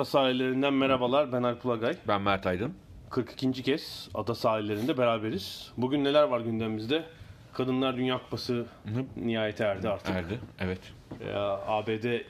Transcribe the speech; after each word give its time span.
Ada 0.00 0.04
sahillerinden 0.04 0.74
merhabalar. 0.74 1.32
Ben 1.32 1.42
Alp 1.42 1.66
Ulagay. 1.66 1.96
Ben 2.08 2.22
Mert 2.22 2.46
Aydın. 2.46 2.74
42. 3.10 3.62
kez 3.62 4.08
ada 4.14 4.34
sahillerinde 4.34 4.98
beraberiz. 4.98 5.72
Bugün 5.76 6.04
neler 6.04 6.22
var 6.22 6.40
gündemimizde? 6.40 7.04
Kadınlar 7.52 7.96
Dünya 7.96 8.18
Kupası 8.18 8.66
nihayete 9.16 9.64
erdi 9.64 9.88
artık. 9.88 10.16
Erdi. 10.16 10.40
Evet. 10.60 10.78
Ee, 11.20 11.32
ABD 11.66 12.20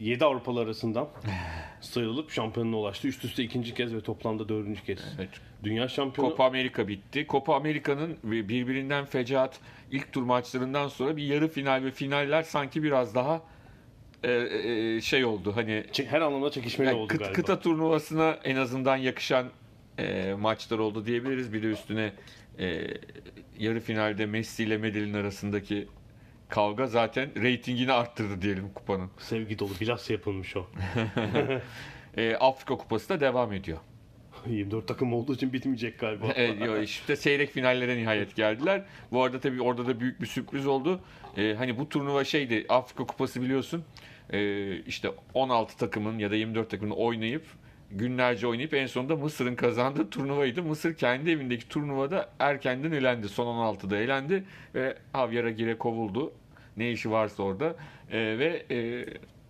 7 0.00 0.24
Avrupalı 0.24 0.60
arasından 0.60 1.08
sıyrılıp 1.80 2.30
şampiyonluğa 2.30 2.80
ulaştı. 2.80 3.08
Üst 3.08 3.24
üste 3.24 3.42
ikinci 3.42 3.74
kez 3.74 3.94
ve 3.94 4.00
toplamda 4.00 4.48
dördüncü 4.48 4.84
kez. 4.84 4.98
Evet. 5.18 5.30
Dünya 5.64 5.88
şampiyonu. 5.88 6.30
Copa 6.30 6.44
Amerika 6.44 6.88
bitti. 6.88 7.26
Copa 7.28 7.56
Amerika'nın 7.56 8.16
birbirinden 8.24 9.04
fecaat 9.04 9.60
ilk 9.90 10.12
tur 10.12 10.22
maçlarından 10.22 10.88
sonra 10.88 11.16
bir 11.16 11.22
yarı 11.22 11.48
final 11.48 11.84
ve 11.84 11.90
finaller 11.90 12.42
sanki 12.42 12.82
biraz 12.82 13.14
daha 13.14 13.40
e, 14.24 14.32
e, 14.32 15.00
şey 15.00 15.24
oldu. 15.24 15.52
Hani 15.56 15.84
her 16.08 16.20
anlamda 16.20 16.50
çekişmeli 16.50 16.88
yani 16.88 16.98
oldu 16.98 17.12
kıt- 17.12 17.18
galiba. 17.18 17.32
kıta 17.32 17.60
turnuvasına 17.60 18.38
en 18.44 18.56
azından 18.56 18.96
yakışan 18.96 19.46
e, 19.98 20.34
maçlar 20.38 20.78
oldu 20.78 21.06
diyebiliriz. 21.06 21.52
Bir 21.52 21.62
de 21.62 21.66
üstüne 21.66 22.12
e, 22.58 22.86
yarı 23.58 23.80
finalde 23.80 24.26
Messi 24.26 24.64
ile 24.64 24.78
Medellin 24.78 25.14
arasındaki 25.14 25.88
kavga 26.48 26.86
zaten 26.86 27.42
reytingini 27.42 27.92
arttırdı 27.92 28.42
diyelim 28.42 28.68
kupanın. 28.74 29.10
Sevgi 29.18 29.58
dolu 29.58 29.70
bilhassa 29.80 30.12
yapılmış 30.12 30.56
o. 30.56 30.66
E, 32.16 32.36
Afrika 32.36 32.76
Kupası 32.76 33.08
da 33.08 33.20
devam 33.20 33.52
ediyor. 33.52 33.78
24 34.46 34.88
takım 34.88 35.12
olduğu 35.12 35.34
için 35.34 35.52
bitmeyecek 35.52 35.98
galiba. 35.98 36.26
Evet, 36.36 36.60
yo, 36.66 36.82
işte 36.82 37.16
seyrek 37.16 37.50
finallere 37.50 37.96
nihayet 37.96 38.36
geldiler. 38.36 38.84
Bu 39.12 39.22
arada 39.22 39.40
tabii 39.40 39.62
orada 39.62 39.86
da 39.86 40.00
büyük 40.00 40.20
bir 40.20 40.26
sürpriz 40.26 40.66
oldu. 40.66 41.00
Ee, 41.38 41.54
hani 41.54 41.78
bu 41.78 41.88
turnuva 41.88 42.24
şeydi 42.24 42.66
Afrika 42.68 43.06
Kupası 43.06 43.42
biliyorsun. 43.42 43.84
Ee, 44.32 44.76
işte 44.76 45.10
16 45.34 45.78
takımın 45.78 46.18
ya 46.18 46.30
da 46.30 46.34
24 46.34 46.70
takımın 46.70 46.94
oynayıp 46.94 47.42
günlerce 47.90 48.46
oynayıp 48.46 48.74
en 48.74 48.86
sonunda 48.86 49.16
Mısır'ın 49.16 49.54
kazandığı 49.54 50.10
turnuvaydı. 50.10 50.62
Mısır 50.62 50.94
kendi 50.94 51.30
evindeki 51.30 51.68
turnuvada 51.68 52.30
erkenden 52.38 52.92
elendi. 52.92 53.28
Son 53.28 53.46
16'da 53.46 53.96
elendi 53.96 54.44
ve 54.74 54.98
Javier 55.14 55.44
Aguirre 55.44 55.78
kovuldu. 55.78 56.32
Ne 56.76 56.92
işi 56.92 57.10
varsa 57.10 57.42
orada. 57.42 57.76
Ee, 58.10 58.38
ve 58.38 58.66
e, 58.70 59.06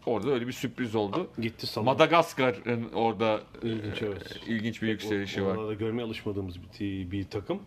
orada 0.06 0.30
öyle 0.30 0.46
bir 0.46 0.52
sürpriz 0.52 0.94
oldu. 0.94 1.30
Gitti 1.38 1.66
salon. 1.66 1.84
Madagaskar'ın 1.84 2.92
orada 2.92 3.40
İlginç, 3.62 4.02
e, 4.02 4.06
evet. 4.06 4.40
ilginç 4.46 4.82
bir 4.82 4.88
yükselişi 4.88 5.44
var. 5.44 5.56
Orada 5.56 5.68
da 5.68 5.74
görmeye 5.74 6.02
alışmadığımız 6.02 6.56
bir, 6.80 7.10
bir 7.10 7.24
takım. 7.24 7.62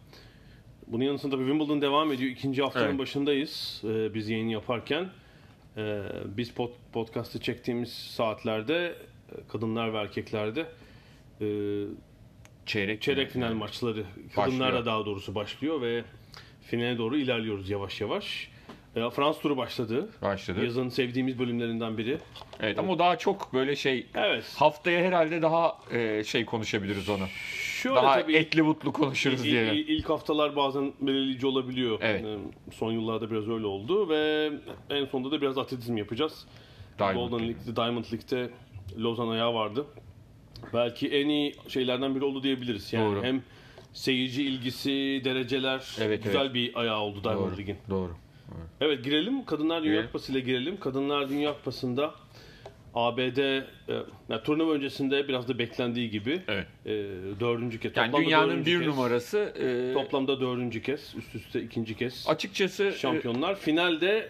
Bunun 0.91 1.03
yanı 1.03 1.19
sıra 1.19 1.31
tabii 1.31 1.43
Wimbledon 1.43 1.81
devam 1.81 2.11
ediyor. 2.11 2.31
İkinci 2.31 2.61
haftanın 2.61 2.85
Evet. 2.85 2.99
başındayız 2.99 3.81
ee, 3.83 4.13
biz 4.13 4.29
yayın 4.29 4.47
yaparken. 4.47 5.09
Ee, 5.77 6.01
biz 6.25 6.51
pod, 6.51 6.69
podcast'ı 6.93 7.39
çektiğimiz 7.39 7.93
saatlerde 7.93 8.95
e, 9.31 9.47
kadınlar 9.51 9.93
ve 9.93 9.97
erkeklerde 9.97 10.65
e, 11.41 11.47
Çeyrek, 12.65 13.01
çeyrek 13.01 13.31
final 13.31 13.53
maçları 13.53 14.03
kadınlarla 14.35 14.85
daha 14.85 15.05
doğrusu 15.05 15.35
başlıyor 15.35 15.81
ve 15.81 16.03
finale 16.61 16.97
doğru 16.97 17.17
ilerliyoruz 17.17 17.69
yavaş 17.69 18.01
yavaş. 18.01 18.49
Ee, 18.95 19.09
Fransız 19.09 19.41
turu 19.41 19.57
başladı. 19.57 20.09
başladı. 20.21 20.65
Yazın 20.65 20.89
sevdiğimiz 20.89 21.39
bölümlerinden 21.39 21.97
biri. 21.97 22.17
Evet 22.59 22.79
ama 22.79 22.91
o 22.93 22.99
daha 22.99 23.17
çok 23.17 23.53
böyle 23.53 23.75
şey 23.75 24.07
Evet. 24.15 24.53
haftaya 24.55 25.01
herhalde 25.01 25.41
daha 25.41 25.77
e, 25.91 26.23
şey 26.23 26.45
konuşabiliriz 26.45 27.09
onu. 27.09 27.23
Şöyle 27.81 27.95
Daha 27.95 28.21
tabii 28.21 28.35
etli 28.35 28.65
butlu 28.65 28.93
konuşuruz 28.93 29.39
İl- 29.39 29.43
diyelim. 29.51 29.73
il- 29.73 29.87
ilk 29.87 30.09
haftalar 30.09 30.55
bazen 30.55 30.93
belirleyici 31.01 31.47
olabiliyor. 31.47 31.97
Evet. 32.01 32.25
Ee, 32.25 32.37
Son 32.71 32.91
yıllarda 32.91 33.31
biraz 33.31 33.49
öyle 33.49 33.65
oldu 33.65 34.09
ve 34.09 34.51
en 34.89 35.05
sonunda 35.05 35.31
da 35.31 35.41
biraz 35.41 35.57
atletizm 35.57 35.97
yapacağız. 35.97 36.45
Diamond 36.99 37.15
Golden 37.15 37.31
League. 37.39 37.47
League'de, 37.55 37.75
Diamond 37.75 38.05
League'de 38.05 38.49
Lozan 38.97 39.27
ayağı 39.27 39.53
vardı. 39.53 39.85
Belki 40.73 41.07
en 41.07 41.29
iyi 41.29 41.55
şeylerden 41.67 42.15
biri 42.15 42.23
oldu 42.25 42.43
diyebiliriz. 42.43 42.93
Yani 42.93 43.15
Doğru. 43.15 43.23
hem 43.23 43.43
seyirci 43.93 44.43
ilgisi, 44.43 45.21
dereceler 45.25 45.95
Evet, 46.01 46.23
güzel 46.23 46.41
evet. 46.41 46.53
bir 46.53 46.79
ayağı 46.79 46.99
oldu 46.99 47.23
Diamond 47.23 47.45
Doğru. 47.49 47.57
League'in. 47.57 47.77
Doğru. 47.89 48.11
Evet 48.81 49.03
girelim. 49.03 49.45
Kadınlar 49.45 49.83
Dünya. 49.83 50.05
Kupası 50.05 50.31
ile 50.31 50.39
girelim. 50.39 50.79
Kadınlar 50.79 51.29
Dünya 51.29 51.53
Kupası'nda 51.53 52.11
ABD 52.95 53.37
e, 53.37 53.63
yani 54.29 54.43
turnuva 54.43 54.71
öncesinde 54.73 55.27
biraz 55.27 55.47
da 55.47 55.59
beklendiği 55.59 56.09
gibi 56.09 56.41
Evet. 56.47 56.67
e, 56.85 56.89
dördüncü 57.39 57.79
kez. 57.79 57.97
Yani 57.97 58.05
toplamda 58.11 58.25
dünyanın 58.25 58.65
bir 58.65 58.79
kez. 58.79 58.87
numarası 58.87 59.37
e, 59.39 59.93
Toplamda 59.93 60.41
dördüncü 60.41 60.81
kez, 60.81 61.15
üst 61.17 61.35
üste 61.35 61.61
ikinci 61.61 61.97
kez 61.97 62.25
açıkçası 62.29 62.83
e, 62.83 62.91
şampiyonlar. 62.91 63.55
Finalde 63.55 64.29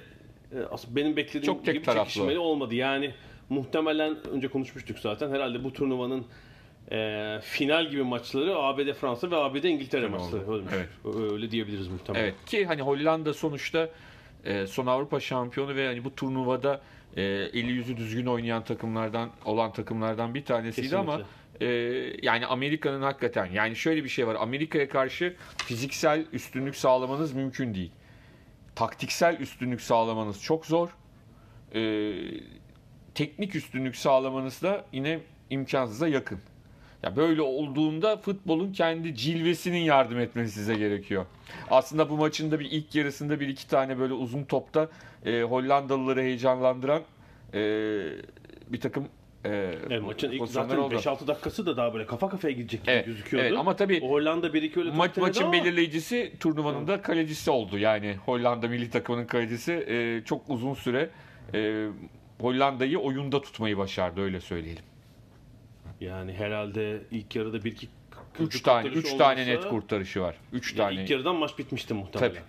e, 0.51 0.57
benim 0.89 1.15
beklediğim 1.15 1.45
Çok 1.45 1.65
gibi 1.65 1.81
taraflı. 1.81 2.11
çekişmeli 2.11 2.39
olmadı. 2.39 2.75
Yani 2.75 3.13
muhtemelen 3.49 4.27
önce 4.27 4.47
konuşmuştuk 4.47 4.99
zaten. 4.99 5.29
Herhalde 5.31 5.63
bu 5.63 5.73
turnuvanın 5.73 6.25
e, 6.91 7.39
final 7.43 7.89
gibi 7.89 8.03
maçları 8.03 8.55
ABD 8.57 8.93
Fransa 8.93 9.31
ve 9.31 9.35
ABD 9.35 9.63
İngiltere 9.63 10.07
maçları. 10.07 10.51
Öyle, 10.53 10.65
Evet. 10.75 11.15
öyle 11.31 11.51
diyebiliriz 11.51 11.87
muhtemelen. 11.87 12.23
Evet 12.23 12.35
ki 12.45 12.65
hani 12.65 12.81
Hollanda 12.81 13.33
sonuçta 13.33 13.89
e, 14.45 14.67
son 14.67 14.85
Avrupa 14.87 15.19
şampiyonu 15.19 15.75
ve 15.75 15.87
hani 15.87 16.03
bu 16.03 16.15
turnuvada 16.15 16.81
e, 17.17 17.21
eli 17.23 17.71
yüzü 17.71 17.97
düzgün 17.97 18.25
oynayan 18.25 18.63
takımlardan 18.63 19.29
olan 19.45 19.73
takımlardan 19.73 20.33
bir 20.33 20.45
tanesiydi 20.45 20.89
Kesinlikle. 20.89 21.13
ama 21.13 21.21
e, 21.61 21.67
yani 22.21 22.45
Amerika'nın 22.45 23.01
hakikaten 23.01 23.45
yani 23.45 23.75
şöyle 23.75 24.03
bir 24.03 24.09
şey 24.09 24.27
var 24.27 24.37
Amerika'ya 24.39 24.89
karşı 24.89 25.35
fiziksel 25.57 26.25
üstünlük 26.33 26.75
sağlamanız 26.75 27.33
mümkün 27.33 27.73
değil. 27.73 27.91
Taktiksel 28.75 29.39
üstünlük 29.39 29.81
sağlamanız 29.81 30.43
çok 30.43 30.65
zor. 30.65 30.89
E, 31.75 32.13
teknik 33.15 33.55
üstünlük 33.55 33.95
sağlamanız 33.95 34.61
da 34.61 34.85
yine 34.91 35.19
imkansıza 35.49 36.07
yakın. 36.07 36.39
Ya 37.03 37.15
böyle 37.15 37.41
olduğunda 37.41 38.17
futbolun 38.17 38.73
kendi 38.73 39.15
cilvesinin 39.15 39.79
yardım 39.79 40.19
etmesi 40.19 40.51
size 40.51 40.75
gerekiyor. 40.75 41.25
Aslında 41.71 42.09
bu 42.09 42.17
maçın 42.17 42.51
da 42.51 42.59
bir 42.59 42.71
ilk 42.71 42.95
yarısında 42.95 43.39
bir 43.39 43.47
iki 43.47 43.67
tane 43.67 43.99
böyle 43.99 44.13
uzun 44.13 44.43
topta 44.43 44.89
e, 45.25 45.41
Hollandalıları 45.41 46.21
heyecanlandıran 46.21 47.01
e, 47.53 47.59
bir 48.67 48.79
takım 48.79 49.07
e, 49.45 49.49
Evet, 49.89 50.01
maçın 50.03 50.31
ilk 50.31 50.47
zaten 50.47 50.77
oldu. 50.77 50.95
5-6 50.95 51.27
dakikası 51.27 51.65
da 51.65 51.77
daha 51.77 51.93
böyle 51.93 52.05
kafa 52.05 52.29
kafaya 52.29 52.53
gidecek 52.53 52.81
gibi 52.83 52.91
Evet, 52.91 53.05
gözüküyordu. 53.05 53.47
evet 53.47 53.59
ama 53.59 53.75
tabii 53.75 53.99
O 54.03 54.09
Hollanda 54.09 54.47
1-2 54.47 54.79
öyle 54.79 54.91
Maç, 54.91 55.17
maçın 55.17 55.43
ama 55.43 55.53
belirleyicisi 55.53 56.33
turnuvanın 56.39 56.87
da 56.87 57.01
kalecisi 57.01 57.51
oldu. 57.51 57.77
Yani 57.77 58.15
Hollanda 58.25 58.67
milli 58.67 58.89
takımının 58.89 59.25
kalecisi 59.25 59.73
e, 59.73 60.21
çok 60.25 60.49
uzun 60.49 60.73
süre 60.73 61.09
e, 61.53 61.87
Hollanda'yı 62.41 62.99
oyunda 62.99 63.41
tutmayı 63.41 63.77
başardı 63.77 64.21
öyle 64.21 64.41
söyleyelim. 64.41 64.83
Yani 66.01 66.33
herhalde 66.33 67.01
ilk 67.11 67.35
yarıda 67.35 67.57
1-2 67.57 67.87
3 68.39 68.61
tane 68.61 68.87
3 68.87 69.17
tane 69.17 69.47
net 69.47 69.67
kurtarışı 69.67 70.21
var. 70.21 70.35
3 70.53 70.71
Ya 70.71 70.77
tane. 70.77 71.01
ilk 71.01 71.09
yarıdan 71.09 71.35
maç 71.35 71.57
bitmişti 71.57 71.93
muhtemelen. 71.93 72.33
Tabii. 72.33 72.43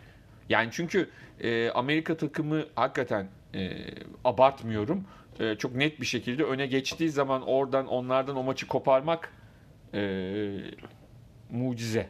Yani 0.49 0.69
çünkü 0.73 1.09
e, 1.41 1.71
Amerika 1.71 2.17
takımı 2.17 2.65
hakikaten 2.75 3.29
e, 3.55 3.77
abartmıyorum. 4.25 5.05
E, 5.41 5.55
çok 5.59 5.75
net 5.75 6.01
bir 6.01 6.07
şekilde 6.07 6.45
öne 6.45 6.67
geçtiği 6.67 7.11
zaman 7.11 7.43
oradan 7.43 7.87
onlardan 7.87 8.37
o 8.37 8.43
maçı 8.43 8.67
koparmak 8.69 9.33
e, 9.95 10.01
mucize. 11.51 12.09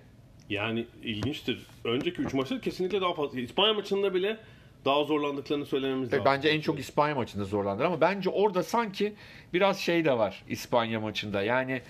Yani 0.48 0.86
ilginçtir. 1.02 1.66
Önceki 1.84 2.22
3 2.22 2.34
maçta 2.34 2.60
kesinlikle 2.60 3.00
daha 3.00 3.14
fazla. 3.14 3.40
İspanya 3.40 3.74
maçında 3.74 4.14
bile 4.14 4.38
daha 4.84 5.04
zorlandıklarını 5.04 5.66
söylememiz 5.66 6.10
Tabii 6.10 6.20
lazım. 6.20 6.32
bence 6.32 6.48
en 6.48 6.60
çok 6.60 6.78
İspanya 6.78 7.14
maçında 7.14 7.44
zorlandılar 7.44 7.86
ama 7.86 8.00
bence 8.00 8.30
orada 8.30 8.62
sanki 8.62 9.14
biraz 9.52 9.78
şey 9.78 10.04
de 10.04 10.18
var 10.18 10.44
İspanya 10.48 11.00
maçında. 11.00 11.42
Yani 11.42 11.82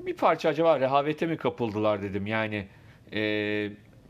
bir 0.00 0.16
parça 0.16 0.48
acaba 0.48 0.80
rehavete 0.80 1.26
mi 1.26 1.36
kapıldılar 1.36 2.02
dedim. 2.02 2.26
Yani 2.26 2.66
e, 3.12 3.20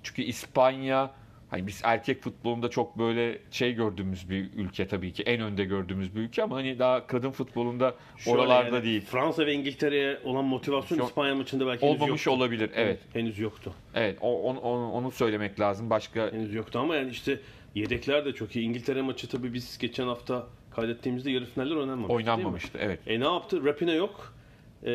çünkü 0.02 0.22
İspanya 0.22 1.10
Hani 1.50 1.66
biz 1.66 1.80
erkek 1.84 2.22
futbolunda 2.22 2.70
çok 2.70 2.98
böyle 2.98 3.38
şey 3.50 3.72
gördüğümüz 3.72 4.30
bir 4.30 4.50
ülke 4.56 4.88
tabii 4.88 5.12
ki 5.12 5.22
en 5.22 5.40
önde 5.40 5.64
gördüğümüz 5.64 6.14
bir 6.14 6.20
ülke 6.20 6.42
ama 6.42 6.56
hani 6.56 6.78
daha 6.78 7.06
kadın 7.06 7.30
futbolunda 7.30 7.94
Şöyle 8.16 8.38
oralarda 8.38 8.74
yani 8.76 8.84
değil. 8.84 9.04
Fransa 9.04 9.46
ve 9.46 9.52
İngiltere'ye 9.52 10.18
olan 10.24 10.44
motivasyon 10.44 10.98
Yok. 10.98 11.08
İspanya 11.08 11.34
maçında 11.34 11.66
belki 11.66 11.86
henüz 11.86 12.02
Olmamış 12.02 12.26
yoktu. 12.26 12.38
olabilir. 12.40 12.70
Evet. 12.74 12.98
Henüz 13.12 13.38
yoktu. 13.38 13.72
Evet. 13.94 14.18
O, 14.20 14.42
onu, 14.42 14.58
onu, 14.60 14.92
onu 14.92 15.10
söylemek 15.10 15.60
lazım. 15.60 15.90
Başka 15.90 16.32
Henüz 16.32 16.54
yoktu 16.54 16.78
ama 16.78 16.96
yani 16.96 17.10
işte 17.10 17.40
yedekler 17.74 18.24
de 18.24 18.32
çok 18.32 18.56
iyi. 18.56 18.64
İngiltere 18.64 19.02
maçı 19.02 19.28
tabii 19.28 19.54
biz 19.54 19.78
geçen 19.78 20.06
hafta 20.06 20.46
kaydettiğimizde 20.70 21.30
yarı 21.30 21.44
finaller 21.46 21.76
oynanmamıştı. 21.76 22.12
oynanmamıştı. 22.14 22.78
Evet. 22.82 23.00
E 23.06 23.20
ne 23.20 23.24
yaptı? 23.24 23.64
Rapina 23.64 23.92
yok. 23.92 24.34
Ee, 24.82 24.86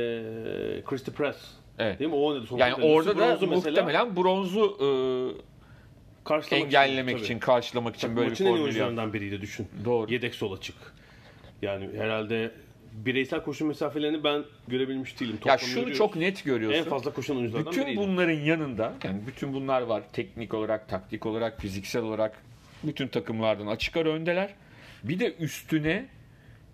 Christy 0.85 1.11
Press. 1.11 1.37
Evet. 1.79 1.99
Değil 1.99 2.09
mi? 2.09 2.15
O 2.15 2.25
oynadı. 2.25 2.45
Yani 2.57 2.73
orada 2.85 3.17
da 3.17 3.27
Bronzu 3.29 3.47
mesela 3.47 3.55
muhtemelen 3.71 4.15
bronzu 4.15 4.77
e, 4.81 4.87
karşılamak 6.23 6.65
engellemek 6.65 7.15
tabii. 7.15 7.23
için, 7.25 7.39
karşılamak 7.39 7.95
için 7.95 8.15
böyle 8.15 8.25
bir 8.25 8.29
Maçın 8.31 8.45
en 8.45 8.49
formül 8.49 8.59
yaptı. 8.61 8.63
oyuncularından 8.79 9.13
biriydi 9.13 9.41
düşün. 9.41 9.67
Doğru. 9.85 10.13
Yedek 10.13 10.35
sol 10.35 10.53
açık. 10.57 10.75
Yani 11.61 11.89
herhalde 11.97 12.51
bireysel 12.93 13.43
koşu 13.43 13.65
mesafelerini 13.65 14.23
ben 14.23 14.43
görebilmiş 14.67 15.19
değilim. 15.19 15.33
Ya 15.33 15.39
Toplamı 15.39 15.59
şunu 15.59 15.73
görüyoruz. 15.75 15.97
çok 15.97 16.15
net 16.15 16.43
görüyorsun. 16.43 16.79
en 16.79 16.85
fazla 16.85 17.13
koşan 17.13 17.37
oyunculardan 17.37 17.71
Bütün 17.71 17.85
biriydi. 17.85 17.99
bunların 17.99 18.33
yanında 18.33 18.93
yani 19.03 19.21
bütün 19.27 19.53
bunlar 19.53 19.81
var. 19.81 20.03
Teknik 20.13 20.53
olarak, 20.53 20.89
taktik 20.89 21.25
olarak, 21.25 21.61
fiziksel 21.61 22.01
olarak 22.03 22.43
bütün 22.83 23.07
takımlardan 23.07 23.67
açık 23.67 23.97
ara 23.97 24.09
öndeler. 24.09 24.53
Bir 25.03 25.19
de 25.19 25.33
üstüne 25.33 26.05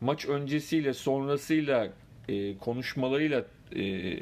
maç 0.02 0.26
öncesiyle 0.26 0.94
sonrasıyla 0.94 1.88
e, 2.30 2.58
konuşmalarıyla 2.58 3.46
e, 3.76 4.16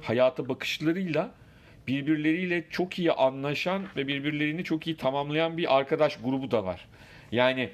hayata 0.00 0.48
bakışlarıyla 0.48 1.34
birbirleriyle 1.86 2.64
çok 2.70 2.98
iyi 2.98 3.12
anlaşan 3.12 3.82
ve 3.96 4.06
birbirlerini 4.06 4.64
çok 4.64 4.86
iyi 4.86 4.96
tamamlayan 4.96 5.56
bir 5.56 5.76
arkadaş 5.76 6.16
grubu 6.16 6.50
da 6.50 6.64
var. 6.64 6.88
Yani 7.32 7.70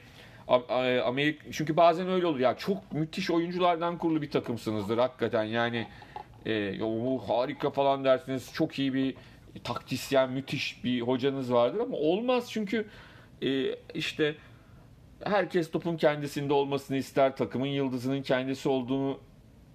Amerika 1.05 1.45
çünkü 1.53 1.77
bazen 1.77 2.09
öyle 2.09 2.27
olur 2.27 2.41
ya 2.41 2.57
çok 2.57 2.93
müthiş 2.93 3.31
oyunculardan 3.31 3.99
kurulu 3.99 4.23
bir 4.23 4.31
takımsınızdır 4.31 4.99
hakikaten 4.99 5.45
yani 5.45 5.87
e, 6.47 6.83
o 6.83 7.19
harika 7.19 7.71
falan 7.71 8.05
dersiniz 8.05 8.53
çok 8.55 8.79
iyi 8.79 8.95
bir 8.95 9.15
taktisyen 9.65 10.31
müthiş 10.31 10.85
bir 10.85 11.01
hocanız 11.01 11.53
vardır 11.53 11.81
ama 11.81 11.97
olmaz 11.97 12.51
çünkü 12.51 12.87
işte 13.95 14.35
herkes 15.25 15.71
topun 15.71 15.97
kendisinde 15.97 16.53
olmasını 16.53 16.97
ister 16.97 17.37
takımın 17.37 17.67
yıldızının 17.67 18.23
kendisi 18.23 18.69
olduğunu 18.69 19.21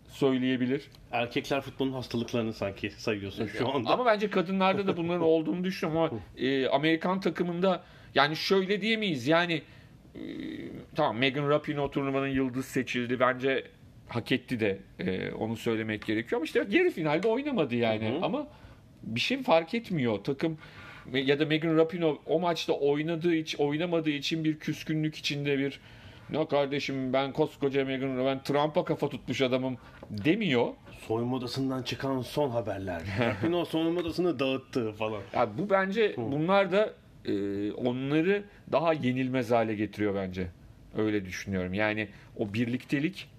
söyleyebilir. 0.07 0.89
Erkekler 1.11 1.61
futbolun 1.61 1.93
hastalıklarını 1.93 2.53
sanki 2.53 2.89
sayıyorsun 2.89 3.47
şu 3.47 3.69
anda. 3.69 3.89
Ama 3.89 4.05
bence 4.05 4.29
kadınlarda 4.29 4.87
da 4.87 4.97
bunların 4.97 5.21
olduğunu 5.21 5.63
düşünüyorum 5.63 6.01
ama 6.01 6.21
e, 6.37 6.67
Amerikan 6.67 7.19
takımında 7.19 7.83
yani 8.15 8.35
şöyle 8.35 8.81
diyemeyiz 8.81 9.27
yani 9.27 9.61
e, 10.15 10.21
tamam 10.95 11.17
Megan 11.17 11.49
Rapinoe 11.49 11.91
turnuvanın 11.91 12.27
yıldız 12.27 12.65
seçildi 12.65 13.19
bence 13.19 13.67
hak 14.09 14.31
etti 14.31 14.59
de 14.59 14.79
e, 14.99 15.31
onu 15.31 15.57
söylemek 15.57 16.05
gerekiyor 16.05 16.39
ama 16.39 16.45
işte 16.45 16.65
yarı 16.69 16.89
finalde 16.89 17.27
oynamadı 17.27 17.75
yani 17.75 18.09
Hı 18.09 18.17
hı. 18.17 18.25
ama 18.25 18.47
bir 19.03 19.19
şey 19.19 19.43
fark 19.43 19.73
etmiyor 19.73 20.23
takım 20.23 20.57
ya 21.13 21.39
da 21.39 21.45
Megan 21.45 21.77
Rapinoe 21.77 22.17
o 22.25 22.39
maçta 22.39 22.73
oynadığı 22.73 23.35
için 23.35 23.57
oynamadığı 23.57 24.09
için 24.09 24.43
bir 24.43 24.59
küskünlük 24.59 25.15
içinde 25.15 25.57
bir 25.57 25.79
ne 26.29 26.47
kardeşim 26.47 27.13
ben 27.13 27.33
koskoca 27.33 27.85
Megan 27.85 28.25
ben 28.25 28.43
Trump'a 28.43 28.85
kafa 28.85 29.09
tutmuş 29.09 29.41
adamım 29.41 29.77
demiyor. 30.09 30.67
Soyunma 31.07 31.35
odasından 31.35 31.83
çıkan 31.83 32.21
son 32.21 32.49
haberler. 32.49 33.01
Rapinoe 33.19 33.65
soyunma 33.65 34.01
odasını 34.01 34.39
dağıttı 34.39 34.91
falan. 34.91 35.21
Ya 35.33 35.57
bu 35.57 35.69
bence 35.69 36.15
bunlar 36.17 36.71
da 36.71 36.93
e, 37.25 37.71
onları 37.71 38.43
daha 38.71 38.93
yenilmez 38.93 39.51
hale 39.51 39.75
getiriyor 39.75 40.15
bence. 40.15 40.47
Öyle 40.97 41.25
düşünüyorum. 41.25 41.73
Yani 41.73 42.07
o 42.37 42.53
birliktelik 42.53 43.29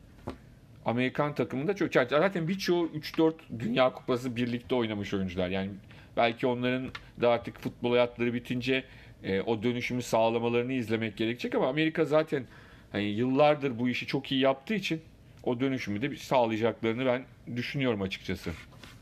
Amerikan 0.84 1.34
takımında 1.34 1.76
çok 1.76 1.94
yani 1.96 2.08
zaten 2.10 2.48
birçoğu 2.48 2.86
3-4 2.86 3.32
Dünya 3.58 3.92
Kupası 3.92 4.36
birlikte 4.36 4.74
oynamış 4.74 5.14
oyuncular. 5.14 5.48
Yani 5.48 5.70
belki 6.16 6.46
onların 6.46 6.90
da 7.20 7.30
artık 7.30 7.60
futbol 7.60 7.90
hayatları 7.90 8.34
bitince 8.34 8.84
e, 9.24 9.40
o 9.40 9.62
dönüşümü 9.62 10.02
sağlamalarını 10.02 10.72
izlemek 10.72 11.16
gerekecek 11.16 11.54
ama 11.54 11.68
Amerika 11.68 12.04
zaten 12.04 12.44
hani 12.92 13.04
yıllardır 13.04 13.78
bu 13.78 13.88
işi 13.88 14.06
çok 14.06 14.32
iyi 14.32 14.40
yaptığı 14.40 14.74
için 14.74 15.02
o 15.44 15.60
dönüşümü 15.60 16.02
de 16.02 16.16
sağlayacaklarını 16.16 17.06
ben 17.06 17.24
düşünüyorum 17.56 18.02
açıkçası. 18.02 18.50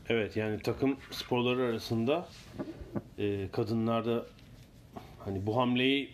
Evet 0.09 0.37
yani 0.37 0.59
takım 0.59 0.97
sporları 1.11 1.61
arasında 1.61 2.27
e, 3.19 3.47
kadınlarda 3.51 4.25
hani 5.19 5.45
bu 5.45 5.57
hamleyi 5.57 6.09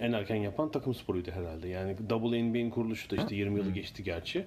en 0.00 0.12
erken 0.12 0.36
yapan 0.36 0.70
takım 0.70 0.94
sporuydu 0.94 1.30
herhalde. 1.30 1.68
Yani 1.68 1.96
WNBA'nin 1.96 2.70
kuruluşu 2.70 3.10
da 3.10 3.16
işte 3.16 3.36
20 3.36 3.58
yılı 3.58 3.70
geçti 3.70 4.04
gerçi. 4.04 4.46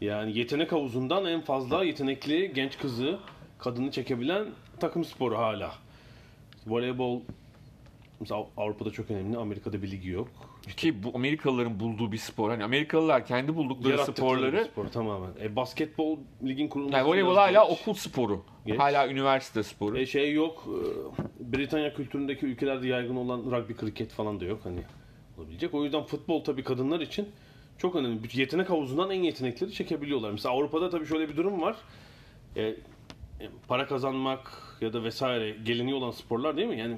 Yani 0.00 0.38
yetenek 0.38 0.72
havuzundan 0.72 1.24
en 1.24 1.40
fazla 1.40 1.84
yetenekli 1.84 2.52
genç 2.54 2.78
kızı, 2.78 3.18
kadını 3.58 3.90
çekebilen 3.90 4.46
takım 4.80 5.04
sporu 5.04 5.38
hala. 5.38 5.74
Voleybol 6.66 7.20
mesela 8.20 8.46
Avrupa'da 8.56 8.90
çok 8.90 9.10
önemli. 9.10 9.36
Amerika'da 9.36 9.82
bir 9.82 9.90
ligi 9.90 10.08
yok. 10.08 10.28
Ki 10.76 11.02
bu 11.02 11.12
Amerikalıların 11.14 11.80
bulduğu 11.80 12.12
bir 12.12 12.18
spor. 12.18 12.50
Hani 12.50 12.64
Amerikalılar 12.64 13.26
kendi 13.26 13.56
buldukları 13.56 13.98
sporları 13.98 14.64
spor 14.64 14.86
tamamen. 14.86 15.30
E, 15.42 15.56
basketbol 15.56 16.18
ligin 16.44 16.68
kurulması 16.68 16.96
yani 16.96 17.08
voleybol 17.08 17.36
hala 17.36 17.64
geç. 17.64 17.78
okul 17.80 17.94
sporu. 17.94 18.42
Geç. 18.66 18.78
Hala 18.78 19.08
üniversite 19.08 19.62
sporu. 19.62 19.98
E 19.98 20.06
şey 20.06 20.32
yok. 20.32 20.64
e, 20.68 21.52
Britanya 21.52 21.94
kültüründeki 21.94 22.46
ülkelerde 22.46 22.88
yaygın 22.88 23.16
olan 23.16 23.38
rugby, 23.38 23.72
kriket 23.72 24.10
falan 24.12 24.40
da 24.40 24.44
yok 24.44 24.60
hani 24.64 24.80
olabilecek. 25.38 25.74
O 25.74 25.84
yüzden 25.84 26.02
futbol 26.02 26.44
tabii 26.44 26.64
kadınlar 26.64 27.00
için 27.00 27.28
çok 27.78 27.96
önemli. 27.96 28.40
Yetenek 28.40 28.70
havuzundan 28.70 29.10
en 29.10 29.22
yetenekleri 29.22 29.72
çekebiliyorlar. 29.72 30.30
Mesela 30.30 30.54
Avrupa'da 30.54 30.90
tabii 30.90 31.06
şöyle 31.06 31.28
bir 31.28 31.36
durum 31.36 31.62
var. 31.62 31.76
E, 32.56 32.62
e, 32.62 32.76
para 33.68 33.86
kazanmak 33.86 34.69
ya 34.80 34.92
da 34.92 35.04
vesaire 35.04 35.50
geleni 35.64 35.94
olan 35.94 36.10
sporlar 36.10 36.56
değil 36.56 36.68
mi? 36.68 36.78
Yani 36.78 36.96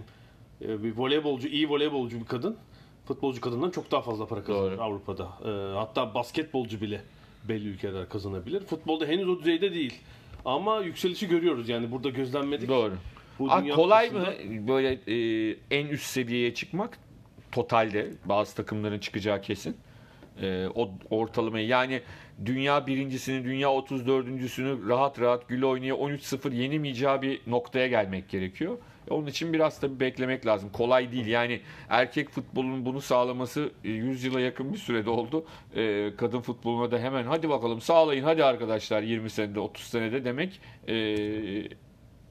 e, 0.63 0.83
bir 0.83 0.97
voleybolcu, 0.97 1.49
iyi 1.49 1.69
voleybolcu 1.71 2.21
bir 2.21 2.25
kadın 2.25 2.57
futbolcu 3.05 3.41
kadından 3.41 3.71
çok 3.71 3.91
daha 3.91 4.03
fazla 4.03 4.27
para 4.27 4.45
kazanır 4.45 4.73
Doğru. 4.73 4.83
Avrupa'da. 4.83 5.29
E, 5.45 5.75
hatta 5.79 6.15
basketbolcu 6.15 6.81
bile 6.81 7.01
belli 7.49 7.69
ülkeler 7.69 8.09
kazanabilir. 8.09 8.61
Futbolda 8.61 9.07
henüz 9.07 9.29
o 9.29 9.39
düzeyde 9.39 9.75
değil. 9.75 9.95
Ama 10.45 10.81
yükselişi 10.81 11.29
görüyoruz 11.29 11.69
yani 11.69 11.91
burada 11.93 12.09
gözlenmedik. 12.09 12.69
Doğru. 12.69 12.95
Bu 13.39 13.53
Aa, 13.53 13.69
kolay 13.69 14.11
mı 14.11 14.19
Kupası'nda- 14.25 14.69
böyle 14.69 14.93
e, 15.07 15.57
en 15.71 15.87
üst 15.87 16.07
seviyeye 16.07 16.55
çıkmak? 16.55 16.99
Totalde 17.53 18.11
bazı 18.25 18.57
takımların 18.57 18.99
çıkacağı 18.99 19.41
kesin. 19.43 19.77
E, 20.41 20.67
o 20.75 20.91
ortalamayı 21.11 21.67
yani 21.67 22.01
dünya 22.45 22.87
birincisini, 22.87 23.45
dünya 23.45 23.69
34.sünü 23.69 24.89
rahat 24.89 25.21
rahat 25.21 25.49
gül 25.49 25.63
oynaya 25.63 25.95
13-0 25.95 26.55
yenemeyeceği 26.55 27.23
bir 27.23 27.41
noktaya 27.47 27.87
gelmek 27.87 28.29
gerekiyor. 28.29 28.79
E, 29.09 29.15
Onun 29.15 29.27
için 29.27 29.53
biraz 29.53 29.81
tabii 29.81 30.01
beklemek 30.01 30.47
lazım. 30.47 30.71
Kolay 30.73 31.13
değil. 31.13 31.27
Yani 31.27 31.61
erkek 31.89 32.31
futbolunun 32.31 32.85
bunu 32.87 33.01
sağlaması 33.01 33.71
e, 33.85 33.91
100 33.91 34.25
yıla 34.25 34.41
yakın 34.41 34.73
bir 34.73 34.79
sürede 34.79 35.11
oldu. 35.11 35.45
E, 35.77 36.13
kadın 36.17 36.41
futboluna 36.41 36.91
da 36.91 36.99
hemen 36.99 37.25
hadi 37.25 37.49
bakalım 37.49 37.81
sağlayın 37.81 38.25
hadi 38.25 38.45
arkadaşlar 38.45 39.03
20 39.03 39.31
senede 39.31 39.61
30 39.61 39.85
senede 39.85 40.25
demek 40.25 40.61
e, 40.89 40.95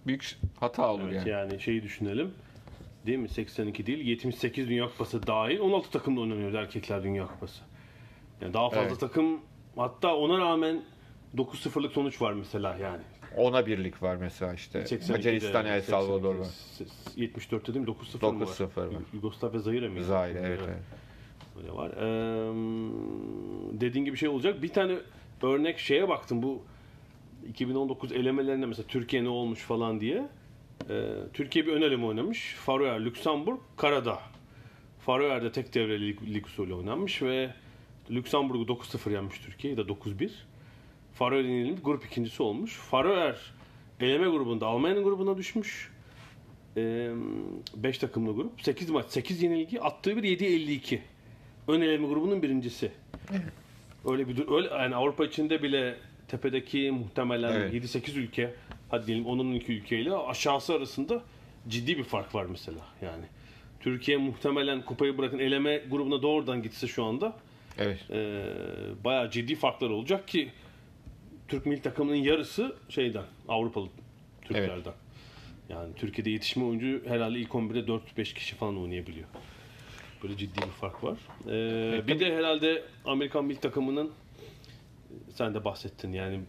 büyük 0.07 0.37
hata 0.59 0.93
olur 0.93 1.03
Evet, 1.11 1.27
yani. 1.27 1.29
yani 1.29 1.61
şeyi 1.61 1.83
düşünelim. 1.83 2.31
Değil 3.05 3.17
mi? 3.17 3.29
82 3.29 3.85
değil, 3.85 3.99
78 4.07 4.69
Dünya 4.69 4.85
Kupası 4.87 5.27
dahil 5.27 5.59
16 5.59 5.91
takımda 5.91 6.21
oynanıyor 6.21 6.53
erkekler 6.53 7.03
Dünya 7.03 7.27
Kupası. 7.27 7.61
Yani 8.41 8.53
daha 8.53 8.69
fazla 8.69 8.87
Evet. 8.89 8.99
takım 8.99 9.39
hatta 9.75 10.15
ona 10.15 10.37
rağmen 10.37 10.83
9-0'lık 11.37 11.91
sonuç 11.91 12.21
var 12.21 12.33
mesela 12.33 12.77
yani. 12.77 13.01
Ona 13.37 13.65
birlik 13.65 14.03
var 14.03 14.15
mesela 14.15 14.53
işte. 14.53 14.79
82'de, 14.79 15.11
Macaristan, 15.11 15.65
El 15.65 15.81
Salvador 15.81 16.35
var. 16.35 16.47
74'te 17.17 17.73
değil 17.73 17.85
mi? 17.87 17.95
9-0 18.21 18.33
mı 18.33 18.41
var? 18.41 18.45
9-0 18.45 18.77
var. 18.77 19.03
Yugoslavya 19.13 19.59
Zaire 19.59 19.87
mi? 19.89 20.03
Zahir 20.03 20.35
evet, 20.35 20.59
evet. 20.65 20.77
Öyle 21.57 21.71
var. 21.73 21.89
Ee, 21.89 22.51
dediğin 23.81 24.05
gibi 24.05 24.17
şey 24.17 24.29
olacak. 24.29 24.61
Bir 24.63 24.69
tane 24.69 24.97
örnek 25.41 25.79
şeye 25.79 26.09
baktım 26.09 26.43
bu 26.43 26.61
2019 27.47 28.11
elemelerinde 28.11 28.65
mesela 28.65 28.87
Türkiye 28.87 29.23
ne 29.23 29.29
olmuş 29.29 29.59
falan 29.59 29.99
diye. 30.01 30.27
Ee, 30.89 31.13
Türkiye 31.33 31.67
bir 31.67 31.73
ön 31.73 31.81
eleme 31.81 32.05
oynamış. 32.05 32.55
Faroer, 32.65 33.05
Lüksemburg, 33.05 33.59
Karadağ. 33.77 34.19
Faroer'de 34.99 35.51
tek 35.51 35.73
devreli 35.73 36.33
lig 36.33 36.45
usulü 36.45 36.73
oynanmış 36.73 37.21
ve 37.21 37.53
Lüksemburg'u 38.09 38.73
9-0 38.73 39.11
yenmiş 39.11 39.39
Türkiye 39.39 39.73
ya 39.73 39.77
da 39.77 39.81
9-1. 39.81 40.29
Faroer'in 41.13 41.49
yenilip 41.51 41.85
grup 41.85 42.05
ikincisi 42.05 42.43
olmuş. 42.43 42.73
Faroer 42.75 43.37
eleme 43.99 44.27
grubunda 44.29 44.67
Almanya'nın 44.67 45.03
grubuna 45.03 45.37
düşmüş. 45.37 45.91
5 46.75 47.97
takımlı 47.97 48.35
grup. 48.35 48.61
8 48.61 48.89
maç, 48.89 49.05
8 49.09 49.43
yenilgi. 49.43 49.81
Attığı 49.81 50.17
bir 50.17 50.23
7-52. 50.39 50.99
Ön 51.67 51.81
eleme 51.81 52.07
grubunun 52.07 52.41
birincisi. 52.41 52.91
Öyle 54.05 54.27
bir 54.27 54.37
dur- 54.37 54.55
öyle 54.57 54.67
yani 54.67 54.95
Avrupa 54.95 55.25
içinde 55.25 55.63
bile 55.63 55.95
tepedeki 56.27 56.91
muhtemelen 56.91 57.51
Evet. 57.53 57.73
7-8 57.73 58.17
ülke 58.19 58.53
hadi 58.89 59.07
diyelim 59.07 59.25
onun 59.25 59.53
iki 59.53 59.73
ülkeyle 59.73 60.13
aşağısı 60.15 60.73
arasında 60.73 61.21
ciddi 61.67 61.97
bir 61.97 62.03
fark 62.03 62.35
var 62.35 62.45
mesela 62.45 62.85
yani. 63.01 63.25
Türkiye 63.79 64.17
muhtemelen 64.17 64.81
kupayı 64.85 65.17
bırakın 65.17 65.39
eleme 65.39 65.77
grubuna 65.77 66.21
doğrudan 66.21 66.63
gitse 66.63 66.87
şu 66.87 67.03
anda 67.03 67.35
Evet. 67.77 68.11
e, 68.11 68.43
bayağı 69.03 69.29
ciddi 69.29 69.55
farklar 69.55 69.89
olacak 69.89 70.27
ki 70.27 70.51
Türk 71.47 71.65
milli 71.65 71.81
takımının 71.81 72.15
yarısı 72.15 72.75
şeyden 72.89 73.23
Avrupalı 73.47 73.87
Türklerden. 74.41 74.93
Yani 75.69 75.93
Türkiye'de 75.95 76.29
yetişme 76.29 76.63
oyuncu 76.63 77.01
herhalde 77.07 77.39
ilk 77.39 77.49
11'de 77.49 77.79
4-5 78.19 78.33
kişi 78.33 78.55
falan 78.55 78.81
oynayabiliyor. 78.81 79.27
Böyle 80.23 80.37
ciddi 80.37 80.61
bir 80.61 80.71
fark 80.71 81.03
var. 81.03 81.17
Ee, 81.47 82.07
bir 82.07 82.19
de 82.19 82.35
herhalde 82.37 82.83
Amerikan 83.05 83.45
milli 83.45 83.59
takımının 83.59 84.11
sen 85.33 85.53
de 85.53 85.65
bahsettin 85.65 86.13
yani 86.13 86.39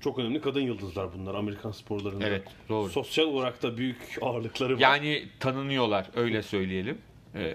çok 0.00 0.18
önemli 0.18 0.40
kadın 0.40 0.60
yıldızlar 0.60 1.08
bunlar 1.14 1.34
Amerikan 1.34 1.70
sporlarında. 1.70 2.26
Evet, 2.26 2.42
doğru. 2.68 2.90
Sosyal 2.90 3.24
olarak 3.26 3.62
da 3.62 3.76
büyük 3.76 4.18
ağırlıkları 4.20 4.74
var. 4.74 4.80
Yani 4.80 5.28
tanınıyorlar 5.40 6.10
öyle 6.14 6.42
söyleyelim. 6.42 6.98
Ee, 7.34 7.54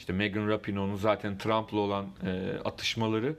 işte 0.00 0.12
Megan 0.12 0.48
Rapinoe'nun 0.48 0.96
zaten 0.96 1.38
Trump'la 1.38 1.78
olan 1.78 2.06
e, 2.26 2.58
atışmaları 2.64 3.36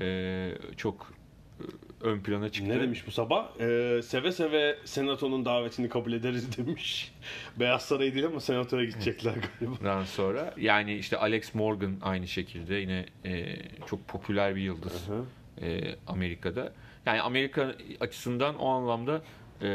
e, 0.00 0.48
çok 0.76 1.12
e, 1.60 1.64
ön 2.00 2.20
plana 2.20 2.48
çıktı. 2.48 2.70
Ne 2.70 2.80
demiş 2.80 3.06
bu 3.06 3.10
sabah? 3.10 3.60
Ee, 3.60 4.00
seve 4.04 4.32
seve 4.32 4.78
senatonun 4.84 5.44
davetini 5.44 5.88
kabul 5.88 6.12
ederiz 6.12 6.58
demiş. 6.58 7.12
Beyaz 7.56 7.82
Saray 7.82 8.14
değil 8.14 8.26
ama 8.26 8.40
senatoya 8.40 8.84
gidecekler 8.84 9.34
galiba. 9.34 9.76
Daha 9.84 10.06
sonra 10.06 10.54
yani 10.56 10.94
işte 10.94 11.16
Alex 11.16 11.54
Morgan 11.54 11.96
aynı 12.02 12.28
şekilde 12.28 12.74
yine 12.74 13.06
e, 13.24 13.56
çok 13.86 14.08
popüler 14.08 14.56
bir 14.56 14.60
yıldız 14.60 15.08
Hı. 15.08 15.24
e, 15.66 15.96
Amerika'da. 16.06 16.72
Yani 17.06 17.20
Amerika 17.20 17.74
açısından 18.00 18.58
o 18.58 18.68
anlamda 18.68 19.22
e, 19.62 19.68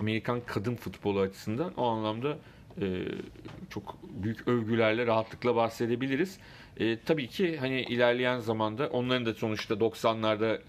Amerikan 0.00 0.40
kadın 0.46 0.76
futbolu 0.76 1.20
açısından 1.20 1.74
o 1.74 1.86
anlamda 1.86 2.38
e, 2.80 3.04
çok 3.70 3.98
büyük 4.02 4.48
övgülerle 4.48 5.06
rahatlıkla 5.06 5.56
bahsedebiliriz. 5.56 6.38
E, 6.76 7.00
tabii 7.00 7.28
ki 7.28 7.56
hani 7.56 7.80
ilerleyen 7.80 8.38
zamanda 8.38 8.88
onların 8.88 9.26
da 9.26 9.34
sonuçta 9.34 9.74
90'larda 9.74 10.60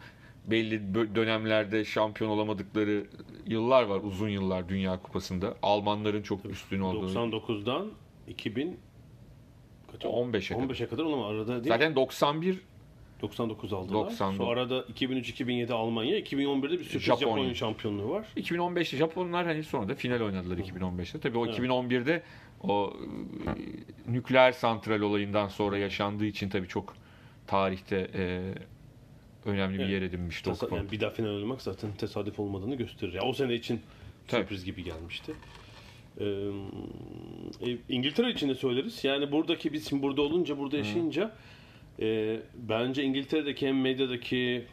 belli 0.48 0.96
dönemlerde 1.16 1.86
şampiyon 1.86 2.30
olamadıkları 2.30 3.06
yıllar 3.48 3.84
var. 3.84 4.00
Uzun 4.04 4.30
yıllar 4.30 4.70
Dünya 4.70 5.02
Kupası'nda. 5.02 5.56
Almanların 5.62 6.22
çok 6.22 6.46
üstün 6.46 6.80
olduğu. 6.80 7.14
99'dan 7.14 7.92
2000 8.28 8.80
kaça? 9.92 10.08
15'e 10.08 10.58
kadar. 10.58 10.74
15'e 10.74 10.88
kadar 10.88 11.06
ama 11.06 11.28
arada 11.28 11.64
değil. 11.64 11.68
Zaten 11.68 11.96
91 11.96 12.60
99 13.22 13.74
aldılar. 13.74 13.94
99. 14.06 14.38
Sonra 14.38 14.50
arada 14.60 14.80
2003-2007 14.80 15.74
Almanya, 15.74 16.20
2011'de 16.20 16.80
bir 16.80 16.84
sürpriz 16.84 17.02
Japonya. 17.02 17.28
Japonya, 17.28 17.56
şampiyonluğu 17.56 18.10
var. 18.10 18.28
2015'te 18.38 18.98
Japonlar 18.98 19.46
hani 19.46 19.64
sonra 19.64 19.90
da 19.90 19.96
final 19.96 20.22
oynadılar 20.22 20.58
2015'te. 20.58 21.20
Tabii 21.20 21.38
o 21.38 21.46
Evet. 21.46 21.60
2011'de 21.60 22.24
o 22.64 22.94
e, 23.48 24.12
nükleer 24.12 24.52
santral 24.52 25.02
olayından 25.02 25.48
sonra 25.48 25.78
yaşandığı 25.78 26.26
için 26.26 26.50
tabii 26.50 26.68
çok 26.68 26.94
tarihte 27.48 28.08
e, 28.16 28.42
önemli 29.46 29.74
bir 29.78 29.84
Evet. 29.84 29.92
yer 29.94 30.02
edinmişti 30.02 30.50
o 30.50 30.54
Tesa- 30.54 30.76
yani 30.76 30.92
bir 30.92 31.00
daha 31.00 31.10
final 31.10 31.30
oynamak 31.30 31.62
zaten 31.62 31.90
tesadüf 31.98 32.40
olmadığını 32.40 32.76
gösterir. 32.76 33.14
Ya 33.14 33.22
o 33.24 33.34
sene 33.34 33.54
için 33.54 33.82
Tabii. 34.28 34.42
sürpriz 34.42 34.66
gibi 34.66 34.84
gelmişti. 34.84 35.34
Ee, 36.20 36.26
İngiltere 37.90 38.32
için 38.32 38.50
de 38.50 38.56
söyleriz. 38.56 39.04
Yani 39.04 39.32
buradaki 39.32 39.74
biz 39.74 39.90
şimdi 39.90 40.04
burada 40.04 40.22
olunca, 40.22 40.58
burada 40.58 40.78
yaşayınca 40.78 41.32
e, 42.00 42.40
bence 42.56 43.04
İngiltere'deki 43.04 43.68
hem 43.68 43.82
medyadaki 43.82 44.66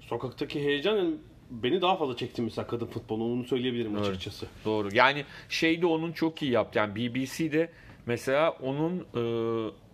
sokaktaki 0.00 0.60
heyecan 0.64 0.96
yani 0.96 1.14
beni 1.50 1.82
daha 1.82 1.96
fazla 1.96 2.16
çekti 2.16 2.42
mesela 2.42 2.66
kadın 2.66 2.86
futbolu. 2.86 3.24
Onu 3.24 3.44
söyleyebilirim 3.44 3.96
Evet. 3.96 4.08
açıkçası. 4.08 4.46
Doğru. 4.64 4.88
Yani 4.92 5.24
şey 5.48 5.82
de 5.82 5.86
onun 5.86 6.12
çok 6.12 6.42
iyi 6.42 6.50
yaptı. 6.52 6.78
Yani 6.78 6.96
BBC'de 6.96 7.70
mesela 8.06 8.50
onun 8.50 8.98
e, 8.98 9.22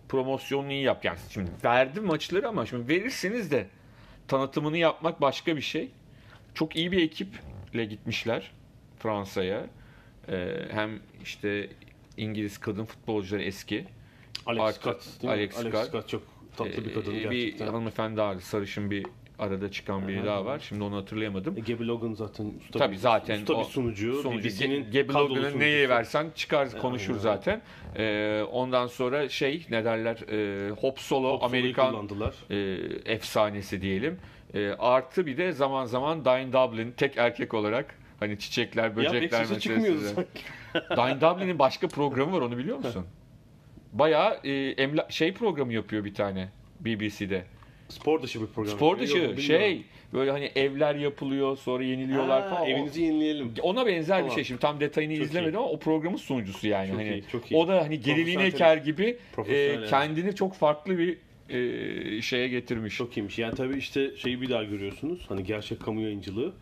promosyonunu 0.09 0.71
iyi 0.71 0.83
yaptı. 0.83 1.07
Yani 1.07 1.19
şimdi 1.29 1.51
verdi 1.63 1.99
maçları 2.01 2.47
ama 2.47 2.65
şimdi 2.65 2.87
verirseniz 2.87 3.51
de 3.51 3.67
tanıtımını 4.27 4.77
yapmak 4.77 5.21
başka 5.21 5.55
bir 5.55 5.61
şey. 5.61 5.89
Çok 6.53 6.75
iyi 6.75 6.91
bir 6.91 7.03
ekiple 7.03 7.85
gitmişler 7.85 8.51
Fransa'ya. 8.99 9.67
E, 10.29 10.65
hem 10.71 10.99
işte 11.23 11.69
İngiliz 12.17 12.57
kadın 12.57 12.85
futbolcuları 12.85 13.43
eski. 13.43 13.85
Alex 14.45 14.75
Scott? 14.75 15.03
Alex 15.27 15.57
Alex. 15.57 15.87
Scott. 15.87 16.09
çok 16.09 16.36
tatlı 16.57 16.85
bir 16.85 16.93
kadın 16.93 17.13
E, 17.15 17.19
gerçekten. 17.19 17.67
Bir 17.67 17.71
hanımefendi 17.73 18.21
vardı. 18.21 18.41
Sarışın 18.41 18.91
bir 18.91 19.05
arada 19.39 19.71
çıkan 19.71 20.07
biri 20.07 20.19
Aha. 20.19 20.25
daha 20.25 20.45
var. 20.45 20.59
Şimdi 20.59 20.83
onu 20.83 20.95
hatırlayamadım. 20.95 21.57
E, 21.57 21.59
Gabby 21.59 21.83
Logan 21.87 22.13
zaten 22.13 22.53
usta 22.61 22.79
Tabii 22.79 22.97
zaten 22.97 23.39
usta 23.39 23.53
o 23.53 23.59
bir 23.59 23.65
sunucu. 23.65 24.23
BBC'nin 24.31 24.83
Gabe 24.91 25.07
kadrolu 25.07 25.35
Logan'ı 25.35 25.59
neye 25.59 25.89
versen 25.89 26.27
çıkar 26.35 26.77
konuşur 26.81 27.09
aynen. 27.11 27.21
zaten. 27.21 27.61
Ee, 27.97 28.43
ondan 28.51 28.87
sonra 28.87 29.29
şey 29.29 29.65
ne 29.69 29.85
derler 29.85 30.17
e, 30.31 30.69
Hop 30.69 30.99
Solo 30.99 31.33
Hop 31.33 31.43
Amerikan 31.43 32.09
e, 32.49 32.55
efsanesi 33.05 33.81
diyelim. 33.81 34.17
E, 34.53 34.69
artı 34.69 35.25
bir 35.25 35.37
de 35.37 35.51
zaman 35.51 35.85
zaman 35.85 36.25
Dine 36.25 36.53
Dublin 36.53 36.91
tek 36.97 37.17
erkek 37.17 37.53
olarak 37.53 37.95
hani 38.19 38.39
çiçekler 38.39 38.83
Ya 38.83 38.89
pek 38.95 38.97
böcekler 38.97 39.39
meselesi. 39.49 40.07
sanki. 40.15 40.29
Dine 40.91 41.21
Dublin'in 41.21 41.59
başka 41.59 41.87
programı 41.87 42.31
var 42.37 42.41
onu 42.41 42.57
biliyor 42.57 42.77
musun? 42.77 43.05
Bayağı 43.99 44.39
e, 44.43 44.49
emla- 44.73 45.11
şey 45.11 45.33
programı 45.33 45.73
yapıyor 45.73 46.05
bir 46.05 46.13
tane 46.13 46.49
BBC''de. 46.79 47.43
Spor 47.89 48.21
dışı 48.21 48.41
bir 48.41 48.47
program. 48.47 48.75
Spor 48.75 48.91
Yok, 48.91 48.99
dışı 48.99 49.13
bilmiyorum. 49.15 49.39
şey 49.39 49.81
böyle 50.13 50.31
hani 50.31 50.51
evler 50.55 50.95
yapılıyor 50.95 51.57
sonra 51.57 51.83
yeniliyorlar 51.83 52.41
Ha, 52.43 52.49
falan. 52.49 52.69
Evinizi 52.69 53.01
yenileyelim. 53.01 53.53
ona 53.61 53.85
benzer 53.87 54.17
bir 54.17 54.21
Tamam. 54.23 54.35
şey. 54.35 54.43
Şimdi 54.43 54.59
tam 54.61 54.79
detayını 54.79 55.15
Çok 55.15 55.25
izlemedim 55.25 55.59
ama 55.59 55.69
o 55.69 55.79
programın 55.79 56.17
sunucusu 56.17 56.67
yani. 56.67 56.89
Çok 56.89 56.97
hani 56.99 57.09
iyi, 57.09 57.23
çok 57.31 57.51
iyi. 57.51 57.55
o 57.57 57.67
da 57.67 57.81
hani 57.81 57.99
Gerili 57.99 58.23
Profesyonel 58.33 58.45
Neker 58.45 58.77
gibi 58.77 59.17
e, 59.47 59.85
kendini 59.89 60.35
çok 60.35 60.53
farklı 60.53 60.97
bir 60.97 61.17
e, 61.49 62.21
şeye 62.21 62.47
getirmiş. 62.47 62.95
Çok 62.97 63.17
iyiymiş. 63.17 63.39
Yani 63.39 63.55
tabii 63.55 63.77
işte 63.77 64.17
şeyi 64.17 64.41
bir 64.41 64.49
daha 64.49 64.63
görüyorsunuz. 64.63 65.25
Hani 65.29 65.43
gerçek 65.43 65.79
kamu 65.81 66.01
yayıncılığı. 66.01 66.53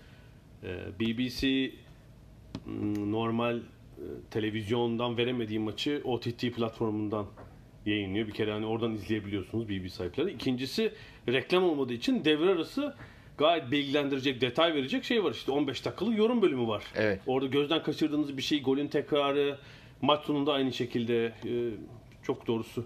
Ee, 0.63 0.67
BBC 0.99 1.71
normal 3.11 3.57
e, 3.57 3.61
televizyondan 4.31 5.17
veremediği 5.17 5.59
maçı 5.59 6.01
OTT 6.03 6.41
platformundan 6.41 7.25
yayınlıyor. 7.85 8.27
Bir 8.27 8.33
kere 8.33 8.51
hani 8.51 8.65
oradan 8.65 8.93
izleyebiliyorsunuz 8.93 9.69
BBC 9.69 9.89
sahipleri. 9.89 10.31
İkincisi 10.31 10.91
reklam 11.27 11.63
olmadığı 11.63 11.93
için 11.93 12.25
devre 12.25 12.49
arası 12.49 12.95
gayet 13.37 13.71
bilgilendirecek, 13.71 14.41
detay 14.41 14.73
verecek 14.73 15.03
şey 15.03 15.23
var. 15.23 15.31
İşte 15.31 15.51
15 15.51 15.85
dakikalık 15.85 16.17
yorum 16.17 16.41
bölümü 16.41 16.67
var. 16.67 16.83
Evet. 16.95 17.21
Orada 17.27 17.47
gözden 17.47 17.83
kaçırdığınız 17.83 18.37
bir 18.37 18.41
şey, 18.41 18.63
golün 18.63 18.87
tekrarı, 18.87 19.57
maç 20.01 20.25
sonunda 20.25 20.53
aynı 20.53 20.73
şekilde 20.73 21.25
e, 21.25 21.71
çok 22.23 22.47
doğrusu 22.47 22.85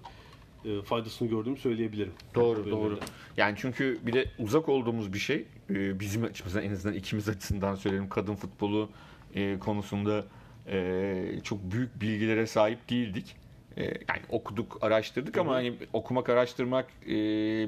e, 0.66 0.82
faydasını 0.82 1.30
gördüğümü 1.30 1.58
söyleyebilirim. 1.58 2.14
Doğru 2.36 2.58
Böyle 2.58 2.72
doğru. 2.72 3.00
Yani 3.38 3.56
çünkü 3.58 4.00
bir 4.04 4.14
de 4.14 4.26
uzak 4.40 4.70
olduğumuz 4.70 5.14
bir 5.14 5.20
şey. 5.20 5.46
E, 5.70 6.00
bizim 6.00 6.24
açımızdan 6.24 6.64
en 6.64 6.72
azından 6.72 6.96
ikimiz 6.98 7.30
açısından 7.30 7.76
söyleyelim 7.76 8.10
kadın 8.10 8.36
futbolu 8.36 8.90
e, 9.36 9.60
konusunda 9.60 10.26
e, 10.70 11.40
çok 11.44 11.72
büyük 11.72 12.02
bilgilere 12.02 12.48
sahip 12.48 12.90
değildik. 12.90 13.36
E, 13.78 13.84
yani 13.84 14.22
okuduk, 14.30 14.78
araştırdık 14.82 15.38
ama 15.38 15.52
Hı 15.52 15.54
hı. 15.54 15.58
hani 15.58 15.74
okumak, 15.94 16.30
araştırmak 16.30 16.86
e, 17.06 17.10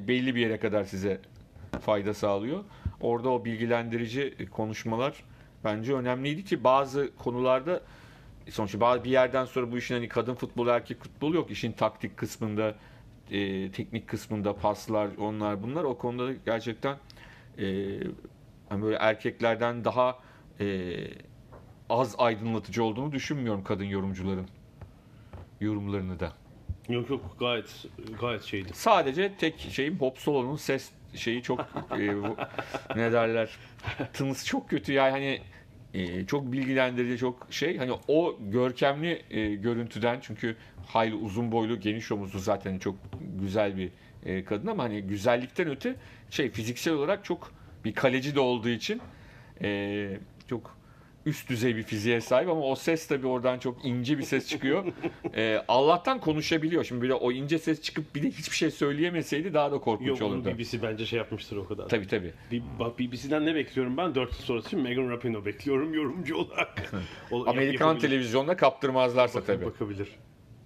belli 0.07 0.35
bir 0.35 0.41
yere 0.41 0.59
kadar 0.59 0.83
size 0.83 1.19
fayda 1.81 2.13
sağlıyor. 2.13 2.63
Orada 3.01 3.29
o 3.29 3.45
bilgilendirici 3.45 4.35
konuşmalar 4.51 5.23
bence 5.63 5.93
önemliydi 5.93 6.45
ki 6.45 6.63
bazı 6.63 7.11
konularda 7.17 7.81
sonuçta 8.49 8.79
bazı 8.79 9.03
bir 9.03 9.09
yerden 9.09 9.45
sonra 9.45 9.71
bu 9.71 9.77
işin 9.77 9.95
hani 9.95 10.07
kadın 10.07 10.35
futbolu 10.35 10.69
erkek 10.69 10.99
futbolu 11.03 11.35
yok. 11.35 11.51
İşin 11.51 11.71
taktik 11.71 12.17
kısmında 12.17 12.75
e, 13.31 13.71
teknik 13.71 14.07
kısmında 14.07 14.55
paslar 14.55 15.09
onlar 15.17 15.63
bunlar 15.63 15.83
o 15.83 15.97
konuda 15.97 16.33
gerçekten 16.45 16.97
e, 17.57 17.87
hani 18.69 18.83
böyle 18.83 18.97
erkeklerden 18.97 19.85
daha 19.85 20.19
e, 20.59 20.65
az 21.91 22.15
aydınlatıcı 22.17 22.83
olduğunu 22.83 23.11
düşünmüyorum 23.11 23.63
kadın 23.63 23.83
yorumcuların 23.83 24.47
yorumlarını 25.61 26.19
da. 26.19 26.33
Yok 26.89 27.09
yok 27.09 27.35
gayet 27.39 27.85
gayet 28.21 28.43
şeydi. 28.43 28.69
Sadece 28.73 29.33
tek 29.37 29.59
şeyim 29.59 29.99
Hop 29.99 30.17
Solo'nun 30.17 30.55
ses 30.55 30.91
şeyi 31.15 31.43
çok 31.43 31.59
e, 31.91 32.15
ne 32.95 33.11
derler 33.11 33.49
tınısı 34.13 34.45
çok 34.45 34.69
kötü 34.69 34.93
yani 34.93 35.11
hani 35.11 35.41
e, 35.93 36.25
çok 36.25 36.51
bilgilendirici 36.51 37.17
çok 37.17 37.47
şey 37.49 37.77
hani 37.77 37.91
o 38.07 38.37
görkemli 38.39 39.21
e, 39.29 39.55
görüntüden 39.55 40.19
çünkü 40.21 40.55
hayli 40.87 41.15
uzun 41.15 41.51
boylu 41.51 41.79
geniş 41.79 42.11
omuzlu 42.11 42.39
zaten 42.39 42.79
çok 42.79 42.95
güzel 43.41 43.77
bir 43.77 43.89
e, 44.25 44.43
kadın 44.43 44.67
ama 44.67 44.83
hani 44.83 45.01
güzellikten 45.01 45.67
öte 45.67 45.95
şey 46.29 46.49
fiziksel 46.51 46.93
olarak 46.93 47.25
çok 47.25 47.51
bir 47.85 47.93
kaleci 47.93 48.35
de 48.35 48.39
olduğu 48.39 48.69
için 48.69 49.01
e, 49.61 50.19
çok 50.47 50.77
üst 51.25 51.49
düzey 51.49 51.75
bir 51.75 51.83
fiziğe 51.83 52.21
sahip 52.21 52.49
ama 52.49 52.61
o 52.61 52.75
ses 52.75 53.07
tabii 53.07 53.27
oradan 53.27 53.59
çok 53.59 53.85
ince 53.85 54.17
bir 54.17 54.23
ses 54.23 54.49
çıkıyor. 54.49 54.85
Ee, 55.35 55.63
Allah'tan 55.67 56.19
konuşabiliyor. 56.19 56.83
Şimdi 56.83 57.01
böyle 57.01 57.13
o 57.13 57.31
ince 57.31 57.57
ses 57.59 57.81
çıkıp 57.81 58.15
bir 58.15 58.23
de 58.23 58.27
hiçbir 58.31 58.55
şey 58.55 58.71
söyleyemeseydi 58.71 59.53
daha 59.53 59.71
da 59.71 59.77
korkunç 59.79 60.07
Yok 60.07 60.21
olurdu. 60.21 60.49
BBC 60.49 60.81
bence 60.83 61.05
şey 61.05 61.19
yapmıştır 61.19 61.57
o 61.57 61.67
kadar. 61.67 61.87
Tabii 61.89 62.07
tabii. 62.07 62.33
BBC'den 62.99 63.45
ne 63.45 63.55
bekliyorum 63.55 63.97
ben? 63.97 64.15
4 64.15 64.31
yıl 64.31 64.39
sonrası 64.39 64.67
için 64.67 64.79
Megan 64.81 65.09
Rapinoe 65.09 65.45
bekliyorum 65.45 65.93
yorumcu 65.93 66.35
olarak. 66.37 66.91
O- 67.31 67.47
Amerikan 67.49 67.85
yapabilir. 67.87 68.09
televizyonuna 68.09 68.55
kaptırmazlarsa 68.57 69.39
Bak- 69.39 69.47
tabii. 69.47 69.65
Bakabilir. 69.65 70.07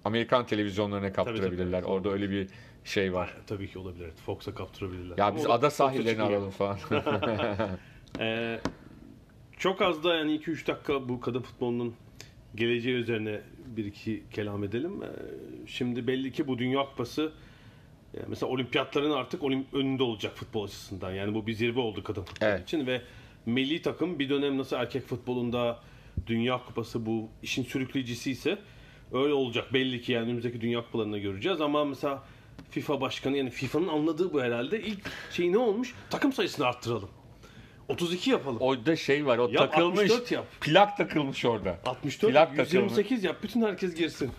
Amerikan 0.04 0.46
televizyonlarına 0.46 1.12
kaptırabilirler. 1.12 1.80
tabii. 1.80 1.90
Orada 1.92 2.10
öyle 2.10 2.30
bir 2.30 2.48
şey 2.84 3.12
var. 3.12 3.36
Tabii 3.46 3.68
ki 3.70 3.78
olabilir. 3.78 4.10
Fox'a 4.26 4.54
kaptırabilirler. 4.54 5.18
Ya 5.18 5.36
biz 5.36 5.44
Ama 5.44 5.54
o- 5.54 5.56
ada 5.58 5.70
sahillerini 5.70 6.22
alalım 6.22 6.50
falan. 6.50 6.78
Ee, 8.20 8.60
çok 9.56 9.82
az 9.82 10.04
da 10.04 10.14
yani 10.14 10.36
2-3 10.38 10.66
dakika 10.66 11.08
bu 11.08 11.20
kadın 11.20 11.42
futbolunun 11.42 11.94
geleceği 12.54 12.94
üzerine 12.94 13.40
bir 13.76 13.84
iki 13.84 14.22
kelam 14.32 14.64
edelim. 14.64 15.02
Ee, 15.02 15.06
şimdi 15.66 16.06
belli 16.06 16.32
ki 16.32 16.46
bu 16.46 16.58
Dünya 16.58 16.80
Kupası 16.86 17.32
e, 18.14 18.18
mesela 18.28 18.52
olimpiyatların 18.52 19.10
artık 19.10 19.42
önünde 19.72 20.02
olacak 20.02 20.36
futbol 20.36 20.64
açısından. 20.64 21.12
Yani 21.12 21.34
bu 21.34 21.46
bir 21.46 21.52
zirve 21.52 21.80
oldu 21.80 22.04
kadın 22.04 22.22
futbol 22.22 22.46
Evet. 22.46 22.62
için 22.62 22.86
ve 22.86 23.02
milli 23.46 23.82
takım 23.82 24.18
bir 24.18 24.28
dönem 24.28 24.58
nasıl 24.58 24.76
erkek 24.76 25.02
futbolunda 25.06 25.80
Dünya 26.26 26.58
Kupası 26.64 27.06
bu 27.06 27.28
işin 27.42 27.62
sürükleyicisi 27.62 28.30
ise 28.30 28.58
öyle 29.12 29.32
olacak. 29.32 29.72
Belli 29.72 30.02
ki 30.02 30.12
yani 30.12 30.24
önümüzdeki 30.24 30.60
Dünya 30.60 30.80
Kupalarında 30.84 31.18
göreceğiz 31.18 31.60
ama 31.60 31.84
mesela 31.84 32.24
FIFA 32.70 33.00
başkanı 33.00 33.36
yani 33.36 33.50
FIFA'nın 33.50 33.88
anladığı 33.88 34.32
bu 34.32 34.42
herhalde. 34.42 34.80
ilk 34.82 35.10
şey 35.32 35.52
ne 35.52 35.58
olmuş? 35.58 35.94
Takım 36.10 36.32
sayısını 36.32 36.66
arttıralım. 36.66 37.08
32 37.88 38.30
yapalım. 38.30 38.56
Orada 38.60 38.96
şey 38.96 39.26
var 39.26 39.38
o 39.38 39.48
Yap, 39.48 39.72
takılmış. 39.72 40.00
64 40.10 40.32
yap. 40.32 40.44
Plak 40.60 40.96
takılmış 40.96 41.44
orada. 41.44 41.78
64, 41.86 42.32
Plak 42.32 42.48
takımı. 42.48 42.82
128 42.82 43.24
yap. 43.24 43.36
Bütün 43.42 43.62
herkes 43.62 43.94
girsin. 43.94 44.30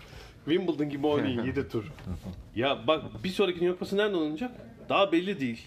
Wimbledon 0.45 0.89
gibi 0.89 1.07
oynayın 1.07 1.43
7 1.43 1.69
tur. 1.69 1.83
Ya 2.55 2.87
bak 2.87 3.23
bir 3.23 3.29
sonraki 3.29 3.59
Dünya 3.59 3.71
Kupası 3.71 3.97
nerede 3.97 4.17
oynanacak? 4.17 4.51
Daha 4.89 5.11
belli 5.11 5.39
değil. 5.39 5.65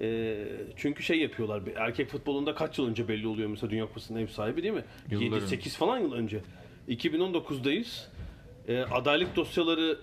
Ee, 0.00 0.44
çünkü 0.76 1.02
şey 1.02 1.18
yapıyorlar. 1.20 1.62
Erkek 1.76 2.08
futbolunda 2.08 2.54
kaç 2.54 2.78
yıl 2.78 2.88
önce 2.88 3.08
belli 3.08 3.26
oluyor 3.26 3.48
mesela 3.48 3.70
Dünya 3.70 3.86
Kupası'nın 3.86 4.18
ev 4.18 4.26
sahibi 4.26 4.62
değil 4.62 4.74
mi? 4.74 4.84
Yıllar 5.10 5.40
7-8 5.40 5.76
falan 5.76 5.98
yıl 5.98 6.12
önce. 6.12 6.40
2019'dayız. 6.88 8.06
Ee, 8.68 8.78
adaylık 8.82 9.36
dosyaları 9.36 9.98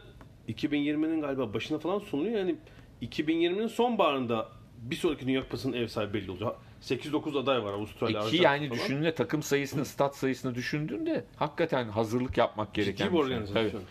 2020'nin 0.49 1.21
galiba 1.21 1.53
başına 1.53 1.79
falan 1.79 1.99
sunuluyor. 1.99 2.39
Yani 2.39 2.55
2020'nin 3.01 3.67
sonbaharında 3.67 4.49
bir 4.77 4.95
sonraki 4.95 5.27
Dünya 5.27 5.41
Kupası'nın 5.41 5.73
ev 5.73 5.87
sahibi 5.87 6.13
belli 6.13 6.31
olacak. 6.31 6.55
8-9 6.81 7.39
aday 7.39 7.63
var 7.63 7.73
Avustralya, 7.73 8.19
Ki 8.19 8.25
Arjantin 8.25 8.43
yani 8.43 8.67
falan. 8.69 8.79
düşündüğünde 8.79 9.15
takım 9.15 9.43
sayısını, 9.43 9.85
stat 9.85 10.15
sayısını 10.15 10.55
düşündüğünde 10.55 11.23
hakikaten 11.35 11.89
hazırlık 11.89 12.37
yapmak 12.37 12.73
gereken 12.73 12.95
Ciddi 12.95 13.07
bir 13.07 13.11
şey. 13.11 13.19
organizasyon. 13.19 13.69
Tabii. 13.69 13.81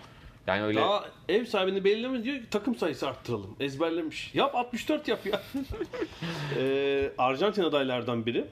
Yani 0.46 0.62
öyle 0.62 0.80
Daha 0.80 1.04
ev 1.28 1.44
sahibini 1.44 1.84
belirleme 1.84 2.24
diyor 2.24 2.36
ki 2.36 2.44
takım 2.50 2.74
sayısı 2.74 3.08
arttıralım. 3.08 3.56
Ezberlemiş. 3.60 4.34
Yap 4.34 4.54
64 4.54 5.08
yap 5.08 5.26
ya. 5.26 5.40
ee, 6.58 7.10
Arjantin 7.18 7.62
adaylardan 7.62 8.26
biri. 8.26 8.44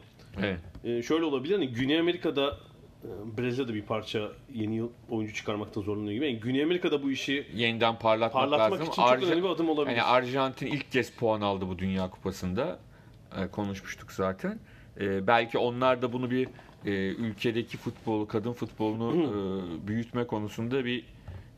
evet. 0.43 0.59
Ee, 0.85 1.03
şöyle 1.03 1.25
olabilir 1.25 1.55
hani 1.55 1.69
Güney 1.69 1.99
Amerika'da 1.99 2.59
e, 3.05 3.09
Brezilya'da 3.39 3.75
bir 3.75 3.83
parça 3.83 4.29
yeni 4.55 4.77
yıl 4.77 4.89
oyuncu 5.11 5.35
çıkarmakta 5.35 5.81
zorlanıyor 5.81 6.13
gibi. 6.13 6.25
Yani 6.27 6.41
Güney 6.41 6.63
Amerika'da 6.63 7.03
bu 7.03 7.11
işi 7.11 7.47
yeniden 7.55 7.99
parlatmak, 7.99 8.33
parlatmak 8.43 8.73
lazım. 8.73 8.87
için 8.93 9.03
çok 9.03 9.11
Arja- 9.11 9.27
önemli 9.27 9.43
bir 9.43 9.49
adım 9.49 9.69
olabilir. 9.69 9.97
Yani 9.97 10.03
Arjantin 10.03 10.67
ilk 10.67 10.93
kez 10.93 11.11
puan 11.11 11.41
aldı 11.41 11.69
bu 11.69 11.79
Dünya 11.79 12.11
Kupası'nda. 12.11 12.79
Ee, 13.37 13.49
konuşmuştuk 13.49 14.13
zaten. 14.13 14.59
Ee, 15.01 15.27
belki 15.27 15.59
onlar 15.59 16.03
da 16.03 16.13
bunu 16.13 16.31
bir 16.31 16.49
e, 16.85 16.91
ülkedeki 17.09 17.77
futbolu, 17.77 18.29
kadın 18.29 18.53
futbolunu 18.53 19.13
e, 19.15 19.87
büyütme 19.87 20.27
konusunda 20.27 20.85
bir 20.85 21.05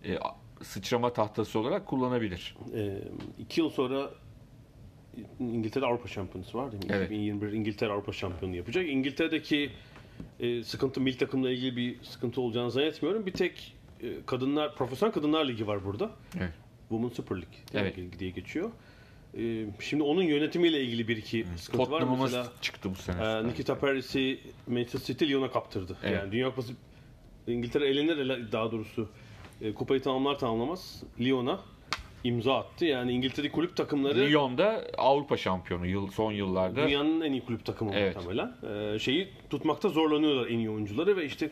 e, 0.04 0.18
sıçrama 0.62 1.12
tahtası 1.12 1.58
olarak 1.58 1.86
kullanabilir. 1.86 2.56
Ee, 2.74 2.98
iki 3.38 3.60
yıl 3.60 3.70
sonra 3.70 4.10
İngiltere 5.40 5.86
Avrupa 5.86 6.08
Şampiyonası 6.08 6.58
var 6.58 6.72
değil 6.72 6.84
mi? 6.84 6.90
Evet. 6.92 7.06
2021 7.06 7.52
İngiltere 7.52 7.92
Avrupa 7.92 8.12
Şampiyonu 8.12 8.56
yapacak. 8.56 8.88
İngiltere'deki 8.88 9.70
e, 10.40 10.62
sıkıntı 10.62 11.00
milli 11.00 11.18
takımla 11.18 11.50
ilgili 11.50 11.76
bir 11.76 12.04
sıkıntı 12.04 12.40
olacağını 12.40 12.70
zannetmiyorum. 12.70 13.26
Bir 13.26 13.32
tek 13.32 13.74
e, 14.02 14.06
kadınlar 14.26 14.74
Profesyonel 14.76 15.14
Kadınlar 15.14 15.48
Ligi 15.48 15.66
var 15.66 15.84
burada. 15.84 16.10
Evet. 16.38 16.52
Women 16.88 17.08
Super 17.08 17.36
League 17.36 17.58
Evet. 17.74 18.18
Diye 18.18 18.30
geçiyor. 18.30 18.70
E, 19.38 19.66
şimdi 19.80 20.02
onun 20.02 20.22
yönetimiyle 20.22 20.80
ilgili 20.82 21.08
bir 21.08 21.16
iki 21.16 21.46
sıkıntı 21.56 21.90
var. 21.90 22.04
Mesela 22.20 22.46
çıktı 22.60 22.90
bu 22.90 22.94
sene. 22.94 23.24
e, 23.24 23.46
Nikita 23.48 23.78
Paris'i 23.78 24.40
Manchester 24.66 25.00
City 25.00 25.24
Lyon'a 25.28 25.50
kaptırdı. 25.50 25.96
Evet. 26.02 26.14
Yani 26.22 26.32
Dünya 26.32 26.48
Kupası 26.48 26.72
İngiltere 27.46 27.88
elenir 27.88 28.16
ele- 28.16 28.52
daha 28.52 28.72
doğrusu 28.72 29.08
e, 29.62 29.74
kupayı 29.74 30.02
tamamlar 30.02 30.38
tamamlamaz 30.38 31.02
Lyon'a 31.20 31.60
imza 32.24 32.54
attı. 32.58 32.84
Yani 32.84 33.12
İngiltere 33.12 33.50
kulüp 33.52 33.76
takımları 33.76 34.18
Lyon'da 34.30 34.84
Avrupa 34.98 35.36
şampiyonu 35.36 35.86
yıl 35.86 36.10
son 36.10 36.32
yıllarda. 36.32 36.86
dünyanın 36.86 37.20
en 37.20 37.32
iyi 37.32 37.44
kulüp 37.44 37.64
takımı 37.64 37.90
Evet. 37.94 38.16
muhtemelen. 38.16 38.52
E, 38.94 38.98
şeyi 38.98 39.28
tutmakta 39.50 39.88
zorlanıyorlar 39.88 40.46
en 40.46 40.58
iyi 40.58 40.70
oyuncuları 40.70 41.16
ve 41.16 41.24
işte 41.26 41.50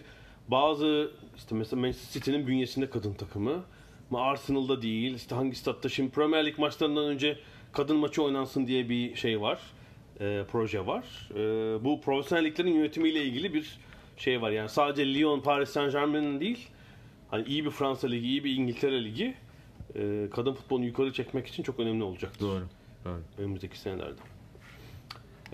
bazı 0.49 1.11
işte 1.37 1.55
mesela 1.55 1.81
Manchester 1.81 2.21
City'nin 2.21 2.47
bünyesinde 2.47 2.91
kadın 2.91 3.15
takımı 3.15 3.65
ama 4.11 4.23
Arsenal'da 4.23 4.83
değil. 4.83 5.15
İşte 5.15 5.35
hangi 5.35 5.55
statta 5.57 5.89
şimdi 5.89 6.11
Premier 6.11 6.47
Lig 6.47 6.59
maçlarından 6.59 7.05
önce 7.05 7.39
kadın 7.75 7.97
maçı 7.97 8.23
oynansın 8.23 8.67
diye 8.67 8.89
bir 8.89 9.15
şey 9.15 9.41
var. 9.41 9.59
e, 10.21 10.43
proje 10.53 10.87
var. 10.87 11.29
E, 11.35 11.39
bu 11.85 12.01
profesyonel 12.01 12.45
liglerin 12.45 12.75
yönetimiyle 12.75 13.25
ilgili 13.25 13.55
bir 13.55 13.79
şey 14.17 14.43
var. 14.43 14.51
Yani 14.51 14.69
sadece 14.69 15.15
Lyon, 15.15 15.41
Paris 15.41 15.69
Saint 15.71 15.93
Germain'in 15.93 16.41
değil 16.41 16.69
hani 17.29 17.45
iyi 17.47 17.65
bir 17.65 17.71
Fransa 17.71 18.09
Ligi, 18.09 18.27
iyi 18.29 18.45
bir 18.45 18.57
İngiltere 18.57 19.05
Ligi 19.05 19.35
e, 19.95 20.29
kadın 20.31 20.53
futbolunu 20.55 20.85
yukarı 20.85 21.13
çekmek 21.13 21.47
için 21.47 21.63
çok 21.63 21.81
önemli 21.81 22.05
olacaktır. 22.05 22.41
Doğru. 22.41 22.65
Doğru. 23.05 23.21
Önümüzdeki 23.39 23.79
senelerde. 23.79 24.21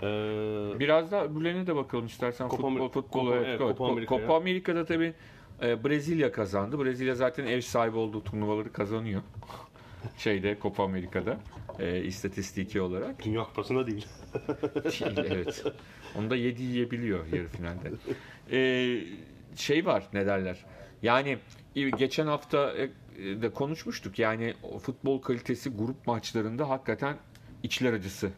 E, 0.03 0.79
Biraz 0.79 1.11
da 1.11 1.23
öbürlerine 1.25 1.67
de 1.67 1.75
bakalım 1.75 2.05
istersen. 2.05 2.49
Copa 2.49 2.55
futbol, 2.69 2.75
Amerika- 2.75 2.91
futbol, 3.01 3.27
Copa- 3.31 3.45
evet. 3.45 3.59
Copa 3.59 3.85
Amerika'ya. 3.87 4.21
Copa 4.21 4.35
Amerika'da 4.35 4.85
tabii 4.85 5.13
e, 5.61 5.83
Brezilya 5.83 6.31
kazandı. 6.31 6.85
Brezilya 6.85 7.15
zaten 7.15 7.45
ev 7.45 7.61
sahibi 7.61 7.97
olduğu 7.97 8.23
turnuvaları 8.23 8.71
kazanıyor. 8.73 9.21
Şeyde 10.17 10.57
Copa 10.61 10.83
Amerika'da 10.83 11.37
e, 11.81 12.03
istatistiki 12.03 12.81
olarak. 12.81 13.25
Dünya 13.25 13.43
Kupası'nda 13.43 13.87
değil. 13.87 14.05
Değil, 14.99 15.17
evet. 15.31 15.63
Onu 16.15 16.29
da 16.29 16.35
7 16.35 16.63
yiyebiliyor 16.63 17.27
yarı 17.27 17.47
finalde. 17.47 17.91
E, 18.51 18.59
şey 19.55 19.85
var 19.85 20.03
ne 20.13 20.25
derler. 20.25 20.65
Yani 21.01 21.37
e, 21.75 21.89
geçen 21.89 22.27
hafta 22.27 22.73
e, 22.73 22.89
de 23.41 23.49
konuşmuştuk. 23.49 24.19
Yani 24.19 24.53
futbol 24.81 25.21
kalitesi 25.21 25.69
grup 25.69 26.07
maçlarında 26.07 26.69
hakikaten 26.69 27.17
içler 27.63 27.93
acısı 27.93 28.31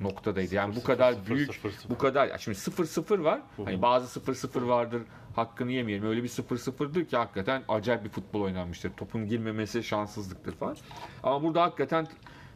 noktadaydı. 0.00 0.54
Yani 0.54 0.70
bu 0.70 0.74
Sıfır, 0.74 0.86
kadar 0.86 1.12
sıfır, 1.12 1.34
büyük 1.34 1.54
sıfır, 1.54 1.70
sıfır. 1.70 1.90
bu 1.90 1.98
kadar 1.98 2.38
şimdi 2.38 2.58
0-0 2.58 3.24
var. 3.24 3.40
Hani 3.64 3.82
bazı 3.82 4.20
0-0 4.20 4.68
vardır. 4.68 5.02
Hakkını 5.34 5.72
yemeyelim. 5.72 6.06
Öyle 6.06 6.22
bir 6.22 6.28
0-0'dır 6.28 7.04
ki 7.04 7.16
hakikaten 7.16 7.62
acayip 7.68 8.04
bir 8.04 8.08
futbol 8.08 8.40
oynanmıştır. 8.40 8.92
Topun 8.96 9.26
girmemesi 9.26 9.82
şanssızlıktır 9.82 10.52
falan. 10.52 10.76
Ama 11.22 11.42
burada 11.42 11.62
hakikaten 11.62 12.06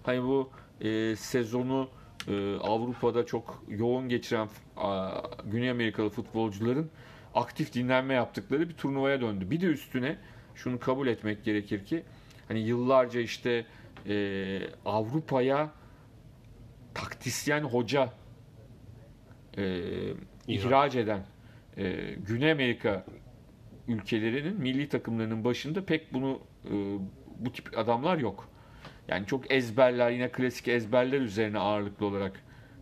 hani 0.02 0.22
bu 0.22 0.50
e, 0.80 1.16
sezonu 1.16 1.88
e, 2.28 2.56
Avrupa'da 2.56 3.26
çok 3.26 3.62
yoğun 3.68 4.08
geçiren 4.08 4.48
a, 4.76 5.10
Güney 5.44 5.70
Amerikalı 5.70 6.10
futbolcuların 6.10 6.90
aktif 7.34 7.74
dinlenme 7.74 8.14
yaptıkları 8.14 8.68
bir 8.68 8.74
turnuvaya 8.74 9.20
döndü. 9.20 9.50
Bir 9.50 9.60
de 9.60 9.66
üstüne 9.66 10.16
şunu 10.54 10.78
kabul 10.78 11.06
etmek 11.06 11.44
gerekir 11.44 11.84
ki 11.84 12.04
hani 12.48 12.60
yıllarca 12.60 13.20
işte 13.20 13.66
e, 14.06 14.60
Avrupa'ya 14.84 15.70
taktisyen 16.94 17.62
hoca 17.62 18.12
e, 19.58 19.82
ihraç 20.48 20.94
eden 20.94 21.24
e, 21.76 22.14
Güney 22.26 22.52
Amerika 22.52 23.04
ülkelerinin 23.88 24.60
milli 24.60 24.88
takımlarının 24.88 25.44
başında 25.44 25.84
pek 25.84 26.14
bunu 26.14 26.40
e, 26.64 26.72
bu 27.38 27.52
tip 27.52 27.78
adamlar 27.78 28.18
yok. 28.18 28.48
Yani 29.08 29.26
çok 29.26 29.52
ezberler 29.52 30.10
yine 30.10 30.28
klasik 30.28 30.68
ezberler 30.68 31.20
üzerine 31.20 31.58
ağırlıklı 31.58 32.06
olarak 32.06 32.40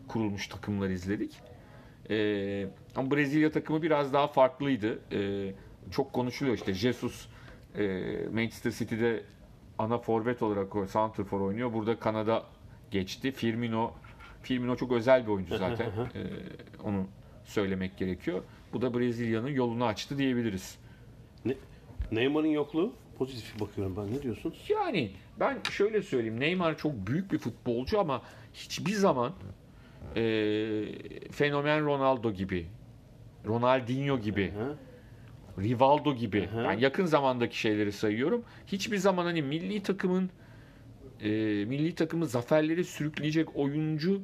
kurulmuş 0.08 0.48
takımlar 0.48 0.90
izledik. 0.90 1.36
E, 2.10 2.66
ama 2.96 3.10
Brezilya 3.10 3.50
takımı 3.52 3.82
biraz 3.82 4.12
daha 4.12 4.26
farklıydı. 4.26 4.98
E, 5.12 5.52
çok 5.90 6.12
konuşuluyor 6.12 6.56
işte 6.56 6.74
Jesus 6.74 7.28
e, 7.78 7.84
Manchester 8.32 8.70
City'de 8.70 9.22
ana 9.78 9.98
forvet 9.98 10.42
olarak 10.42 10.76
o 10.76 10.86
santrfor 10.86 11.40
oynuyor. 11.40 11.72
Burada 11.72 11.98
Kanada 11.98 12.42
geçti. 12.90 13.32
Firmino 13.32 13.92
Firmino 14.42 14.76
çok 14.76 14.92
özel 14.92 15.26
bir 15.26 15.30
oyuncu 15.30 15.56
zaten. 15.56 15.86
Ee, 15.86 16.20
onu 16.84 17.06
söylemek 17.44 17.96
gerekiyor. 17.96 18.42
Bu 18.72 18.82
da 18.82 18.94
Brezilya'nın 18.94 19.48
yolunu 19.48 19.84
açtı 19.84 20.18
diyebiliriz. 20.18 20.78
Ne- 21.44 21.54
Neymar'ın 22.12 22.46
yokluğu 22.46 22.92
pozitif 23.18 23.60
bakıyorum 23.60 23.96
ben. 23.96 24.12
Ne 24.18 24.22
diyorsun? 24.22 24.54
Yani 24.68 25.10
ben 25.40 25.58
şöyle 25.70 26.02
söyleyeyim. 26.02 26.40
Neymar 26.40 26.78
çok 26.78 27.06
büyük 27.06 27.32
bir 27.32 27.38
futbolcu 27.38 28.00
ama 28.00 28.22
hiçbir 28.54 28.92
zaman 28.92 29.32
e, 30.16 30.22
fenomen 31.30 31.84
Ronaldo 31.86 32.32
gibi 32.32 32.66
Ronaldinho 33.46 34.20
gibi, 34.20 34.52
Hı? 34.52 34.76
Rivaldo 35.62 36.14
gibi. 36.14 36.46
Hı 36.46 36.60
hı. 36.60 36.62
Yani 36.64 36.82
yakın 36.82 37.04
zamandaki 37.04 37.58
şeyleri 37.58 37.92
sayıyorum. 37.92 38.44
Hiçbir 38.66 38.96
zaman 38.96 39.24
hani 39.24 39.42
milli 39.42 39.82
takımın 39.82 40.30
e, 41.20 41.28
milli 41.64 41.94
takımı 41.94 42.26
zaferleri 42.26 42.84
sürükleyecek 42.84 43.56
oyuncu 43.56 44.20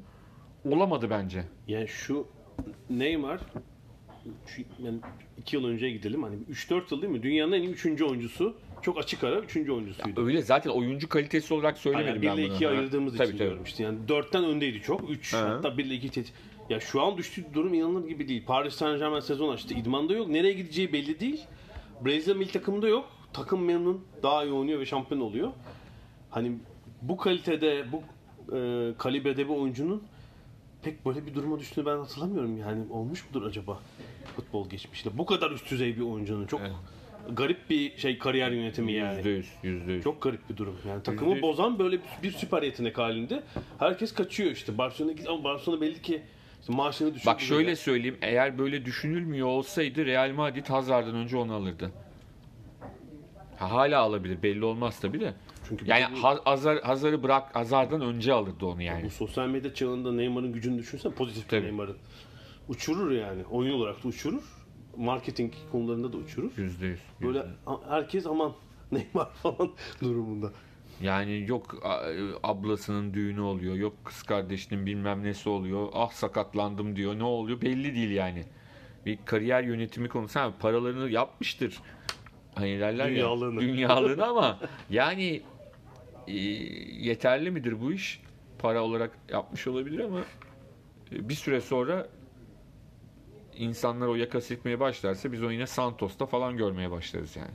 olamadı 0.65 1.11
bence. 1.11 1.45
Yani 1.69 1.89
şu 1.89 2.27
Neymar 2.91 3.41
şu, 4.47 4.63
yani 4.85 4.99
iki 5.39 5.57
yıl 5.57 5.65
önceye 5.65 5.93
gidelim. 5.93 6.23
Hani 6.23 6.37
3-4 6.53 6.83
yıl 6.95 7.03
değil 7.03 7.13
mi? 7.13 7.23
Dünyanın 7.23 7.53
en 7.53 7.63
iyi 7.63 7.71
3. 7.71 8.03
oyuncusu. 8.03 8.57
Çok 8.83 8.99
açık 8.99 9.25
ara 9.25 9.39
3. 9.41 9.57
oyuncusuydu. 9.57 10.27
Öyle 10.27 10.43
zaten 10.43 10.71
oyuncu 10.71 11.09
kalitesi 11.09 11.55
olarak 11.55 11.79
söylemedim 11.79 12.09
Yani 12.09 12.23
1 12.23 12.27
ben 12.29 12.37
ile 12.37 12.49
bunu. 12.51 12.57
2'ye 12.59 12.71
Ha. 12.71 12.77
ayırdığımız 12.79 13.17
Tabii, 13.17 13.25
için 13.29 13.39
tabii. 13.39 13.47
diyorum 13.49 13.65
işte. 13.65 13.83
Yani 13.85 13.99
4'ten 14.09 14.45
öndeydi 14.45 14.81
çok. 14.81 15.11
3 15.11 15.33
Hı. 15.33 15.37
hatta 15.37 15.79
1 15.79 15.85
ile 15.85 15.95
2 15.95 16.09
tet- 16.09 16.33
Ya 16.71 16.81
şu 16.81 17.03
an 17.03 17.17
düştüğü 17.19 17.45
durum 17.55 17.75
inanılır 17.75 18.09
gibi 18.09 18.29
değil. 18.29 18.45
Paris 18.47 18.75
Saint 18.75 18.99
Germain 18.99 19.21
sezon 19.21 19.53
açtı. 19.55 19.75
İdmanda 19.75 20.13
yok. 20.15 20.29
Nereye 20.29 20.53
gideceği 20.53 20.93
belli 20.93 21.21
değil. 21.21 21.41
Brezilya 22.05 22.37
milli 22.37 22.51
takımında 22.51 22.89
yok. 22.89 23.09
Takım 23.33 23.65
memnun. 23.65 24.05
Daha 24.23 24.45
iyi 24.45 24.53
oynuyor 24.53 24.81
ve 24.81 24.87
şampiyon 24.87 25.21
oluyor. 25.21 25.53
Hani 26.31 26.53
bu 27.03 27.17
kalitede, 27.17 27.85
bu 27.93 28.03
e, 28.57 28.93
kalibrede 28.99 29.45
bir 29.49 29.55
oyuncunun 29.55 30.03
pek 30.91 31.07
böyle 31.07 31.27
bir 31.27 31.35
duruma 31.35 31.59
düştüğünü 31.59 31.87
ben 31.87 31.97
hatırlamıyorum. 31.97 32.57
Yani 32.57 32.83
olmuş 32.91 33.25
mudur 33.27 33.47
acaba 33.47 33.81
futbol 34.37 34.69
geçmişte? 34.69 35.19
Bu 35.19 35.27
kadar 35.27 35.51
üst 35.51 35.71
düzey 35.71 35.97
bir 35.97 36.01
oyuncunun 36.01 36.47
çok 36.47 36.61
Evet. 36.61 36.73
garip 37.33 37.71
bir 37.71 37.97
şey 37.97 38.19
kariyer 38.19 38.51
yönetimi 38.51 38.93
yani. 38.93 39.17
Yüzde 39.17 39.31
yüz, 39.31 39.53
yüzde 39.63 39.93
yüz. 39.93 40.05
Çok 40.05 40.23
garip 40.23 40.51
bir 40.51 40.57
durum. 40.57 40.77
Yani 40.89 41.03
takımı 41.03 41.35
yüz. 41.35 41.43
bozan 41.43 41.79
böyle 41.79 41.99
bir, 42.23 42.33
süper 42.33 42.63
yetenek 42.63 42.99
halinde. 42.99 43.43
Herkes 43.79 44.15
kaçıyor 44.15 44.51
işte. 44.51 44.79
Barcelona 44.79 45.13
ama 45.29 45.45
Barcelona 45.45 45.81
belli 45.81 46.03
ki 46.03 46.23
işte 46.61 46.73
maaşını 46.73 47.15
düşürdü. 47.15 47.27
Bak 47.27 47.41
şöyle 47.41 47.77
söyleyeyim. 47.77 48.19
Eğer 48.23 48.59
böyle 48.59 48.85
düşünülmüyor 48.85 49.47
olsaydı 49.47 50.07
Real 50.07 50.31
Madrid 50.31 50.67
Hazard'dan 50.67 51.15
önce 51.15 51.37
onu 51.37 51.55
alırdı. 51.55 51.93
Ha, 53.59 53.71
hala 53.71 54.01
alabilir. 54.01 54.43
Belli 54.43 54.65
olmaz 54.65 55.01
tabii 55.01 55.21
de. 55.21 55.35
Çünkü 55.69 55.87
Yani 55.91 56.05
bu- 56.17 56.23
Hazar, 56.47 56.79
Hazar'ı 56.83 57.23
bırak 57.23 57.57
Hazard'dan 57.57 58.01
önce 58.01 58.33
alırdı 58.33 58.67
onu 58.67 58.83
yani. 58.83 59.05
bu 59.05 59.11
sosyal 59.11 59.49
medya 59.49 59.75
çağında 59.75 60.13
Neymar'ın 60.13 60.53
gücünü 60.53 60.79
düşünsen 60.79 61.13
pozitif 61.13 61.49
Tabii. 61.49 61.63
Neymar'ın. 61.65 61.97
Uçurur 62.69 63.11
yani. 63.11 63.45
Oyun 63.51 63.73
olarak 63.75 64.05
da 64.05 64.09
uçurur. 64.09 64.43
Marketing 64.97 65.53
konularında 65.73 66.13
da 66.13 66.17
uçurur. 66.17 66.51
Yüzde 66.57 66.87
yüz. 66.87 67.01
Böyle 67.23 67.47
herkes 67.89 68.27
aman 68.27 68.53
Neymar 68.93 69.31
falan 69.35 69.71
durumunda. 70.03 70.53
Yani 71.03 71.45
yok 71.49 71.77
ablasının 72.43 73.15
düğünü 73.15 73.41
oluyor, 73.41 73.75
yok 73.75 73.95
kız 74.05 74.23
kardeşinin 74.23 74.87
bilmem 74.87 75.23
nesi 75.25 75.49
oluyor, 75.49 75.89
ah 75.95 76.11
sakatlandım 76.11 76.97
diyor, 76.97 77.19
ne 77.19 77.25
oluyor 77.25 77.61
belli 77.61 77.95
değil 77.95 78.11
yani. 78.11 78.45
Bir 79.07 79.19
kariyer 79.25 79.63
yönetimi 79.63 80.09
konusu, 80.09 80.41
ha, 80.41 80.53
paralarını 80.61 81.11
yapmıştır. 81.11 81.79
Hani 82.55 82.81
derler 82.81 83.09
Dünyalığını. 83.11 83.55
ya, 83.65 83.69
dünyalığını 83.69 84.27
ama 84.27 84.59
yani 84.91 85.43
e, 86.29 86.35
yeterli 87.09 87.51
midir 87.51 87.81
bu 87.81 87.93
iş? 87.93 88.21
Para 88.59 88.83
olarak 88.83 89.11
yapmış 89.29 89.67
olabilir 89.67 89.99
ama 89.99 90.21
e, 91.13 91.29
bir 91.29 91.35
süre 91.35 91.61
sonra 91.61 92.09
insanlar 93.57 94.07
o 94.07 94.15
yaka 94.15 94.41
silkmeye 94.41 94.81
başlarsa 94.81 95.33
biz 95.33 95.43
onu 95.43 95.53
yine 95.53 95.67
Santos'ta 95.67 96.27
falan 96.27 96.57
görmeye 96.57 96.91
başlarız 96.91 97.37
yani. 97.37 97.51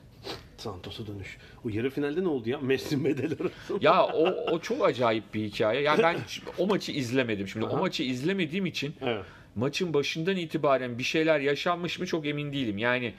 Santos'a 0.57 1.07
dönüş. 1.07 1.37
O 1.65 1.69
yarı 1.69 1.89
finalde 1.89 2.23
ne 2.23 2.27
oldu 2.27 2.49
ya? 2.49 2.59
Messi 2.59 2.95
arasında. 2.95 3.49
Ya 3.81 4.05
o, 4.05 4.51
o 4.51 4.59
çok 4.59 4.85
acayip 4.85 5.33
bir 5.33 5.43
hikaye. 5.43 5.81
Yani 5.81 6.03
ben 6.03 6.17
o 6.57 6.67
maçı 6.67 6.91
izlemedim. 6.91 7.47
Şimdi 7.47 7.65
o 7.65 7.69
Aha. 7.69 7.77
maçı 7.77 8.03
izlemediğim 8.03 8.65
için 8.65 8.95
Evet. 9.01 9.25
maçın 9.55 9.93
başından 9.93 10.37
itibaren 10.37 10.97
bir 10.97 11.03
şeyler 11.03 11.39
yaşanmış 11.39 11.99
mı 11.99 12.05
çok 12.05 12.25
emin 12.25 12.53
değilim. 12.53 12.77
Yani 12.77 13.13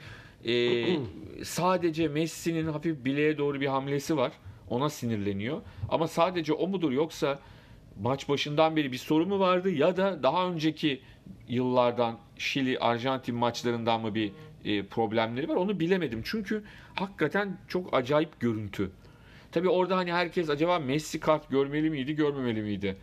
e, 0.45 0.85
sadece 1.43 2.07
Messi'nin 2.07 2.67
hafif 2.67 3.05
bileğe 3.05 3.37
doğru 3.37 3.61
bir 3.61 3.67
hamlesi 3.67 4.17
var. 4.17 4.31
Ona 4.69 4.89
sinirleniyor. 4.89 5.61
Ama 5.89 6.07
sadece 6.07 6.53
o 6.53 6.67
mudur 6.67 6.91
yoksa 6.91 7.39
maç 8.01 8.29
başından 8.29 8.75
beri 8.75 8.91
bir 8.91 8.97
soru 8.97 9.25
mu 9.25 9.39
vardı 9.39 9.69
ya 9.69 9.97
da 9.97 10.23
daha 10.23 10.47
önceki 10.47 11.01
yıllardan 11.47 12.17
Şili, 12.37 12.79
Arjantin 12.79 13.35
maçlarından 13.35 14.01
mı 14.01 14.15
bir 14.15 14.31
e, 14.65 14.85
problemleri 14.85 15.49
var 15.49 15.55
onu 15.55 15.79
bilemedim. 15.79 16.21
Çünkü 16.25 16.63
hakikaten 16.95 17.57
çok 17.67 17.93
acayip 17.93 18.39
görüntü. 18.39 18.91
Tabii 19.51 19.69
orada 19.69 19.97
hani 19.97 20.13
herkes 20.13 20.49
acaba 20.49 20.79
Messi 20.79 21.19
kart 21.19 21.49
görmeli 21.49 21.89
miydi, 21.89 22.15
görmemeli 22.15 22.61
miydi? 22.61 22.97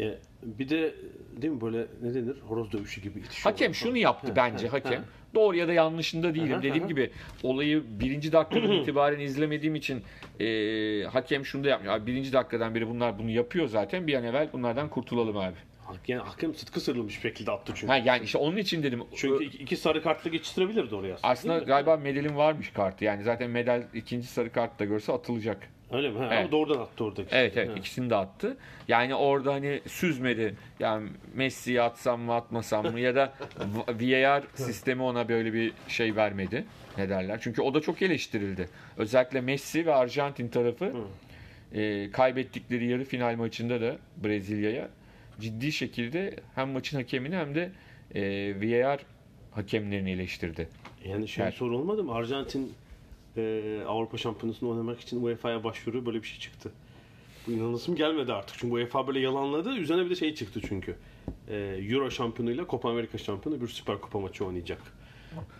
E, 0.00 0.18
bir 0.42 0.68
de 0.68 0.94
değil 1.42 1.52
mi 1.52 1.60
böyle 1.60 1.86
ne 2.02 2.14
denir? 2.14 2.36
Horoz 2.48 2.72
dövüşü 2.72 3.00
gibi 3.00 3.18
itişiyorlar 3.18 3.52
Hakem 3.52 3.74
şunu 3.74 3.96
yaptı 3.96 4.32
bence 4.36 4.68
ha, 4.68 4.72
hakem. 4.72 5.04
Doğru 5.34 5.56
ya 5.56 5.68
da 5.68 5.72
yanlışında 5.72 6.34
değilim. 6.34 6.54
Aha, 6.54 6.62
Dediğim 6.62 6.88
gibi 6.88 7.10
olayı 7.42 7.82
birinci 8.00 8.32
dakikadan 8.32 8.72
itibaren 8.72 9.20
izlemediğim 9.20 9.74
için 9.74 10.02
e, 10.40 11.04
hakem 11.04 11.44
şunu 11.44 11.64
da 11.64 11.68
yapmıyor. 11.68 11.94
Abi 11.94 12.06
birinci 12.06 12.32
dakikadan 12.32 12.74
beri 12.74 12.88
bunlar 12.88 13.18
bunu 13.18 13.30
yapıyor 13.30 13.66
zaten. 13.68 14.06
Bir 14.06 14.14
an 14.14 14.24
evvel 14.24 14.48
bunlardan 14.52 14.88
kurtulalım 14.88 15.36
abi. 15.36 15.56
Yani 16.08 16.22
hakem 16.22 16.54
sıtkı 16.54 16.80
sırılmış 16.80 17.20
şekilde 17.20 17.50
attı 17.50 17.72
çünkü. 17.74 17.86
Ha, 17.86 17.96
yani 17.96 18.24
işte 18.24 18.38
onun 18.38 18.56
için 18.56 18.82
dedim. 18.82 19.02
Çünkü 19.16 19.44
iki, 19.44 19.76
sarı 19.76 20.02
kartla 20.02 20.30
geçiştirebilirdi 20.30 20.94
oraya 20.94 21.14
aslında. 21.14 21.28
Aslında 21.28 21.58
galiba 21.58 21.96
medalin 21.96 22.36
varmış 22.36 22.70
kartı. 22.72 23.04
Yani 23.04 23.22
zaten 23.22 23.50
medal 23.50 23.82
ikinci 23.94 24.26
sarı 24.26 24.52
kartta 24.52 24.84
görse 24.84 25.12
atılacak. 25.12 25.68
Öyle 25.92 26.10
mi? 26.10 26.18
Ha, 26.18 26.24
Evet. 26.26 26.38
Ama 26.38 26.52
doğrudan 26.52 26.80
attı 26.80 27.04
oradaki. 27.04 27.28
Evet 27.36 27.56
evet 27.56 27.68
Ha. 27.68 27.74
ikisini 27.74 28.10
de 28.10 28.16
attı. 28.16 28.56
Yani 28.88 29.14
orada 29.14 29.52
hani 29.52 29.80
süzmedi. 29.86 30.54
Yani 30.80 31.08
Messi'yi 31.34 31.82
atsam 31.82 32.20
mı 32.20 32.34
atmasam 32.34 32.92
mı 32.92 33.00
ya 33.00 33.14
da 33.14 33.32
VAR 33.88 34.42
sistemi 34.54 35.02
ona 35.02 35.28
böyle 35.28 35.52
bir 35.52 35.72
şey 35.88 36.16
vermedi. 36.16 36.64
Ne 36.98 37.08
derler? 37.08 37.38
Çünkü 37.42 37.62
o 37.62 37.74
da 37.74 37.80
çok 37.80 38.02
eleştirildi. 38.02 38.68
Özellikle 38.96 39.40
Messi 39.40 39.86
ve 39.86 39.94
Arjantin 39.94 40.48
tarafı 40.48 40.92
e, 41.74 42.10
kaybettikleri 42.10 42.86
yarı 42.86 43.04
final 43.04 43.36
maçında 43.36 43.80
da 43.80 43.96
Brezilya'ya 44.24 44.88
ciddi 45.40 45.72
şekilde 45.72 46.34
hem 46.54 46.68
maçın 46.68 46.96
hakemini 46.96 47.36
hem 47.36 47.54
de 47.54 47.70
e, 48.14 48.22
VAR 48.84 49.00
hakemlerini 49.50 50.10
eleştirdi. 50.10 50.68
Yani 51.04 51.28
şey 51.28 51.44
Evet. 51.44 51.54
soru 51.54 51.76
olmadı 51.78 52.04
mı? 52.04 52.14
Arjantin 52.14 52.72
e, 53.36 53.82
Avrupa 53.86 54.18
Şampiyonası'nda 54.18 54.70
oynamak 54.70 55.00
için 55.00 55.24
UEFA'ya 55.24 55.64
başvuruyor. 55.64 56.06
Böyle 56.06 56.22
bir 56.22 56.26
şey 56.26 56.38
çıktı. 56.38 56.72
Bu 57.46 57.50
inanılsım 57.52 57.96
gelmedi 57.96 58.32
artık. 58.32 58.58
Çünkü 58.58 58.74
UEFA 58.74 59.06
böyle 59.06 59.20
yalanladı. 59.20 59.76
Üzerine 59.76 60.04
bir 60.04 60.10
de 60.10 60.14
şey 60.14 60.34
çıktı 60.34 60.60
çünkü. 60.68 60.96
E, 61.48 61.56
Euro 61.90 62.10
şampiyonuyla 62.10 62.66
Copa 62.68 62.90
Amerika 62.90 63.18
şampiyonu 63.18 63.60
bir 63.60 63.68
süper 63.68 64.00
kupa 64.00 64.18
maçı 64.18 64.44
oynayacak. 64.44 64.82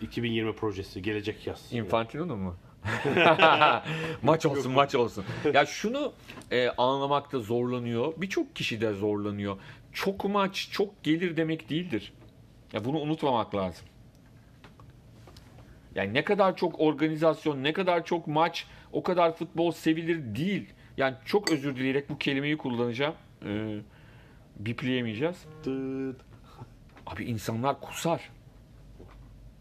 2020 0.01 0.53
projesi 0.53 1.03
gelecek 1.03 1.47
yaz. 1.47 1.73
Infantino'nun 1.73 2.39
mu? 2.39 2.57
maç 4.23 4.47
olsun 4.47 4.73
maç 4.73 4.95
olsun. 4.95 5.25
Ya 5.55 5.67
şunu 5.67 6.13
e, 6.51 6.69
anlamakta 6.69 7.39
zorlanıyor. 7.39 8.13
Birçok 8.17 8.57
kişi 8.57 8.81
de 8.81 8.93
zorlanıyor. 8.93 9.57
Çok 9.93 10.25
maç 10.25 10.69
çok 10.73 11.03
gelir 11.03 11.37
demek 11.37 11.71
değildir. 11.71 12.13
Ya 12.73 12.85
bunu 12.85 12.99
unutmamak 12.99 13.55
lazım. 13.55 13.87
Yani 15.95 16.15
ne 16.15 16.25
kadar 16.25 16.57
çok 16.57 16.81
organizasyon, 16.81 17.63
ne 17.63 17.73
kadar 17.73 18.05
çok 18.05 18.27
maç, 18.27 18.67
o 18.93 19.03
kadar 19.03 19.37
futbol 19.37 19.71
sevilir 19.71 20.35
değil. 20.37 20.73
Yani 20.97 21.15
çok 21.25 21.53
özür 21.53 21.77
dileyerek 21.77 22.11
bu 22.11 22.19
kelimeyi 22.19 22.57
kullanacağım. 22.57 23.15
Ee, 23.45 23.79
bipleyemeyeceğiz. 24.57 25.47
Abi 27.07 27.25
insanlar 27.25 27.81
kusar. 27.81 28.31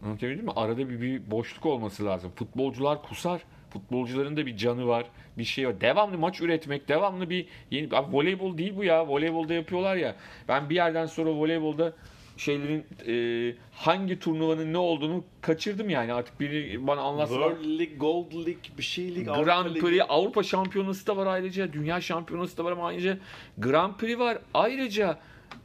Anlatabildim 0.04 0.44
mi? 0.44 0.52
Arada 0.56 0.88
bir, 0.88 1.00
bir 1.00 1.30
boşluk 1.30 1.66
olması 1.66 2.04
lazım. 2.04 2.32
Futbolcular 2.36 3.02
kusar. 3.02 3.40
Futbolcuların 3.70 4.36
da 4.36 4.46
bir 4.46 4.56
canı 4.56 4.86
var. 4.86 5.06
Bir 5.38 5.44
şey 5.44 5.68
var. 5.68 5.80
Devamlı 5.80 6.18
maç 6.18 6.40
üretmek, 6.40 6.88
devamlı 6.88 7.30
bir 7.30 7.48
yeni... 7.70 7.96
Abi 7.96 8.16
voleybol 8.16 8.58
değil 8.58 8.76
bu 8.76 8.84
ya. 8.84 9.08
Voleybolda 9.08 9.54
yapıyorlar 9.54 9.96
ya. 9.96 10.16
Ben 10.48 10.70
bir 10.70 10.74
yerden 10.74 11.06
sonra 11.06 11.30
voleybolda 11.30 11.92
şeylerin 12.40 12.86
e, 13.06 13.54
hangi 13.72 14.18
turnuvanın 14.18 14.72
ne 14.72 14.78
olduğunu 14.78 15.24
kaçırdım 15.40 15.90
yani. 15.90 16.12
Artık 16.12 16.40
biri 16.40 16.86
bana 16.86 17.00
anlatsa. 17.00 17.34
World 17.34 17.78
League, 17.78 17.96
Gold 17.96 18.32
League, 18.32 18.78
bir 18.78 18.82
şey 18.82 19.14
League, 19.14 19.32
Avrupa 19.32 19.44
Grand. 19.44 19.76
Prix, 19.76 20.02
Avrupa 20.08 20.42
Şampiyonası 20.42 21.06
da 21.06 21.16
var 21.16 21.26
ayrıca, 21.26 21.72
Dünya 21.72 22.00
Şampiyonası 22.00 22.56
da 22.56 22.64
var 22.64 22.72
ama 22.72 22.86
ayrıca 22.86 23.18
Grand 23.58 23.94
Prix 23.94 24.18
var. 24.18 24.38
Ayrıca 24.54 25.18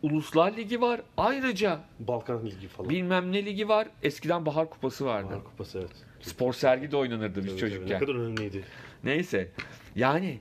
Uluslar 0.04 0.58
Ligi 0.58 0.82
var. 0.82 1.02
Ayrıca 1.18 1.80
Balkan 2.00 2.46
Ligi 2.46 2.68
falan. 2.68 2.90
bilmem 2.90 3.32
ne 3.32 3.46
ligi 3.46 3.70
var. 3.70 3.88
Eskiden 4.04 4.46
Bahar 4.46 4.70
Kupası 4.70 5.06
vardı. 5.06 5.30
Bahar 5.30 5.44
Kupası 5.44 5.80
evet. 5.80 6.06
Spor 6.22 6.54
sergi 6.54 6.92
de 6.92 6.98
oynanırdı 6.98 7.44
biz 7.44 7.58
çocukken. 7.58 7.96
Ne 7.96 8.00
kadar 8.00 8.16
önemliydi. 8.16 8.64
Neyse. 9.04 9.52
Yani 9.96 10.40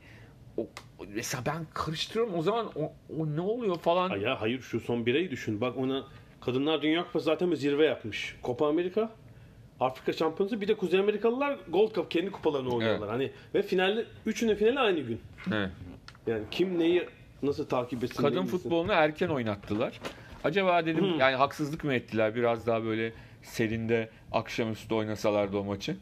o, 0.56 0.66
mesela 1.08 1.42
ben 1.46 1.66
karıştırıyorum 1.74 2.34
o 2.34 2.42
zaman 2.42 2.66
o, 2.76 2.92
o 3.18 3.26
ne 3.36 3.40
oluyor 3.40 3.78
falan. 3.78 4.20
Ya 4.20 4.40
hayır 4.40 4.60
şu 4.60 4.80
son 4.80 5.06
bireyi 5.06 5.30
düşün. 5.30 5.60
Bak 5.60 5.76
ona 5.76 6.04
Kadınlar 6.44 6.82
Dünya 6.82 7.04
Kupası 7.04 7.24
zaten 7.24 7.50
bir 7.50 7.56
zirve 7.56 7.86
yapmış. 7.86 8.36
Copa 8.44 8.68
Amerika, 8.68 9.10
Afrika 9.80 10.12
Şampiyonası 10.12 10.60
bir 10.60 10.68
de 10.68 10.74
Kuzey 10.74 11.00
Amerikalılar 11.00 11.58
Gold 11.68 11.94
Cup 11.94 12.10
kendi 12.10 12.30
kupalarını 12.30 12.74
oynuyorlar. 12.74 13.08
Hani 13.08 13.30
ve 13.54 13.62
finalde 13.62 14.04
üçünün 14.26 14.54
finali 14.54 14.78
aynı 14.78 15.00
gün. 15.00 15.20
Evet. 15.52 15.70
Yani 16.26 16.42
kim 16.50 16.78
neyi 16.78 17.08
nasıl 17.42 17.66
takip 17.66 18.04
etsin 18.04 18.22
Kadın 18.22 18.46
futbolunu 18.46 18.92
erken 18.92 19.28
oynattılar. 19.28 20.00
Acaba 20.44 20.86
dedim 20.86 21.18
yani 21.18 21.36
haksızlık 21.36 21.84
mı 21.84 21.94
ettiler? 21.94 22.34
Biraz 22.34 22.66
daha 22.66 22.84
böyle 22.84 23.12
serinde 23.42 24.10
akşamüstü 24.32 24.94
oynasalardı 24.94 25.56
o 25.56 25.64
maçı. 25.64 25.96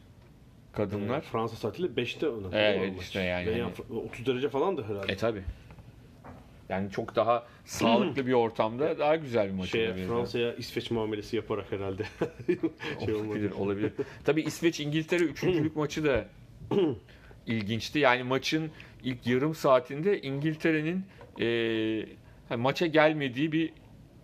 Kadınlar. 0.73 1.21
Fransa 1.21 1.55
saatiyle 1.55 1.87
5'te 1.87 2.29
oynadı. 2.29 2.49
Evet, 2.53 3.01
işte 3.01 3.21
yani 3.21 3.47
Ve 3.47 3.61
hani- 3.61 3.99
30 3.99 4.25
derece 4.25 4.49
falan 4.49 4.77
da 4.77 4.83
herhalde. 4.83 5.13
E 5.13 5.17
tabi. 5.17 5.43
Yani 6.73 6.91
çok 6.91 7.15
daha 7.15 7.47
sağlıklı 7.65 8.27
bir 8.27 8.33
ortamda 8.33 8.99
daha 8.99 9.15
güzel 9.15 9.47
bir 9.47 9.53
maç 9.53 9.75
olabilir. 9.75 10.07
Fransa'ya 10.07 10.53
İsveç 10.53 10.91
muamelesi 10.91 11.35
yaparak 11.35 11.71
herhalde. 11.71 12.03
şey. 13.05 13.13
Olabilir, 13.13 13.51
olabilir. 13.51 13.91
Tabii 14.25 14.41
İsveç 14.41 14.79
İngiltere 14.79 15.23
üçüncülük 15.23 15.75
maçı 15.83 16.03
da 16.05 16.25
ilginçti. 17.47 17.99
Yani 17.99 18.23
maçın 18.23 18.71
ilk 19.03 19.27
yarım 19.27 19.55
saatinde 19.55 20.21
İngiltere'nin 20.21 21.05
e, 21.41 22.55
maça 22.57 22.85
gelmediği 22.85 23.51
bir 23.51 23.73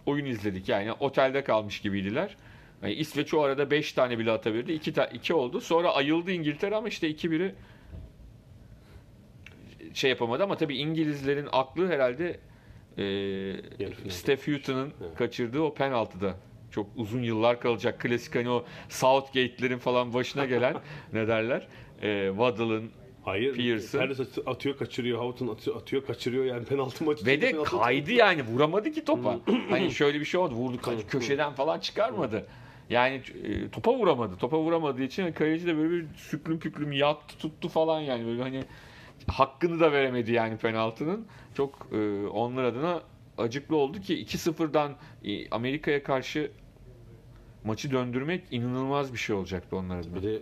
oyun 0.05 0.25
izledik. 0.25 0.69
Yani 0.69 0.91
otelde 0.91 1.43
kalmış 1.43 1.79
gibiydiler. 1.81 2.35
Yani 2.83 2.93
İsveç 2.93 3.33
o 3.33 3.41
arada 3.41 3.71
5 3.71 3.93
tane 3.93 4.19
bile 4.19 4.31
atabildi. 4.31 4.73
2 4.73 4.93
ta- 4.93 5.05
iki 5.05 5.33
oldu. 5.33 5.62
Sonra 5.62 5.95
ayıldı 5.95 6.31
İngiltere 6.31 6.75
ama 6.75 6.88
işte 6.88 7.12
2-1'i 7.12 7.55
şey 9.93 10.10
yapamadı 10.10 10.43
ama 10.43 10.58
tabii 10.58 10.78
İngilizlerin 10.78 11.47
aklı 11.52 11.88
herhalde 11.88 12.39
e. 12.97 14.10
Steph 14.10 14.47
Houghton'ın 14.47 14.93
kaçırdığı 15.17 15.62
o 15.62 15.73
penaltıda 15.73 16.36
çok 16.71 16.88
uzun 16.95 17.23
yıllar 17.23 17.60
kalacak. 17.60 17.99
Klasik 17.99 18.36
hani 18.36 18.49
o 18.49 18.65
Southgate'lerin 18.89 19.78
falan 19.78 20.13
başına 20.13 20.45
gelen 20.45 20.75
ne 21.13 21.28
derler? 21.28 21.67
E, 22.02 22.28
Waddle'ın 22.30 22.91
Hayır. 23.25 23.56
Pearson. 23.56 23.99
Atı- 23.99 24.43
atıyor, 24.45 24.78
kaçırıyor. 24.78 25.19
Houghton 25.19 25.47
atıyor, 25.47 25.75
atıyor, 25.82 26.06
kaçırıyor. 26.06 26.45
Yani 26.45 26.65
penaltı 26.65 27.04
maçı. 27.04 27.25
ve 27.25 27.41
de 27.41 27.63
kaydı 27.63 28.12
yani 28.12 28.43
vuramadı 28.43 28.91
ki 28.91 29.06
topa. 29.06 29.39
hani 29.69 29.91
şöyle 29.91 30.19
bir 30.19 30.25
şey 30.25 30.39
oldu. 30.39 30.54
Vurdu 30.54 30.78
ka- 30.78 31.08
köşeden 31.08 31.54
falan 31.54 31.80
çıkarmadı. 31.80 32.45
Yani 32.89 33.21
e, 33.43 33.69
topa 33.69 33.93
vuramadı. 33.93 34.36
Topa 34.38 34.60
vuramadığı 34.60 35.04
için 35.04 35.32
kaleci 35.32 35.67
de 35.67 35.78
böyle 35.78 35.89
bir 35.91 36.06
süklüm 36.15 36.60
püklüm 36.60 36.91
yattı 36.91 37.38
tuttu 37.38 37.69
falan 37.69 37.99
yani 37.99 38.25
böyle 38.25 38.41
hani 38.41 38.63
hakkını 39.27 39.79
da 39.79 39.91
veremedi 39.91 40.32
yani 40.32 40.58
penaltının. 40.58 41.27
Çok 41.53 41.88
e, 41.91 42.27
onlar 42.27 42.63
adına 42.63 43.01
acıklı 43.38 43.75
oldu 43.75 43.99
ki 44.01 44.25
2-0'dan 44.25 44.95
e, 45.25 45.49
Amerika'ya 45.49 46.03
karşı 46.03 46.51
maçı 47.63 47.91
döndürmek 47.91 48.43
inanılmaz 48.51 49.13
bir 49.13 49.17
şey 49.17 49.36
olacaktı 49.36 49.75
onlar 49.75 49.99
adına. 49.99 50.15
Bir 50.15 50.23
de 50.23 50.36
e, 50.36 50.39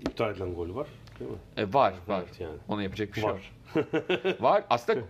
iptal 0.00 0.30
edilen 0.32 0.54
gol 0.54 0.74
var. 0.74 0.86
Değil 1.20 1.30
mi? 1.30 1.36
E, 1.56 1.72
var 1.72 1.94
var. 2.08 2.22
Evet 2.26 2.40
yani. 2.40 2.56
Ona 2.68 2.82
yapacak 2.82 3.08
bir 3.08 3.20
şey 3.20 3.24
Var. 3.24 3.52
var. 3.76 4.40
var. 4.40 4.64
Aslında 4.70 5.00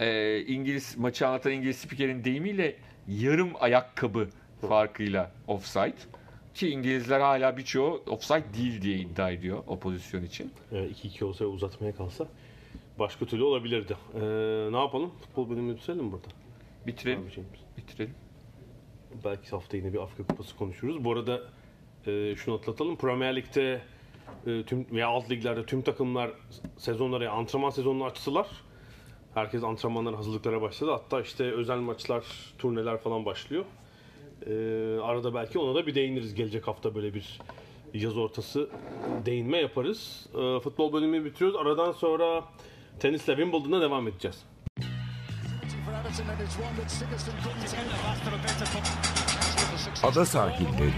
e, 0.00 0.40
İngiliz 0.40 0.98
maçı 0.98 1.28
anlatan 1.28 1.52
İngiliz 1.52 1.76
spikerin 1.76 2.24
deyimiyle 2.24 2.76
yarım 3.08 3.50
ayakkabı 3.60 4.28
farkıyla 4.68 5.30
offside. 5.48 5.94
Ki 6.54 6.68
İngilizler 6.68 7.20
hala 7.20 7.56
birçoğu 7.56 8.02
offside 8.06 8.44
değil 8.58 8.82
diye 8.82 8.96
iddia 8.98 9.30
ediyor 9.30 9.62
o 9.66 9.78
pozisyon 9.78 10.22
için. 10.22 10.52
Evet, 10.72 11.04
2-2 11.04 11.24
olsa 11.24 11.44
ve 11.44 11.48
uzatmaya 11.48 11.94
kalsa 11.94 12.26
başka 12.98 13.26
türlü 13.26 13.42
olabilirdi. 13.42 13.96
Ee, 14.14 14.20
ne 14.72 14.78
yapalım? 14.78 15.10
Futbol 15.20 15.50
bölümünü 15.50 15.76
bitirelim 15.76 16.12
burada. 16.12 16.26
Bitirelim. 16.86 17.22
Abiciğimiz. 17.22 17.60
Bitirelim. 17.76 18.14
Belki 19.24 19.50
hafta 19.50 19.76
yine 19.76 19.92
bir 19.92 19.98
Afrika 19.98 20.26
Kupası 20.26 20.56
konuşuruz. 20.56 21.04
Bu 21.04 21.12
arada 21.12 21.42
e, 22.06 22.34
şunu 22.36 22.54
atlatalım. 22.54 22.96
Premier 22.96 23.36
Lig'de 23.36 23.80
e, 24.46 24.62
tüm 24.62 24.86
veya 24.92 25.08
alt 25.08 25.30
liglerde 25.30 25.66
tüm 25.66 25.82
takımlar 25.82 26.30
sezonları, 26.76 27.30
antrenman 27.30 27.70
sezonunu 27.70 28.04
açtılar. 28.04 28.48
Herkes 29.34 29.64
antrenmanlara, 29.64 30.18
hazırlıklara 30.18 30.62
başladı. 30.62 30.90
Hatta 30.90 31.20
işte 31.20 31.44
özel 31.52 31.78
maçlar, 31.78 32.24
turneler 32.58 32.98
falan 32.98 33.24
başlıyor. 33.26 33.64
E, 34.46 34.52
arada 35.02 35.34
belki 35.34 35.58
ona 35.58 35.74
da 35.74 35.86
bir 35.86 35.94
değiniriz. 35.94 36.34
Gelecek 36.34 36.68
hafta 36.68 36.94
böyle 36.94 37.14
bir 37.14 37.40
yaz 37.94 38.16
ortası 38.16 38.70
değinme 39.26 39.58
yaparız. 39.58 40.26
E, 40.34 40.60
futbol 40.60 40.92
bölümünü 40.92 41.24
bitiriyoruz. 41.24 41.56
Aradan 41.56 41.92
sonra 41.92 42.44
tenisle 43.00 43.36
Wimbledon'a 43.36 43.80
devam 43.80 44.08
edeceğiz. 44.08 44.44
Ada 50.02 50.24
sahilleri. 50.24 50.92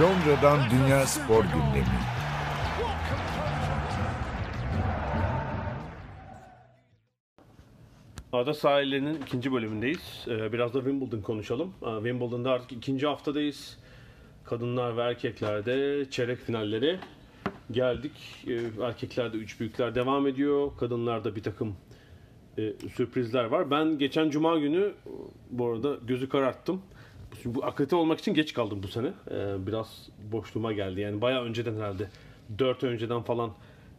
Londra'dan 0.00 0.70
Dünya 0.70 1.06
Spor 1.06 1.44
Gündemi. 1.44 1.98
Ada 8.32 8.54
sahillerinin 8.54 9.14
ikinci 9.22 9.52
bölümündeyiz. 9.52 10.24
Ee, 10.28 10.52
Biraz 10.52 10.74
da 10.74 10.78
Wimbledon 10.78 11.20
konuşalım. 11.22 11.72
Ee, 11.82 11.86
Wimbledon'da 11.96 12.50
artık 12.50 12.72
ikinci 12.72 13.06
haftadayız. 13.06 13.78
Kadınlar 14.44 14.96
ve 14.96 15.02
erkeklerde 15.02 16.04
çeyrek 16.10 16.38
finalleri 16.38 16.98
geldik. 17.70 18.12
Ee, 18.48 18.84
Erkeklerde 18.84 19.36
üç 19.36 19.60
büyükler 19.60 19.94
devam 19.94 20.26
ediyor. 20.26 20.70
Kadınlarda 20.80 21.36
bir 21.36 21.42
takım 21.42 21.76
e, 22.58 22.72
sürprizler 22.94 23.44
var. 23.44 23.70
Ben 23.70 23.98
geçen 23.98 24.30
cuma 24.30 24.58
günü 24.58 24.92
bu 25.50 25.66
arada 25.66 25.96
gözü 26.06 26.28
kararttım. 26.28 26.82
Şimdi 27.42 27.54
bu 27.54 27.64
akredite 27.64 27.96
olmak 27.96 28.18
için 28.18 28.34
geç 28.34 28.52
kaldım 28.52 28.80
bu 28.82 28.88
sene. 28.88 29.12
Ee, 29.30 29.66
biraz 29.66 30.08
boşluğuma 30.32 30.72
geldi. 30.72 31.00
Yani 31.00 31.20
bayağı 31.20 31.44
önceden 31.44 31.76
herhalde 31.76 32.10
4 32.58 32.84
ay 32.84 32.90
önceden 32.90 33.22
falan 33.22 33.50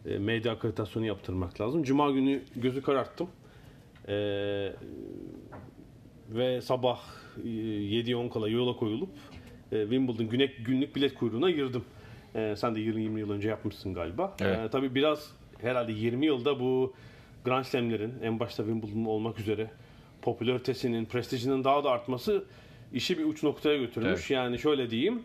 e, 0.05 0.17
medya 0.17 0.51
akreditasyonu 0.51 1.05
yaptırmak 1.05 1.61
lazım. 1.61 1.83
Cuma 1.83 2.11
günü 2.11 2.41
gözü 2.55 2.81
kararttım. 2.81 3.27
Ee, 4.07 4.73
ve 6.29 6.61
sabah 6.61 6.99
e, 7.43 7.47
7'ye 7.47 8.15
10 8.15 8.29
kala 8.29 8.49
yola 8.49 8.75
koyulup 8.75 9.09
e, 9.71 9.81
Wimbledon 9.81 10.29
günlük 10.65 10.95
bilet 10.95 11.13
kuyruğuna 11.13 11.51
girdim. 11.51 11.83
Ee, 12.37 12.55
sen 12.57 12.75
de 12.75 12.79
20-20 12.79 13.19
yıl 13.19 13.31
önce 13.31 13.49
yapmışsın 13.49 13.93
galiba. 13.93 14.35
Evet. 14.41 14.59
Ee, 14.59 14.69
tabii 14.69 14.95
biraz 14.95 15.31
herhalde 15.61 15.91
20 15.91 16.25
yılda 16.25 16.59
bu 16.59 16.93
Grand 17.45 17.63
Slam'lerin 17.63 18.13
en 18.23 18.39
başta 18.39 18.63
Wimbledon 18.63 19.05
olmak 19.05 19.39
üzere 19.39 19.71
popülaritesinin, 20.21 21.05
prestijinin 21.05 21.63
daha 21.63 21.83
da 21.83 21.91
artması 21.91 22.43
işi 22.93 23.17
bir 23.17 23.23
uç 23.23 23.43
noktaya 23.43 23.77
götürmüş. 23.77 24.09
Evet. 24.09 24.31
Yani 24.31 24.59
şöyle 24.59 24.89
diyeyim. 24.89 25.23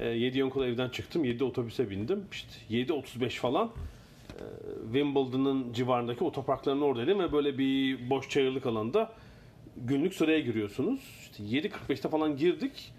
E, 0.00 0.08
7 0.08 0.44
10 0.44 0.50
kala 0.50 0.66
evden 0.66 0.88
çıktım. 0.88 1.24
7'de 1.24 1.44
otobüse 1.44 1.90
bindim. 1.90 2.24
İşte 2.32 2.50
7.35 2.70 3.30
falan 3.30 3.66
e, 3.66 4.42
Wimbledon'ın 4.84 5.72
civarındaki 5.72 6.24
otoparkların 6.24 6.80
oradaydım 6.80 7.18
ve 7.18 7.32
böyle 7.32 7.58
bir 7.58 8.10
boş 8.10 8.28
çayırlık 8.28 8.66
alanda 8.66 9.12
günlük 9.76 10.14
sıraya 10.14 10.40
giriyorsunuz. 10.40 11.00
İşte 11.22 11.42
7.45'te 11.44 12.08
falan 12.08 12.36
girdik. 12.36 12.92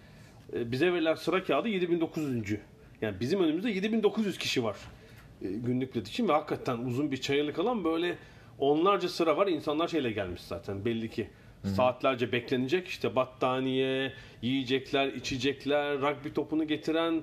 E, 0.53 0.71
bize 0.71 0.93
verilen 0.93 1.15
sıra 1.15 1.43
kağıdı 1.43 1.67
7900. 1.67 2.59
Yani 3.01 3.19
bizim 3.19 3.43
önümüzde 3.43 3.69
7900 3.69 4.37
kişi 4.37 4.63
var 4.63 4.77
e, 5.41 5.47
günlük 5.49 5.95
bilet 5.95 6.07
için 6.07 6.27
ve 6.27 6.31
hakikaten 6.31 6.77
uzun 6.77 7.11
bir 7.11 7.17
çayırlık 7.17 7.59
alan 7.59 7.83
böyle 7.83 8.17
onlarca 8.59 9.09
sıra 9.09 9.37
var. 9.37 9.47
İnsanlar 9.47 9.87
şeyle 9.87 10.11
gelmiş 10.11 10.41
zaten 10.41 10.85
belli 10.85 11.09
ki. 11.09 11.27
Saatlerce 11.63 12.31
beklenecek 12.31 12.87
işte 12.87 13.15
battaniye, 13.15 14.13
yiyecekler, 14.41 15.07
içecekler, 15.07 16.01
rugby 16.01 16.29
topunu 16.29 16.67
getiren 16.67 17.21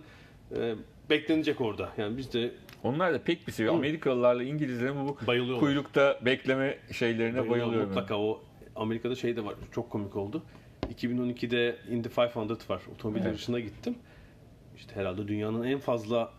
e, 0.56 0.74
beklenecek 1.10 1.60
orada. 1.60 1.88
Yani 1.98 2.16
biz 2.16 2.32
de 2.32 2.52
Onlar 2.84 3.14
da 3.14 3.22
pek 3.22 3.46
bir 3.46 3.52
seviyor. 3.52 3.74
Amerikalılarla 3.74 4.42
İngilizlerin 4.42 5.08
bu 5.08 5.16
Bayılıyorlar. 5.26 5.60
kuyrukta 5.60 6.20
bekleme 6.22 6.78
şeylerine 6.92 7.50
bayılıyorum. 7.50 7.88
Mutlaka 7.88 8.18
o 8.18 8.42
Amerika'da 8.76 9.14
şey 9.14 9.36
de 9.36 9.44
var. 9.44 9.54
Çok 9.72 9.90
komik 9.90 10.16
oldu. 10.16 10.42
2012'de 10.94 11.76
Indy 11.90 12.08
500 12.08 12.70
var. 12.70 12.82
Otomobil 12.94 13.20
Evet. 13.20 13.26
yarışına 13.26 13.60
gittim. 13.60 13.94
İşte 14.76 14.96
herhalde 14.96 15.28
dünyanın 15.28 15.62
en 15.64 15.78
fazla 15.78 16.32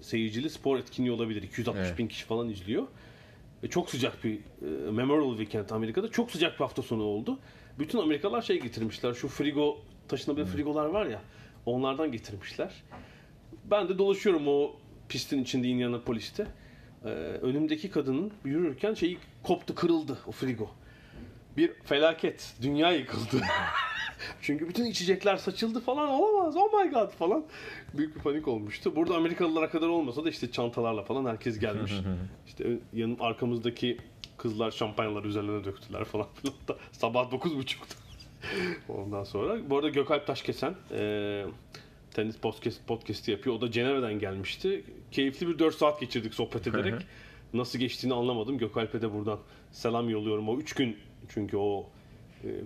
seyircili 0.00 0.50
spor 0.50 0.78
etkinliği 0.78 1.12
olabilir. 1.12 1.42
260 1.42 1.80
Evet. 1.86 1.98
bin 1.98 2.06
kişi 2.08 2.24
falan 2.24 2.48
izliyor. 2.48 2.86
Ve 3.62 3.70
çok 3.70 3.90
sıcak 3.90 4.24
bir 4.24 4.34
e, 4.36 4.90
Memorial 4.90 5.30
Weekend 5.38 5.70
Amerika'da. 5.70 6.08
Çok 6.10 6.30
sıcak 6.30 6.52
bir 6.52 6.58
hafta 6.58 6.82
sonu 6.82 7.02
oldu. 7.02 7.38
Bütün 7.78 7.98
Amerikalılar 7.98 8.42
şey 8.42 8.60
getirmişler. 8.60 9.14
Şu 9.14 9.28
frigo, 9.28 9.78
taşınabilir 10.08 10.46
frigolar 10.46 10.86
var 10.86 11.06
ya. 11.06 11.20
Onlardan 11.66 12.12
getirmişler. 12.12 12.72
Ben 13.70 13.88
de 13.88 13.98
dolaşıyorum 13.98 14.48
o 14.48 14.76
pistin 15.08 15.42
içinde 15.42 15.68
Indianapolis'te. 15.68 16.46
Ee, 17.04 17.08
önümdeki 17.42 17.90
kadının 17.90 18.32
yürürken 18.44 18.94
şeyi 18.94 19.18
koptu, 19.42 19.74
kırıldı 19.74 20.18
o 20.26 20.32
frigo. 20.32 20.70
Bir 21.56 21.72
felaket. 21.84 22.54
Dünya 22.62 22.92
yıkıldı. 22.92 23.42
Çünkü 24.42 24.68
bütün 24.68 24.84
içecekler 24.84 25.36
saçıldı 25.36 25.80
falan 25.80 26.08
olamaz. 26.08 26.56
Oh 26.56 26.84
my 26.84 26.90
god 26.90 27.10
falan. 27.10 27.44
Büyük 27.94 28.16
bir 28.16 28.20
panik 28.20 28.48
olmuştu. 28.48 28.96
Burada 28.96 29.16
Amerikalılara 29.16 29.70
kadar 29.70 29.88
olmasa 29.88 30.24
da 30.24 30.30
işte 30.30 30.50
çantalarla 30.50 31.02
falan 31.02 31.26
herkes 31.26 31.58
gelmiş. 31.58 31.92
işte 32.46 32.78
yanım 32.92 33.16
arkamızdaki 33.22 33.98
kızlar 34.36 34.70
şampanyaları 34.70 35.28
üzerlerine 35.28 35.64
döktüler 35.64 36.04
falan 36.04 36.26
filan 36.34 36.56
da 36.68 36.76
sabah 36.92 37.32
9.30'da. 37.32 38.04
Ondan 38.88 39.24
sonra 39.24 39.70
bu 39.70 39.76
arada 39.76 39.88
Gökalp 39.88 40.26
Taşkesen 40.26 40.74
e, 40.90 41.44
tenis 42.14 42.36
podcast, 42.36 42.86
podcast'i 42.86 43.30
yapıyor. 43.30 43.56
O 43.56 43.60
da 43.60 43.70
Cenevre'den 43.70 44.18
gelmişti. 44.18 44.84
Keyifli 45.10 45.48
bir 45.48 45.58
4 45.58 45.74
saat 45.74 46.00
geçirdik 46.00 46.34
sohbet 46.34 46.66
ederek. 46.66 46.94
Nasıl 47.54 47.78
geçtiğini 47.78 48.14
anlamadım. 48.14 48.58
Gökalp'e 48.58 49.02
de 49.02 49.12
buradan 49.14 49.38
selam 49.72 50.08
yolluyorum. 50.08 50.48
O 50.48 50.58
3 50.58 50.72
gün 50.72 50.98
çünkü 51.28 51.56
o 51.56 51.86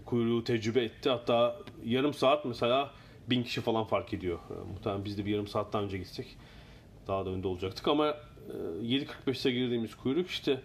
kuyruğu 0.07 0.45
tecrübe 0.45 0.85
etti. 0.85 1.11
Hatta 1.11 1.57
yarım 1.85 2.15
saat 2.15 2.45
mesela 2.45 2.91
bin 3.31 3.43
kişi 3.43 3.61
falan 3.61 3.85
fark 3.85 4.15
ediyor. 4.15 4.39
E, 4.51 4.73
muhtemelen 4.73 5.05
biz 5.05 5.19
de 5.19 5.27
bir 5.27 5.31
yarım 5.31 5.47
saatten 5.47 5.83
önce 5.83 5.99
gitsek 5.99 6.27
daha 7.07 7.27
da 7.27 7.31
önde 7.31 7.49
olacaktık 7.49 7.89
ama 7.89 8.07
e, 8.07 8.15
7.45'te 8.83 9.51
girdiğimiz 9.51 9.95
kuyruk 9.95 10.29
işte 10.29 10.61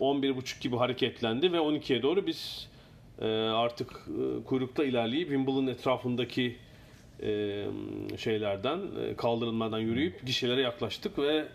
11.30 0.00 0.62
gibi 0.62 0.76
hareketlendi 0.76 1.52
ve 1.52 1.56
12'ye 1.56 2.02
doğru 2.02 2.26
biz 2.26 2.68
e, 3.20 3.26
artık 3.28 3.90
e, 3.90 4.44
kuyrukta 4.44 4.84
ilerleyip 4.84 5.28
Wimbledon 5.28 5.66
etrafındaki 5.66 6.56
e, 7.22 7.64
şeylerden 8.18 8.80
e, 9.02 9.16
kaldırımlardan 9.16 9.78
yürüyüp 9.78 10.26
gişelere 10.26 10.60
yaklaştık 10.60 11.18
ve 11.18 11.48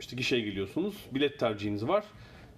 işte 0.00 0.16
gişeye 0.16 0.42
geliyorsunuz. 0.42 0.94
Bilet 1.10 1.38
tercihiniz 1.38 1.88
var. 1.88 2.04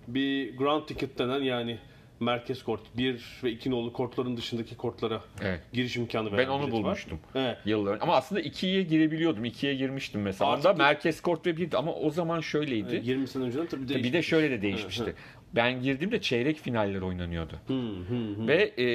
Bir 0.08 0.56
ground 0.56 0.86
ticket 0.86 1.18
denen 1.18 1.40
yani 1.40 1.78
merkez 2.20 2.62
kort 2.62 2.80
1 2.96 3.24
ve 3.44 3.50
2 3.50 3.70
nolu 3.70 3.92
kortların 3.92 4.36
dışındaki 4.36 4.76
kortlara 4.76 5.20
Evet. 5.42 5.60
giriş 5.72 5.96
imkanı 5.96 6.32
veren 6.32 6.38
Ben 6.38 6.48
onu 6.52 6.62
bilet 6.62 6.72
var. 6.74 6.82
bulmuştum. 6.82 7.18
Evet. 7.34 7.58
Yıllar 7.64 7.92
önce. 7.94 8.02
Ama 8.02 8.16
aslında 8.16 8.40
2'ye 8.40 8.82
girebiliyordum. 8.82 9.44
2'ye 9.44 9.74
girmiştim 9.74 10.22
mesela. 10.22 10.50
Artık 10.50 10.66
Onda 10.66 10.74
bir- 10.74 10.78
merkez 10.84 11.20
kort 11.20 11.46
ve 11.46 11.56
bir 11.56 11.74
ama 11.74 11.94
o 11.94 12.10
zaman 12.10 12.40
şöyleydi. 12.40 13.00
20 13.04 13.26
sene 13.28 13.44
önceden 13.44 13.66
tabii 13.66 13.88
Bir 13.88 14.12
de 14.12 14.22
şöyle 14.22 14.50
de 14.50 14.62
değişmişti. 14.62 15.14
Ben 15.54 15.82
girdiğimde 15.82 16.20
çeyrek 16.20 16.56
finaller 16.56 17.00
oynanıyordu. 17.00 17.52
Hı, 17.66 17.72
hı, 17.74 18.42
hı. 18.42 18.46
Ve 18.48 18.62
e, 18.82 18.86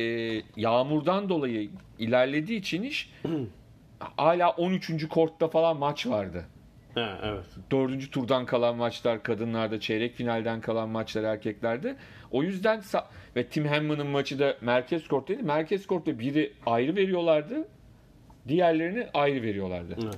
yağmurdan 0.58 1.30
dolayı 1.30 1.70
ilerlediği 2.00 2.60
için 2.60 2.84
iş 2.84 3.10
hala 4.18 4.50
13. 4.50 5.08
kortta 5.10 5.48
falan 5.48 5.78
maç 5.78 6.08
vardı. 6.08 6.46
Ha, 6.95 7.19
evet. 7.23 7.45
Dördüncü 7.71 8.12
turdan 8.12 8.45
kalan 8.45 8.75
maçlar 8.75 9.23
kadınlarda, 9.23 9.80
çeyrek 9.80 10.15
finalden 10.15 10.62
kalan 10.62 10.89
maçlar 10.89 11.23
erkeklerde. 11.23 11.95
O 12.32 12.43
yüzden 12.43 12.82
ve 13.36 13.47
Tim 13.47 13.65
Hammond'ın 13.65 14.08
maçı 14.08 14.39
da 14.39 14.58
merkez 14.62 15.08
korttaydı. 15.08 15.43
Merkez 15.43 15.88
kortta 15.88 16.19
biri 16.19 16.54
ayrı 16.65 16.95
veriyorlardı. 16.95 17.67
Diğerlerini 18.47 19.08
ayrı 19.13 19.41
veriyorlardı. 19.41 19.95
Evet. 20.04 20.17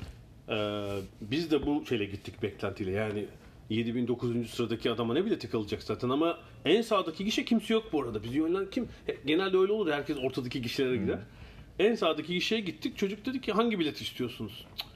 Ee, 0.50 1.00
biz 1.22 1.52
de 1.52 1.66
bu 1.66 1.86
şeyle 1.86 2.06
gittik 2.06 2.44
beklentiyle. 2.44 2.92
Yani 2.92 3.26
7009. 3.70 4.50
sıradaki 4.50 4.92
adama 4.92 5.14
ne 5.14 5.26
bileti 5.26 5.50
kalacak 5.50 5.84
zaten 5.84 6.10
ama 6.10 6.38
en 6.66 6.82
sağdaki 6.82 7.26
gişe 7.26 7.46
kimse 7.46 7.74
yok 7.74 7.84
bu 7.94 8.02
arada. 8.02 8.24
Bizi 8.24 8.38
yönlen 8.38 8.70
kim? 8.70 8.88
Genelde 9.26 9.58
öyle 9.58 9.72
olur. 9.72 9.92
Herkes 9.92 10.18
ortadaki 10.18 10.62
gişelere 10.62 10.98
gider. 10.98 11.20
En 11.80 11.96
sağdaki 11.96 12.34
gişeye 12.34 12.62
gittik. 12.62 12.98
Çocuk 12.98 13.26
dedi 13.26 13.42
ki 13.42 13.52
hangi 13.52 13.80
bilet 13.80 14.02
istiyorsunuz? 14.02 14.66
Cık. 14.78 14.93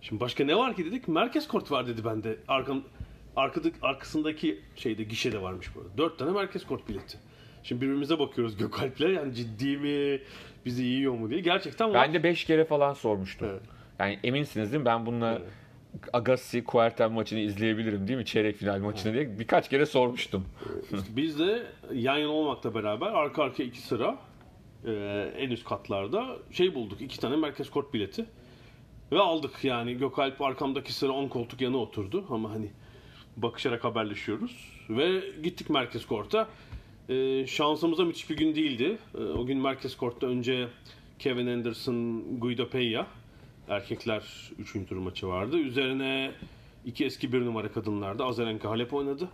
Şimdi 0.00 0.20
başka 0.20 0.44
ne 0.44 0.56
var 0.56 0.76
ki 0.76 0.84
dedik. 0.84 1.08
Merkez 1.08 1.48
kort 1.48 1.70
var 1.70 1.86
dedi 1.86 2.04
bende. 2.04 2.36
Arkam, 2.48 2.82
arkada, 3.36 3.68
arkasındaki 3.82 4.60
şeyde 4.76 5.02
gişede 5.02 5.42
varmış 5.42 5.74
bu 5.74 5.80
arada. 5.80 5.98
Dört 5.98 6.18
tane 6.18 6.30
merkez 6.30 6.66
kort 6.66 6.88
bileti. 6.88 7.18
Şimdi 7.62 7.82
birbirimize 7.82 8.18
bakıyoruz 8.18 8.56
Gökalp'le. 8.56 9.00
Yani 9.00 9.34
ciddi 9.34 9.76
mi? 9.76 10.20
Bizi 10.64 10.84
yiyor 10.84 11.14
mu 11.14 11.30
diye. 11.30 11.40
Gerçekten 11.40 11.88
var. 11.88 11.94
Ben 11.94 12.14
de 12.14 12.22
5 12.22 12.44
kere 12.44 12.64
falan 12.64 12.92
sormuştum. 12.92 13.48
Evet. 13.50 13.62
Yani 13.98 14.18
eminsiniz 14.24 14.72
değil 14.72 14.80
mi? 14.80 14.86
Ben 14.86 15.06
bununla 15.06 15.42
Agassi 16.12 16.64
Kuerten 16.64 17.12
maçını 17.12 17.38
izleyebilirim 17.38 18.08
değil 18.08 18.18
mi? 18.18 18.24
Çeyrek 18.24 18.56
final 18.56 18.78
maçını 18.80 19.12
diye 19.12 19.38
birkaç 19.38 19.68
kere 19.68 19.86
sormuştum. 19.86 20.44
Biz 21.16 21.38
de 21.38 21.66
yan 21.92 22.16
yana 22.16 22.30
olmakla 22.32 22.74
beraber 22.74 23.06
arka 23.06 23.42
arkaya 23.42 23.64
iki 23.64 23.80
sıra 23.80 24.18
e, 24.86 24.92
en 25.38 25.50
üst 25.50 25.64
katlarda 25.64 26.36
şey 26.50 26.74
bulduk. 26.74 27.00
iki 27.00 27.20
tane 27.20 27.36
merkez 27.36 27.70
kort 27.70 27.94
bileti. 27.94 28.26
Ve 29.12 29.20
aldık 29.20 29.64
yani 29.64 29.94
Gökalp 29.94 30.42
arkamdaki 30.42 30.92
sıra 30.92 31.12
10 31.12 31.28
koltuk 31.28 31.60
yana 31.60 31.76
oturdu 31.76 32.24
ama 32.30 32.50
hani 32.50 32.68
bakışarak 33.36 33.84
haberleşiyoruz. 33.84 34.72
Ve 34.90 35.22
gittik 35.42 35.70
merkez 35.70 36.06
korta. 36.06 36.48
E, 37.08 37.46
şansımıza 37.46 38.04
müthiş 38.04 38.30
bir 38.30 38.36
gün 38.36 38.54
değildi. 38.54 38.98
E, 39.14 39.18
o 39.18 39.46
gün 39.46 39.58
merkez 39.58 39.96
kortta 39.96 40.26
önce 40.26 40.68
Kevin 41.18 41.46
Anderson, 41.46 42.24
Guido 42.40 42.62
Peña 42.62 43.04
erkekler 43.68 44.50
3. 44.58 44.88
tur 44.88 44.96
maçı 44.96 45.28
vardı. 45.28 45.58
Üzerine 45.58 46.32
iki 46.86 47.04
eski 47.04 47.32
bir 47.32 47.40
numara 47.40 47.72
kadınlarda 47.72 48.24
Azarenka 48.24 48.70
Halep 48.70 48.94
oynadı. 48.94 49.28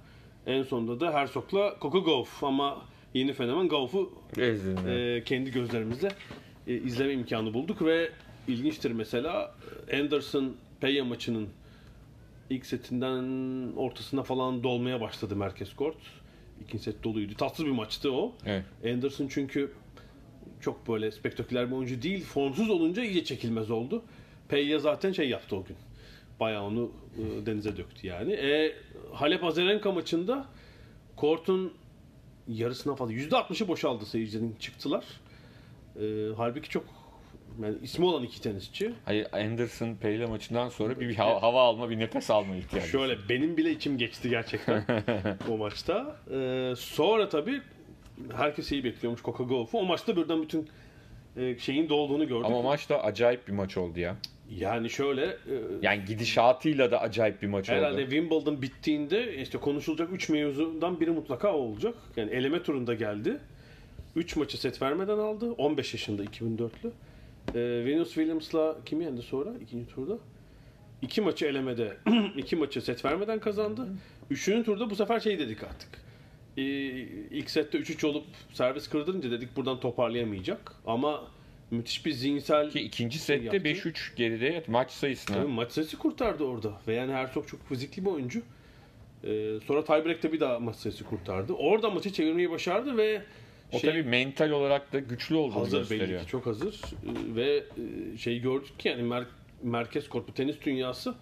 En 0.47 0.63
sonunda 0.63 1.01
da 1.01 1.13
Herzog'la 1.13 1.77
Coco 1.81 2.05
Gauff 2.05 2.45
ama 2.45 2.83
yeni 3.15 3.33
fenomen 3.33 3.69
Gauff'u 3.69 4.13
e, 4.87 5.23
kendi 5.25 5.51
gözlerimizle 5.51 6.09
e, 6.67 6.75
izleme 6.75 7.13
imkanı 7.13 7.55
bulduk 7.55 7.83
ve 7.83 8.11
ilginçtir 8.48 8.90
mesela 8.90 9.55
Anderson 9.92 10.57
Peya 10.81 11.05
maçının 11.05 11.48
ilk 12.50 12.66
setinden 12.66 13.26
ortasına 13.76 14.22
falan 14.22 14.62
dolmaya 14.62 15.00
başladı 15.00 15.37
merkez 15.37 15.76
kort. 15.76 15.96
İkinci 16.64 16.85
set 16.85 17.05
doluydu. 17.05 17.35
Tatsız 17.35 17.66
bir 17.66 17.70
maçtı 17.70 18.12
o. 18.12 18.33
Evet. 18.46 18.64
Anderson 18.94 19.28
çünkü 19.28 19.72
çok 20.61 20.88
böyle 20.88 21.11
spektaküler 21.11 21.70
bir 21.70 21.76
oyuncu 21.76 22.02
değil. 22.02 22.24
Formsuz 22.24 22.70
olunca 22.70 23.02
iyice 23.02 23.24
çekilmez 23.24 23.70
oldu. 23.70 24.02
Peyya 24.48 24.78
zaten 24.78 25.12
şey 25.12 25.28
yaptı 25.28 25.57
o 25.57 25.64
gün. 25.64 25.76
Bayağı 26.40 26.62
onu 26.62 26.92
e, 27.18 27.46
denize 27.46 27.76
döktü 27.76 28.07
yani. 28.07 28.33
E, 28.33 28.74
Halep 29.12 29.44
Azarenka 29.44 29.92
maçında 29.92 30.46
kortun 31.16 31.72
yarısına 32.48 32.94
fazla 32.94 33.14
%60'ı 33.14 33.68
boşaldı 33.68 34.07
seyircilerin 34.07 34.57
çıktılar. 34.61 35.05
E, 35.96 36.28
halbuki 36.37 36.68
çok 36.68 36.85
yani 37.62 37.77
ismi 37.83 38.05
olan 38.05 38.23
iki 38.23 38.43
tenisçi. 38.43 38.93
Hayır 39.05 39.27
Anderson 39.33 39.95
Peyle 39.95 40.27
maçından 40.27 40.69
sonra 40.69 41.01
bir, 41.01 41.09
bir 41.09 41.15
hava, 41.15 41.43
hava 41.43 41.62
alma, 41.62 41.91
bir 41.91 41.99
nefes 41.99 42.31
alma 42.31 42.57
ihtiyacı. 42.57 42.88
Şöyle 42.88 43.17
benim 43.29 43.57
bile 43.57 43.71
içim 43.71 43.99
geçti 43.99 44.31
gerçekten 44.31 44.85
o 45.51 45.57
maçta. 45.57 46.17
E, 46.35 46.73
sonra 46.77 47.29
tabii 47.29 47.62
herkes 48.37 48.73
iyi 48.73 48.85
bekliyormuş 48.85 49.23
Coca 49.23 49.45
Gauff'u. 49.45 49.79
O 49.79 49.85
maçta 49.85 50.17
birden 50.17 50.43
bütün 50.43 50.69
e, 51.37 51.59
şeyin 51.59 51.88
dolduğunu 51.88 52.29
gördük. 52.29 52.47
Ama 52.47 52.62
maç 52.62 52.88
da 52.88 53.05
acayip 53.05 53.49
bir 53.49 53.53
maç 53.53 53.77
oldu 53.77 54.01
ya. 54.01 54.17
Yani 54.59 54.91
şöyle 54.91 55.25
e, 55.25 55.55
Yani 55.83 56.05
gidişatıyla 56.05 56.91
da 56.91 57.01
acayip 57.01 57.43
bir 57.43 57.47
maç 57.47 57.69
herhalde 57.69 57.95
oldu. 57.95 58.11
Wimbledon 58.11 58.62
bittiğinde 58.62 59.37
işte 59.37 59.59
konuşulacak 59.59 60.12
3 60.12 60.29
mevzudan 60.29 61.01
biri 61.01 61.11
mutlaka 61.11 61.55
olacak. 61.55 61.95
Yani 62.17 62.31
eleme 62.31 62.62
turunda 62.62 62.95
geldi. 62.95 63.38
3 64.17 64.37
maçı 64.37 64.61
set 64.61 64.83
vermeden 64.83 65.19
aldı. 65.19 65.53
15 65.53 65.95
yaşında 65.95 66.25
2004'lü. 66.25 66.91
E, 67.55 67.59
Venus 67.61 68.09
Williams'la 68.09 68.76
kimi 68.85 69.05
yendi 69.05 69.22
sonra 69.22 69.50
ikinci 69.62 69.94
turda? 69.94 70.18
İki 71.02 71.20
maçı 71.20 71.46
elemede, 71.46 71.96
iki 72.37 72.57
maçı 72.57 72.81
set 72.81 73.05
vermeden 73.05 73.38
kazandı. 73.40 73.88
Üçüncü 74.31 74.64
turda 74.64 74.90
bu 74.90 74.96
sefer 74.96 75.20
şey 75.20 75.38
dedik 75.38 75.64
artık. 75.64 75.88
E, 76.57 76.62
ilk 76.62 77.50
sette 77.50 77.78
3-3 77.78 78.07
olup 78.07 78.24
servis 78.52 78.88
kırdırınca 78.88 79.31
dedik 79.31 79.57
buradan 79.57 79.81
toparlayamayacak. 79.81 80.72
Ama 80.87 81.24
müthiş 81.70 82.07
bir 82.07 82.12
zihinsel 82.12 82.70
Ki 82.70 82.81
ikinci 82.81 83.18
sette 83.18 83.44
yaptı. 83.44 83.88
5-3 83.88 84.16
geride 84.16 84.64
maç 84.68 84.90
sayısına. 84.90 85.37
Tabii 85.37 85.52
maç 85.52 85.72
sayısı 85.72 85.98
kurtardı 85.98 86.44
orada. 86.44 86.72
Ve 86.88 86.94
yani 86.94 87.12
Herzog 87.12 87.48
çok 87.48 87.68
fizikli 87.68 88.05
bir 88.05 88.11
oyuncu. 88.11 88.42
Ee, 89.24 89.59
sonra 89.66 89.85
tiebreak'te 89.85 90.33
bir 90.33 90.40
daha 90.40 90.59
maç 90.59 90.76
sayısı 90.76 91.05
kurtardı. 91.05 91.52
Orada 91.52 91.90
maçı 91.90 92.12
çevirmeyi 92.12 92.50
başardı 92.50 92.96
ve 92.96 93.22
O 93.73 93.79
şey, 93.79 93.91
tabii 93.91 94.03
mental 94.03 94.51
olarak 94.51 94.93
da 94.93 94.99
güçlü 94.99 95.35
olduğunu 95.35 95.61
hazır 95.61 95.79
gösteriyor. 95.79 96.09
belli 96.09 96.21
ki 96.25 96.27
çok 96.31 96.47
hazır. 96.47 96.81
Ee, 96.85 97.37
ve 97.37 97.65
e, 98.15 98.19
şey 98.19 98.41
gördük 98.41 98.79
ki 98.81 98.89
yani 98.89 99.03
mer- 99.03 99.25
merkez 99.63 100.09
kortu 100.09 100.35
tenis 100.35 100.57
dünyası 100.65 101.15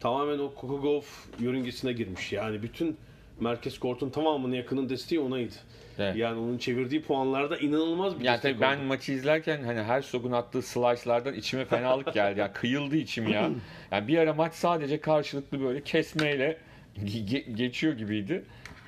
tamamen 0.00 0.38
o 0.38 0.52
Gauff 0.82 1.24
yörüngesine 1.40 1.92
girmiş. 1.92 2.32
Yani 2.32 2.62
bütün 2.62 2.96
merkez 3.40 3.78
kortun 3.78 4.10
tamamını 4.10 4.56
yakının 4.56 4.88
desteği 4.88 5.20
onaydı. 5.20 5.54
Evet. 5.98 6.16
Yani 6.16 6.38
onun 6.40 6.58
çevirdiği 6.58 7.02
puanlarda 7.02 7.58
inanılmaz 7.58 8.20
bir 8.20 8.24
Yani 8.24 8.34
destek 8.36 8.52
tabii 8.52 8.60
ben 8.60 8.76
oldu. 8.76 8.84
maçı 8.86 9.12
izlerken 9.12 9.62
hani 9.62 9.78
her 9.78 9.84
Herzog'un 9.84 10.32
attığı 10.32 10.62
slice'lardan 10.62 11.34
içime 11.34 11.64
fenalık 11.64 12.14
geldi. 12.14 12.40
Yani 12.40 12.52
kıyıldı 12.52 12.96
içim 12.96 13.28
ya. 13.28 13.50
Yani 13.90 14.08
bir 14.08 14.18
ara 14.18 14.34
maç 14.34 14.54
sadece 14.54 15.00
karşılıklı 15.00 15.60
böyle 15.60 15.82
kesmeyle 15.84 16.58
ge- 17.04 17.52
geçiyor 17.52 17.92
gibiydi. 17.92 18.44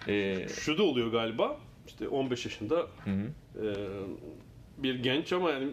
Ee, 0.09 0.47
Şu 0.49 0.79
da 0.79 0.83
oluyor 0.83 1.13
galiba. 1.13 1.57
İşte 1.89 2.09
15 2.09 2.45
yaşında 2.45 2.87
e, 3.07 3.67
bir 4.79 5.03
genç 5.03 5.33
ama 5.33 5.51
yani 5.51 5.69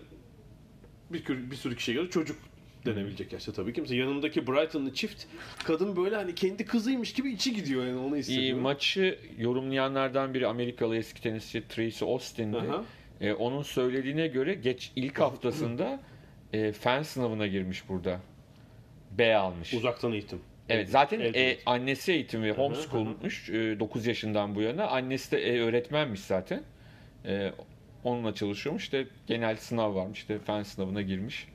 bir, 1.10 1.52
bir 1.52 1.56
sürü 1.56 1.76
kişiye 1.76 1.98
göre 1.98 2.10
çocuk 2.10 2.38
denebilecek 2.86 3.34
yaşta 3.34 3.52
tabii 3.54 3.74
ki. 3.74 3.82
Mesela 3.82 4.00
yanımdaki 4.00 4.48
Brighton'lı 4.48 4.94
çift 4.94 5.26
kadın 5.64 5.96
böyle 5.96 6.16
hani 6.16 6.36
kendi 6.36 6.66
kızıymış 6.66 7.14
gibi 7.14 7.32
içi 7.32 7.54
gidiyor 7.54 7.86
yani 7.86 7.98
onu 7.98 8.16
iyi, 8.16 8.20
hissediyor. 8.20 8.60
maçı 8.60 9.20
yorumlayanlardan 9.38 10.34
biri 10.34 10.48
Amerikalı 10.48 10.98
eski 10.98 11.22
tenisçi 11.22 11.68
Tracy 11.68 12.06
Austin'di. 12.06 12.58
Aha. 12.58 12.84
Ee, 13.22 13.34
onun 13.34 13.62
söylediğine 13.62 14.28
göre 14.28 14.54
geç 14.54 14.92
ilk 14.96 15.20
haftasında 15.20 16.00
e, 16.54 16.72
fen 16.72 17.02
sınavına 17.02 17.48
girmiş 17.48 17.90
burada. 17.90 18.22
B 19.12 19.36
almış. 19.36 19.74
Uzaktan 19.74 20.12
eğitim. 20.12 20.40
Evet 20.70 20.90
zaten 20.90 21.20
Evet, 21.20 21.36
e, 21.36 21.40
evet. 21.40 21.62
annesi 21.66 22.12
eğitim 22.12 22.44
ve 22.44 22.52
homeschoolmuş 22.52 23.50
9 23.50 24.06
yaşından 24.06 24.56
bu 24.56 24.62
yana. 24.62 24.88
Annesi 24.88 25.32
de 25.32 25.38
e, 25.38 25.60
öğretmenmiş 25.62 26.20
zaten. 26.20 26.64
E, 27.26 27.52
onunla 28.04 28.34
çalışıyormuş. 28.36 28.84
İşte 28.84 29.08
genel 29.28 29.56
sınav 29.56 29.96
varmış. 29.96 30.20
İşte 30.20 30.40
fen 30.40 30.64
sınavına 30.64 31.02
girmiş. 31.02 31.48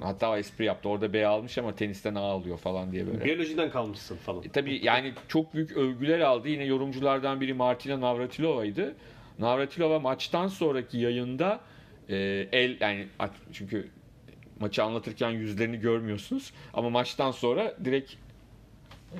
Hatta 0.00 0.38
espri 0.38 0.64
yaptı. 0.64 0.88
Orada 0.88 1.12
B 1.12 1.26
almış 1.26 1.58
ama 1.58 1.74
tenisten 1.74 2.14
A 2.14 2.20
alıyor 2.20 2.58
falan 2.58 2.92
diye 2.92 3.06
böyle. 3.06 3.24
Biyolojiden 3.24 3.70
kalmışsın 3.70 4.16
falan. 4.16 4.44
E, 4.44 4.48
tabii 4.48 4.80
yani 4.82 5.12
çok 5.28 5.54
büyük 5.54 5.72
övgüler 5.72 6.20
aldı. 6.20 6.48
Yine 6.48 6.64
yorumculardan 6.64 7.40
biri 7.40 7.54
Martina 7.54 8.00
Navratilova'ydı. 8.00 8.94
Navratilova 9.38 10.00
maçtan 10.00 10.48
sonraki 10.48 10.98
yayında 10.98 11.60
e, 12.08 12.16
el 12.52 12.76
yani 12.80 13.06
çünkü 13.52 13.88
maçı 14.60 14.84
anlatırken 14.84 15.30
yüzlerini 15.30 15.80
görmüyorsunuz 15.80 16.52
ama 16.74 16.90
maçtan 16.90 17.30
sonra 17.30 17.74
direkt 17.84 18.12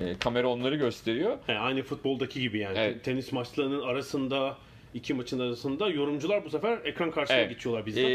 e, 0.01 0.19
kamera 0.19 0.49
onları 0.49 0.77
gösteriyor. 0.77 1.39
He, 1.47 1.59
aynı 1.59 1.83
futboldaki 1.83 2.41
gibi 2.41 2.59
yani. 2.59 2.79
Evet. 2.79 3.05
Tenis 3.05 3.33
maçlarının 3.33 3.83
arasında 3.83 4.57
iki 4.95 5.15
maçın 5.15 5.39
arasında 5.39 5.89
yorumcular 5.89 6.45
bu 6.45 6.51
sefer 6.51 6.79
ekran 6.85 7.11
karşısına 7.11 7.39
Evet. 7.39 7.51
geçiyorlar 7.51 7.87
bizden. 7.87 8.05
Ee, 8.05 8.09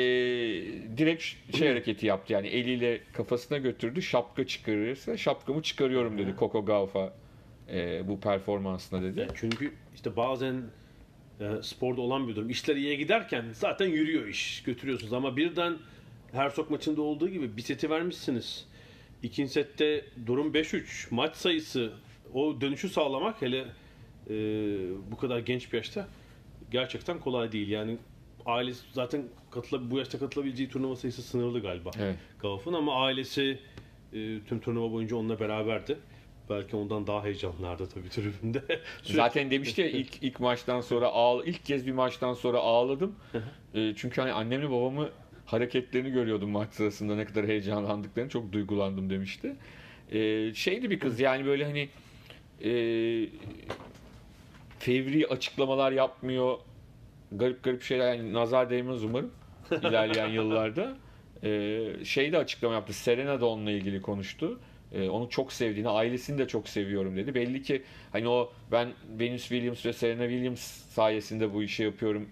direkt 0.98 1.24
şey 1.58 1.68
hareketi 1.68 2.06
yaptı 2.06 2.34
yani 2.34 2.48
eliyle 2.48 3.02
kafasına 3.14 3.58
götürdü 3.58 4.02
şapka 4.02 4.48
çıkarırsa 4.48 5.18
şapkamı 5.18 5.62
çıkarıyorum 5.62 6.18
dedi 6.18 6.36
Coco 6.40 6.66
Gauff'a 6.66 7.14
e, 7.72 8.08
bu 8.08 8.20
performansına 8.20 9.02
dedi. 9.02 9.20
Yani 9.20 9.32
çünkü 9.36 9.74
işte 9.96 10.16
bazen 10.16 10.62
e, 11.40 11.46
sporda 11.62 12.02
olan 12.02 12.28
bir 12.28 12.36
durum. 12.36 12.50
İşler 12.50 12.76
iyiye 12.76 12.96
giderken 12.96 13.46
zaten 13.54 13.88
yürüyor 13.88 14.28
iş. 14.28 14.64
Götürüyorsunuz 14.64 15.14
ama 15.14 15.38
birden 15.38 15.78
her 16.32 16.50
sok 16.50 16.72
maçında 16.72 17.02
olduğu 17.02 17.30
gibi 17.30 17.58
bir 17.58 17.62
seti 17.62 17.90
vermişsiniz. 17.90 18.66
İkinci 19.24 19.52
sette 19.52 20.06
durum 20.26 20.54
5-3. 20.54 21.08
Maç 21.12 21.36
sayısı 21.36 21.94
o 22.34 22.62
dönüşü 22.62 22.90
sağlamak 22.90 23.42
hele 23.42 23.66
e, 24.30 24.36
bu 25.12 25.18
kadar 25.18 25.40
genç 25.40 25.74
bir 25.74 25.78
yaşta 25.78 26.08
gerçekten 26.72 27.20
kolay 27.20 27.52
değil. 27.52 27.70
Yani 27.70 27.98
ailesi 28.46 28.82
zaten 28.94 29.24
katıla, 29.52 29.92
bu 29.92 29.98
yaşta 29.98 30.20
katılabileceği 30.20 30.70
turnuva 30.70 30.96
sayısı 30.96 31.22
sınırlı 31.22 31.62
galiba. 31.62 31.92
Evet. 32.00 32.16
Gauff'un 32.40 32.74
ama 32.74 33.06
ailesi 33.06 33.60
e, 34.14 34.40
tüm 34.48 34.60
turnuva 34.60 34.92
boyunca 34.92 35.16
onunla 35.16 35.40
beraberdi. 35.40 35.98
Belki 36.50 36.76
ondan 36.76 37.08
daha 37.08 37.24
heyecanlardı 37.24 37.90
tabii 37.90 38.10
tribünde. 38.10 38.64
Zaten 39.04 39.52
demişti 39.52 39.82
ya 39.82 39.90
ilk 39.90 40.24
ilk 40.24 40.40
maçtan 40.40 40.82
sonra 40.82 41.08
ağ, 41.08 41.44
ilk 41.46 41.66
kez 41.66 41.88
bir 41.88 41.92
maçtan 41.92 42.34
sonra 42.34 42.58
ağladım. 42.58 43.16
E, 43.74 43.94
çünkü 43.96 44.22
hani 44.22 44.32
annemle 44.32 44.70
babamı 44.70 45.10
hareketlerini 45.48 46.12
görüyordum 46.12 46.50
maç 46.50 46.74
sırasında 46.74 47.16
ne 47.16 47.26
kadar 47.26 47.48
heyecanlandıklarını 47.48 48.30
çok 48.30 48.52
duygulandım 48.52 49.10
demişti. 49.10 49.56
E, 50.12 50.54
şeydi 50.54 50.90
bir 50.90 51.00
kız 51.00 51.20
yani 51.20 51.46
böyle 51.46 51.66
hani 51.66 51.90
e, 52.64 52.72
fevri 54.80 55.28
açıklamalar 55.28 55.92
yapmıyor. 55.92 56.58
Garip 57.32 57.64
garip 57.64 57.84
şeyler 57.84 58.14
yani 58.14 58.34
nazar 58.34 58.70
değmez 58.70 59.04
umarım 59.04 59.32
ilerleyen 59.72 60.28
yıllarda. 60.34 60.98
E, 61.44 61.84
şey 62.04 62.32
de 62.32 62.38
açıklama 62.38 62.74
yaptı. 62.74 62.94
Serena 62.94 63.42
da 63.42 63.46
onunla 63.46 63.72
ilgili 63.72 64.02
konuştu. 64.02 64.60
E, 64.92 65.10
onu 65.10 65.30
çok 65.30 65.54
sevdiğini, 65.54 65.90
ailesini 65.90 66.38
de 66.38 66.48
çok 66.48 66.70
seviyorum 66.70 67.18
dedi. 67.18 67.36
Belli 67.36 67.62
ki 67.62 67.84
hani 68.12 68.28
o 68.28 68.52
ben 68.72 68.90
Venus 69.20 69.42
Williams 69.42 69.86
ve 69.86 69.94
Serena 69.94 70.30
Williams 70.30 70.62
sayesinde 70.94 71.54
bu 71.54 71.64
işi 71.64 71.84
yapıyorum 71.84 72.30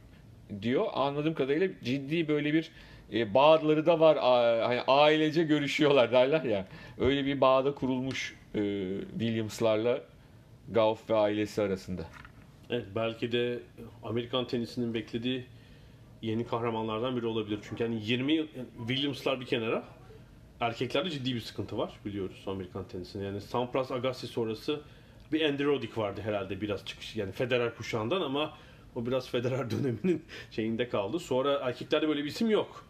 diyor. 0.61 0.85
Anladığım 0.93 1.33
kadarıyla 1.33 1.67
ciddi 1.83 2.27
böyle 2.27 2.53
bir 2.53 2.71
e, 3.13 3.33
bağları 3.33 3.85
da 3.85 3.99
var. 3.99 4.17
Hani 4.63 4.81
ailece 4.81 5.43
görüşüyorlar 5.43 6.11
derler 6.11 6.43
ya. 6.43 6.67
Öyle 6.99 7.25
bir 7.25 7.41
bağda 7.41 7.75
kurulmuş 7.75 8.35
e, 8.55 8.59
Williams'larla 9.11 10.01
Gauff 10.71 11.09
ve 11.09 11.15
ailesi 11.15 11.61
arasında. 11.61 12.05
Evet 12.69 12.85
belki 12.95 13.31
de 13.31 13.59
Amerikan 14.03 14.47
tenisinin 14.47 14.93
beklediği 14.93 15.45
yeni 16.21 16.47
kahramanlardan 16.47 17.17
biri 17.17 17.25
olabilir. 17.25 17.59
Çünkü 17.69 17.83
hani 17.83 18.05
20 18.05 18.33
yıl 18.33 18.47
yani 18.57 18.67
Williams'lar 18.87 19.39
bir 19.39 19.45
kenara 19.45 19.83
erkeklerde 20.59 21.09
ciddi 21.09 21.35
bir 21.35 21.41
sıkıntı 21.41 21.77
var 21.77 21.93
biliyoruz 22.05 22.43
Amerikan 22.47 22.87
tenisinde. 22.87 23.23
Yani 23.23 23.41
Sampras 23.41 23.91
Agassi 23.91 24.27
sonrası 24.27 24.81
bir 25.31 25.41
Andy 25.41 25.63
Roddick 25.63 26.01
vardı 26.01 26.21
herhalde 26.23 26.61
biraz 26.61 26.85
çıkış 26.85 27.15
yani 27.15 27.31
Federer 27.31 27.75
kuşağından 27.75 28.21
ama 28.21 28.53
o 28.95 29.05
biraz 29.05 29.29
Federer 29.29 29.71
döneminin 29.71 30.25
şeyinde 30.51 30.89
kaldı. 30.89 31.19
Sonra 31.19 31.53
erkeklerde 31.53 32.07
böyle 32.07 32.23
bir 32.23 32.29
isim 32.29 32.49
yok. 32.49 32.85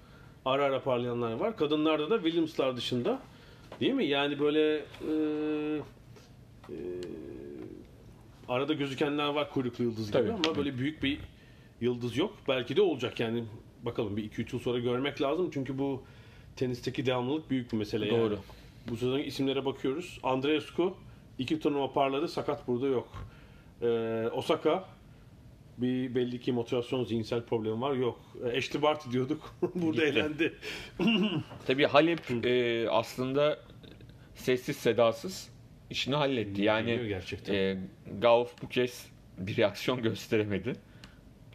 Ara 0.46 0.66
ara 0.66 0.84
parlayanlar 0.84 1.34
var. 1.34 1.58
Kadınlarda 1.58 2.10
da 2.10 2.16
Williams'lar 2.16 2.78
dışında 2.78 3.20
değil 3.80 3.94
mi? 3.94 4.06
Yani 4.06 4.40
böyle 4.40 4.76
e, 4.78 4.82
e, 6.70 6.76
arada 8.50 8.74
gözükenler 8.74 9.28
var 9.28 9.50
kuyruklu 9.50 9.84
yıldız 9.84 10.12
gibi 10.12 10.12
Tabii. 10.12 10.32
ama 10.32 10.56
böyle 10.56 10.78
büyük 10.78 11.04
bir 11.04 11.20
yıldız 11.82 12.18
yok. 12.18 12.34
Belki 12.48 12.76
de 12.76 12.82
olacak 12.82 13.20
yani 13.20 13.44
bakalım 13.84 14.18
bir 14.18 14.30
2-3 14.30 14.56
yıl 14.56 14.60
sonra 14.60 14.80
görmek 14.80 15.22
lazım 15.22 15.50
çünkü 15.54 15.78
bu 15.78 16.04
tenisteki 16.56 17.06
devamlılık 17.06 17.50
büyük 17.50 17.72
bir 17.72 17.78
mesele 17.78 18.06
yani. 18.06 18.20
Doğru. 18.20 18.40
Bu 18.90 18.98
sezon 18.98 19.20
isimlere 19.20 19.66
bakıyoruz. 19.66 20.20
Andreescu 20.24 20.94
iki 21.40 21.60
turnuva 21.60 21.94
parladı 21.94 22.28
sakat 22.28 22.68
burada 22.68 22.88
yok. 22.88 23.08
Ee, 23.82 24.30
Osaka 24.34 24.86
bir 25.78 26.16
belli 26.16 26.40
ki 26.40 26.52
motivasyon 26.52 27.04
zihinsel 27.04 27.44
problemi 27.44 27.82
var 27.82 27.94
yok. 27.94 28.20
Ashley 28.58 28.82
Barty 28.82 29.12
diyorduk. 29.12 29.56
burada 29.76 30.06
Gitti. 30.06 30.20
elendi. 30.20 30.54
Tabii 31.68 31.86
Halep 31.86 32.46
e, 32.46 32.86
aslında 32.90 33.60
sessiz 34.36 34.76
sedasız 34.78 35.50
işini 35.90 36.16
halletti. 36.16 36.62
Yani 36.62 37.08
gerçekten. 37.08 37.54
e, 37.54 37.78
Gauff 38.22 38.62
bu 38.62 38.70
kez 38.70 39.08
bir 39.38 39.58
reaksiyon 39.58 40.02
gösteremedi. 40.02 40.74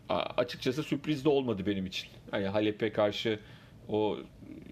A- 0.09 0.14
açıkçası 0.37 0.83
sürpriz 0.83 1.25
de 1.25 1.29
olmadı 1.29 1.66
benim 1.66 1.87
için. 1.87 2.09
Yani 2.33 2.47
Halep'e 2.47 2.93
karşı 2.93 3.39
o 3.89 4.18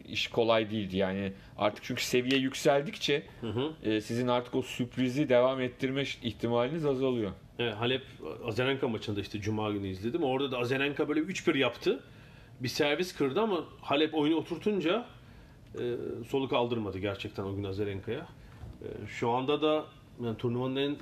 iş 0.09 0.27
kolay 0.29 0.71
değildi. 0.71 0.97
Yani 0.97 1.33
artık 1.59 1.85
çünkü 1.85 2.03
seviye 2.05 2.41
yükseldikçe 2.41 3.23
e, 3.83 4.01
sizin 4.01 4.29
artık 4.29 4.55
o 4.55 4.63
sürprizi 4.63 5.29
devam 5.29 5.61
ettirme 5.61 6.03
ihtimaliniz 6.23 6.87
azalıyor. 6.87 7.33
Evet, 7.59 7.75
Halep 7.75 8.03
Azarenka 8.45 8.89
maçında 8.89 9.21
işte 9.21 9.41
Cuma 9.41 9.71
günü 9.71 9.89
izledim. 9.89 10.23
Orada 10.23 10.51
da 10.51 10.59
Azarenka 10.59 11.09
böyle 11.09 11.21
3-1 11.21 11.59
yaptı. 11.59 12.01
Bir 12.61 12.69
servis 12.69 13.17
kırdı 13.17 13.41
ama 13.41 13.65
Halep 13.81 14.15
oyunu 14.15 14.37
oturtunca 14.37 15.07
e, 15.75 15.95
soluk 16.29 16.53
aldırmadı 16.53 16.99
gerçekten 16.99 17.43
o 17.45 17.57
gün 17.57 17.65
Azarenka'ya. 17.65 18.29
E, 18.83 19.07
şu 19.07 19.31
anda 19.31 19.63
da 19.63 19.85
yani 20.25 20.37
turnuvanın 20.37 20.77
en 20.77 20.97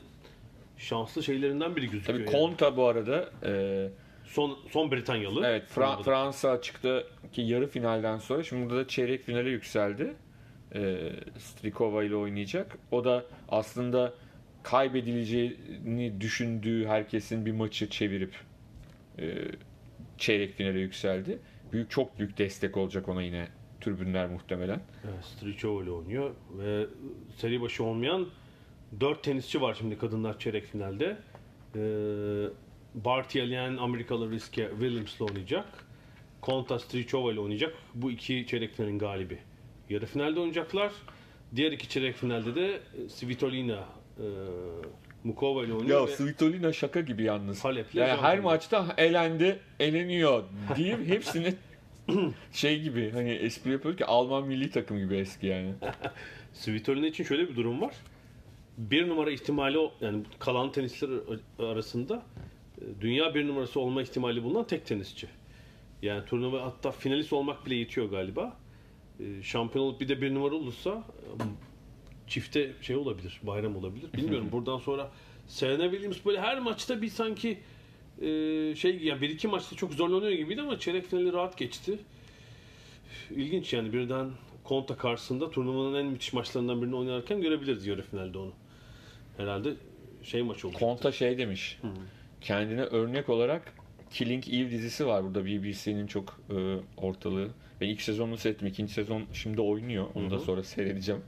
şanslı 0.78 1.22
şeylerinden 1.22 1.76
biri 1.76 1.90
gözüküyor. 1.90 2.18
Tabii 2.18 2.36
yani. 2.36 2.42
Konta 2.42 2.76
bu 2.76 2.86
arada 2.86 3.30
e, 3.44 3.88
son 4.24 4.58
son 4.70 4.90
Britanyalı. 4.90 5.46
Evet, 5.46 5.64
Fra-. 5.74 6.02
Fransa 6.02 6.50
açıktaki 6.50 7.42
yarı 7.42 7.66
finalden 7.66 8.18
sonra 8.18 8.42
şimdi 8.42 8.64
burada 8.70 8.80
da 8.80 8.88
çeyrek 8.88 9.22
finale 9.22 9.50
yükseldi. 9.50 10.14
Ee, 10.74 11.12
Strikova 11.38 12.04
ile 12.04 12.16
oynayacak. 12.16 12.78
O 12.90 13.04
da 13.04 13.24
aslında 13.48 14.14
kaybedileceğini 14.66 16.20
düşündüğü 16.20 16.86
herkesin 16.86 17.46
bir 17.46 17.52
maçı 17.52 17.90
çevirip 17.90 18.34
e, 19.18 19.34
çeyrek 20.18 20.54
finale 20.54 20.78
yükseldi. 20.80 21.38
Büyük 21.72 21.90
çok 21.90 22.18
büyük 22.18 22.38
destek 22.38 22.76
olacak 22.76 23.08
ona 23.08 23.22
yine 23.22 23.48
tribünler 23.80 24.28
muhtemelen. 24.28 24.80
Evet, 25.04 25.24
Strichova 25.24 25.82
ile 25.82 25.90
oynuyor 25.90 26.30
ve 26.58 26.86
seri 27.36 27.60
başı 27.60 27.84
olmayan 27.84 28.26
4 29.00 29.22
tenisçi 29.22 29.60
var 29.60 29.76
şimdi 29.78 29.98
kadınlar 29.98 30.38
çeyrek 30.38 30.64
finalde. 30.64 31.16
Ee, 31.76 31.80
Barty 32.94 33.40
eleyen 33.40 33.76
Amerikalı 33.76 34.30
Riske 34.30 34.70
Williams 34.70 35.16
ile 35.16 35.24
oynayacak. 35.24 35.66
Konta 36.40 36.78
Strichova 36.78 37.32
ile 37.32 37.40
oynayacak. 37.40 37.74
Bu 37.94 38.10
iki 38.10 38.46
çeyrek 38.46 38.72
finalin 38.74 38.98
galibi. 38.98 39.38
Yarı 39.90 40.06
finalde 40.06 40.40
oynayacaklar. 40.40 40.92
Diğer 41.56 41.72
iki 41.72 41.88
çeyrek 41.88 42.14
finalde 42.16 42.54
de 42.54 42.80
Svitolina 43.08 43.84
e, 44.18 44.26
Mukova 45.24 45.64
ile 45.64 45.72
oynuyor. 45.72 46.00
Ya 46.00 46.06
ve 46.06 46.10
Svitolina 46.16 46.72
şaka 46.72 47.00
gibi 47.00 47.22
yalnız. 47.22 47.64
Halep'le 47.64 47.94
Yani 47.94 48.08
her 48.10 48.16
Zambia. 48.36 48.42
maçta 48.42 48.94
elendi, 48.98 49.58
eleniyor 49.80 50.44
diyeyim 50.76 51.04
hepsini 51.06 51.54
şey 52.52 52.82
gibi 52.82 53.10
hani 53.10 53.30
espri 53.30 53.70
yapıyor 53.72 53.96
ki 53.96 54.04
Alman 54.06 54.46
milli 54.46 54.70
takım 54.70 54.98
gibi 54.98 55.16
eski 55.16 55.46
yani. 55.46 55.74
Svitolina 56.52 57.06
için 57.06 57.24
şöyle 57.24 57.48
bir 57.48 57.56
durum 57.56 57.80
var. 57.80 57.94
Bir 58.78 59.08
numara 59.08 59.30
ihtimali 59.30 59.78
o- 59.78 59.92
yani 60.00 60.22
kalan 60.38 60.72
tenisçiler 60.72 61.18
arasında 61.58 62.22
e, 62.80 62.84
dünya 63.00 63.34
bir 63.34 63.46
numarası 63.48 63.80
olma 63.80 64.02
ihtimali 64.02 64.42
bulunan 64.44 64.66
tek 64.66 64.86
tenisçi. 64.86 65.28
Yani 66.02 66.24
turnuva 66.24 66.62
hatta 66.64 66.90
finalist 66.90 67.32
olmak 67.32 67.66
bile 67.66 67.74
yetiyor 67.74 68.10
galiba. 68.10 68.56
E, 69.20 69.42
Şampiyon 69.42 69.84
olup 69.84 70.00
bir 70.00 70.08
de 70.08 70.20
bir 70.22 70.34
numara 70.34 70.54
olursa 70.54 71.02
çifte 72.28 72.72
şey 72.82 72.96
olabilir, 72.96 73.40
bayram 73.42 73.76
olabilir. 73.76 74.12
Bilmiyorum 74.12 74.48
buradan 74.52 74.78
sonra 74.78 75.10
Serena 75.46 75.90
Williams 75.90 76.24
böyle 76.24 76.40
her 76.40 76.58
maçta 76.58 77.02
bir 77.02 77.08
sanki 77.08 77.58
e, 78.20 78.74
şey 78.74 78.98
ya 78.98 79.20
bir 79.20 79.30
iki 79.30 79.48
maçta 79.48 79.76
çok 79.76 79.94
zorlanıyor 79.94 80.32
gibiydi 80.32 80.60
ama 80.60 80.78
çeyrek 80.78 81.06
finali 81.06 81.32
rahat 81.32 81.58
geçti. 81.58 81.98
İlginç 83.30 83.72
yani 83.72 83.92
birden 83.92 84.30
Konta 84.68 84.96
karşısında 84.96 85.50
turnuvanın 85.50 85.94
en 85.94 86.06
müthiş 86.06 86.32
maçlarından 86.32 86.82
birini 86.82 86.96
oynarken 86.96 87.40
görebiliriz 87.40 87.86
yarı 87.86 88.02
finalde 88.02 88.38
onu. 88.38 88.52
Herhalde 89.36 89.74
şey 90.22 90.42
maç 90.42 90.64
olacak. 90.64 90.80
Konta 90.80 91.12
şey 91.12 91.38
demiş. 91.38 91.80
Kendine 92.40 92.82
örnek 92.82 93.28
olarak 93.28 93.72
Killing 94.10 94.48
Eve 94.48 94.70
dizisi 94.70 95.06
var 95.06 95.24
burada 95.24 95.44
BBC'nin 95.44 96.06
çok 96.06 96.40
e, 96.50 96.76
ortalığı. 96.96 97.48
Ben 97.80 97.88
ilk 97.88 98.02
sezonunu 98.02 98.36
seyrettim. 98.36 98.68
ikinci 98.68 98.92
sezon 98.92 99.24
şimdi 99.32 99.60
oynuyor. 99.60 100.06
Onu 100.14 100.30
da 100.30 100.38
sonra 100.38 100.62
seyredeceğim. 100.62 101.22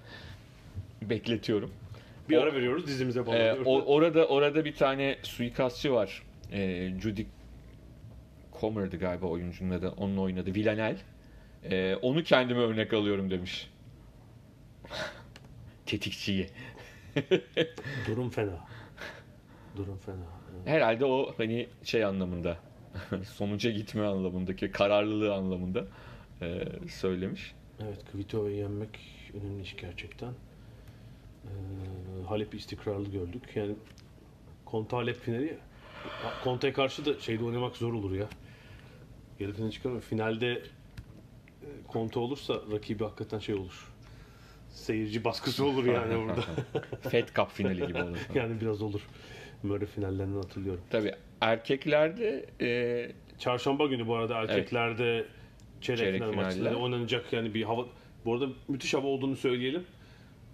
Bekletiyorum. 1.02 1.70
bir 2.28 2.36
o- 2.36 2.40
ara 2.40 2.54
veriyoruz 2.54 2.86
dizimize 2.86 3.26
bağlanıyoruz. 3.26 3.62
o- 3.66 3.82
orada 3.84 4.28
orada 4.28 4.64
bir 4.64 4.74
tane 4.74 5.18
suikastçı 5.22 5.92
var. 5.92 6.22
Ee, 6.52 6.92
Judy 7.02 7.22
Comer'dı 8.60 8.96
galiba 8.96 9.26
oyuncunun 9.26 9.70
adı. 9.70 9.88
Onun 9.88 10.16
oynadı. 10.16 10.54
Villanel. 10.54 10.98
Ee, 11.64 11.94
onu 12.02 12.22
kendime 12.22 12.60
örnek 12.60 12.92
alıyorum 12.92 13.30
demiş. 13.30 13.70
Tetikçiyi. 15.86 16.46
Durum 18.06 18.30
fena. 18.30 18.58
Durum 19.76 19.96
fena. 19.98 20.26
Herhalde 20.64 21.04
o 21.04 21.34
hani 21.36 21.68
şey 21.84 22.04
anlamında 22.04 22.56
sonuca 23.24 23.70
gitme 23.70 24.02
anlamındaki 24.06 24.70
kararlılığı 24.70 25.34
anlamında 25.34 25.84
e, 26.42 26.64
söylemiş. 26.88 27.54
Evet, 27.82 27.98
Kvito'yu 28.12 28.56
yenmek 28.56 28.88
önemli 29.34 29.62
iş 29.62 29.76
gerçekten. 29.76 30.32
Ee, 31.48 32.26
Halep 32.26 32.54
istikrarlı 32.54 33.10
gördük. 33.10 33.42
Yani 33.54 33.74
Conte 34.66 34.96
Halep 34.96 35.16
finali 35.16 35.58
Conte'ye 36.44 36.72
karşı 36.72 37.04
da 37.04 37.20
şeyde 37.20 37.44
oynamak 37.44 37.76
zor 37.76 37.92
olur 37.92 38.14
ya. 38.14 38.28
Yarı 39.40 39.52
final 39.52 39.70
çıkamıyor. 39.70 40.02
Finalde 40.02 40.52
e, 40.52 40.62
Conte 41.92 42.18
olursa 42.18 42.54
rakibi 42.72 43.04
hakikaten 43.04 43.38
şey 43.38 43.54
olur. 43.54 43.92
Seyirci 44.70 45.24
baskısı 45.24 45.64
olur 45.64 45.84
yani 45.84 46.18
burada. 46.18 46.40
Fed 47.10 47.28
Cup 47.36 47.50
finali 47.50 47.86
gibi 47.86 48.02
olur. 48.02 48.18
yani 48.34 48.60
biraz 48.60 48.82
olur. 48.82 49.00
Murray 49.62 49.86
finallerinden 49.86 50.40
hatırlıyorum. 50.40 50.82
Tabii 50.90 51.12
erkeklerde 51.40 52.46
e, 52.60 53.10
Çarşamba 53.38 53.86
günü 53.86 54.06
bu 54.06 54.14
arada 54.14 54.34
erkeklerde 54.34 55.24
çeyrek, 55.80 56.04
Çeyrek 56.04 56.22
final 56.22 56.32
maçları 56.32 56.76
oynanacak 56.76 57.32
yani 57.32 57.54
bir 57.54 57.62
hava 57.62 57.86
bu 58.24 58.34
arada 58.34 58.48
müthiş 58.68 58.94
hava 58.94 59.06
olduğunu 59.06 59.36
söyleyelim. 59.36 59.84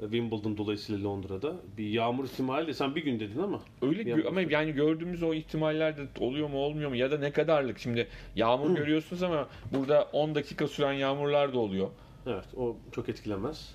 Wimbledon 0.01 0.57
dolayısıyla 0.57 1.09
Londra'da. 1.09 1.55
Bir 1.77 1.89
yağmur 1.89 2.25
ihtimali 2.25 2.67
de 2.67 2.75
sen 2.75 2.95
bir 2.95 3.05
gün 3.05 3.21
dedin 3.21 3.39
ama. 3.43 3.61
öyle 3.83 4.03
gö- 4.03 4.29
ama 4.29 4.41
yani 4.41 4.73
gördüğümüz 4.73 5.23
o 5.23 5.35
ihtimaller 5.35 5.97
de 5.97 6.03
oluyor 6.21 6.49
mu 6.49 6.59
olmuyor 6.59 6.91
mu 6.91 6.97
ya 6.97 7.11
da 7.11 7.19
ne 7.19 7.31
kadarlık 7.33 7.79
şimdi 7.79 8.09
yağmur 8.37 8.77
görüyorsunuz 8.77 9.23
ama 9.23 9.49
burada 9.73 10.03
10 10.13 10.35
dakika 10.35 10.69
süren 10.69 10.93
yağmurlar 10.93 11.55
da 11.55 11.59
oluyor. 11.59 11.89
Evet 12.27 12.45
o 12.57 12.77
çok 12.93 13.09
etkilemez. 13.09 13.75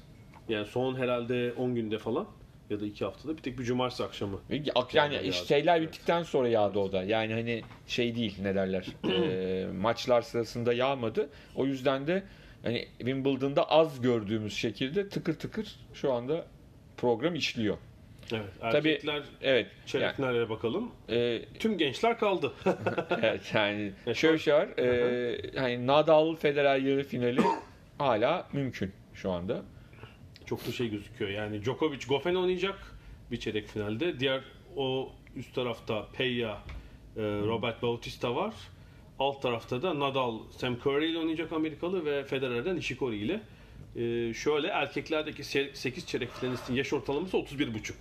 Yani 0.50 0.66
son 0.66 0.96
herhalde 0.96 1.54
10 1.58 1.76
günde 1.76 1.98
falan 1.98 2.28
ya 2.70 2.80
da 2.80 2.86
2 2.86 3.06
haftada 3.06 3.38
bir 3.38 3.42
tek 3.42 3.60
bir 3.60 3.64
cumartesi 3.64 4.04
akşamı. 4.04 4.40
Yani 4.94 5.14
yağdı. 5.16 5.34
şeyler 5.34 5.78
Evet. 5.78 5.88
bittikten 5.88 6.24
sonra 6.24 6.48
yağdı 6.48 6.80
o 6.80 6.92
da. 6.92 7.04
Yani 7.04 7.34
hani 7.34 7.62
şey 7.88 8.16
değil 8.16 8.36
ne 8.42 8.56
derler. 8.56 8.86
e, 9.10 9.68
maçlar 9.82 10.22
sırasında 10.22 10.74
yağmadı. 10.74 11.30
O 11.56 11.66
yüzden 11.66 12.08
de 12.08 12.24
hani 12.64 12.88
Wimbledon'da 12.98 13.70
az 13.70 14.02
gördüğümüz 14.02 14.54
şekilde 14.54 15.10
tıkır 15.10 15.34
tıkır 15.40 15.76
şu 15.94 16.14
anda 16.14 16.46
program 16.98 17.36
işliyor. 17.36 17.78
Evet. 18.34 18.46
Tabii, 18.62 18.90
Erkekler 18.90 19.24
Evet. 19.42 19.68
çeyrek 19.86 20.16
finallere 20.16 20.50
bakalım. 20.50 20.92
e, 21.10 21.42
Tüm 21.60 21.78
gençler 21.78 22.20
kaldı. 22.20 22.54
evet 23.22 23.52
yani 23.54 23.92
şöyle 24.14 24.34
bir 24.34 24.40
şey 24.40 24.54
var. 24.54 24.68
E, 24.78 25.60
hani 25.60 25.88
Nadal 25.88 26.36
Federer 26.36 26.78
yarı 26.80 27.04
finali 27.04 27.42
hala 27.98 28.48
mümkün 28.54 28.92
şu 29.14 29.32
anda. 29.32 29.62
çok 30.46 30.68
da 30.68 30.72
şey 30.72 30.90
gözüküyor. 30.90 31.32
Yani 31.32 31.64
Djokovic 31.64 32.06
Goffin 32.10 32.36
oynayacak 32.36 32.76
bir 33.32 33.40
çeyrek 33.40 33.68
finalde. 33.68 34.20
Diğer 34.20 34.42
o 34.76 35.12
üst 35.36 35.56
tarafta 35.56 36.08
Peya, 36.14 36.52
e, 37.18 37.22
Robert 37.22 37.82
Bautista 37.82 38.36
var. 38.36 38.54
Alt 39.20 39.42
tarafta 39.42 39.82
da 39.82 40.00
Nadal, 40.00 40.40
Sam 40.58 40.76
Curry 40.86 41.12
ile 41.12 41.18
oynayacak 41.20 41.52
Amerikalı 41.52 42.06
ve 42.06 42.24
Federer'den 42.24 42.76
Nishikori 42.76 43.18
ile. 43.18 43.42
E, 43.96 44.34
şöyle 44.34 44.68
erkeklerdeki 44.68 45.44
8 45.74 46.06
çeyrek 46.08 46.32
finalistin 46.32 46.74
yaş 46.76 46.94
ortalaması 46.94 47.38
31,5. 47.38 47.94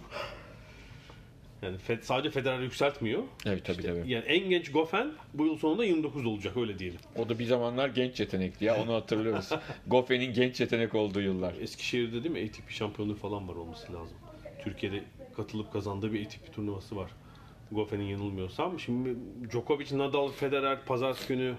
Yani 1.62 1.76
Fed- 1.88 2.02
sadece 2.02 2.30
Federer 2.30 2.60
yükseltmiyor. 2.60 3.22
Evet 3.46 3.64
tabii 3.64 3.82
tabii. 3.82 4.10
Yani 4.10 4.24
en 4.24 4.50
genç 4.50 4.72
Goffin 4.72 5.12
bu 5.34 5.46
yıl 5.46 5.56
sonunda 5.56 5.84
29 5.84 6.26
olacak 6.26 6.56
öyle 6.56 6.78
diyelim. 6.78 6.98
O 7.16 7.28
da 7.28 7.38
bir 7.38 7.44
zamanlar 7.44 7.88
genç 7.88 8.20
yetenekti 8.20 8.64
ya 8.64 8.82
onu 8.82 8.94
hatırlıyoruz. 8.94 9.48
Goffen'in 9.86 10.32
genç 10.34 10.60
yetenek 10.60 10.94
olduğu 10.94 11.20
yıllar. 11.20 11.54
Eskişehir'de 11.60 12.24
değil 12.24 12.34
mi 12.34 12.50
ATP 12.50 12.70
şampiyonluğu 12.70 13.14
falan 13.16 13.48
var 13.48 13.54
olması 13.54 13.92
lazım. 13.92 14.16
Türkiye'de 14.64 15.02
katılıp 15.36 15.72
kazandığı 15.72 16.12
bir 16.12 16.26
ATP 16.26 16.52
turnuvası 16.54 16.96
var. 16.96 17.10
Goffen'in 17.72 18.04
yanılmıyorsam. 18.04 18.80
Şimdi 18.80 19.16
Djokovic, 19.50 19.98
Nadal, 19.98 20.28
Federer 20.28 20.84
pazartesi 20.84 21.28
günü 21.28 21.54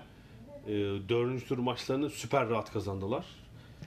e, 0.67 0.73
dördüncü 1.09 1.47
tur 1.47 1.57
maçlarını 1.57 2.09
süper 2.09 2.49
rahat 2.49 2.73
kazandılar. 2.73 3.25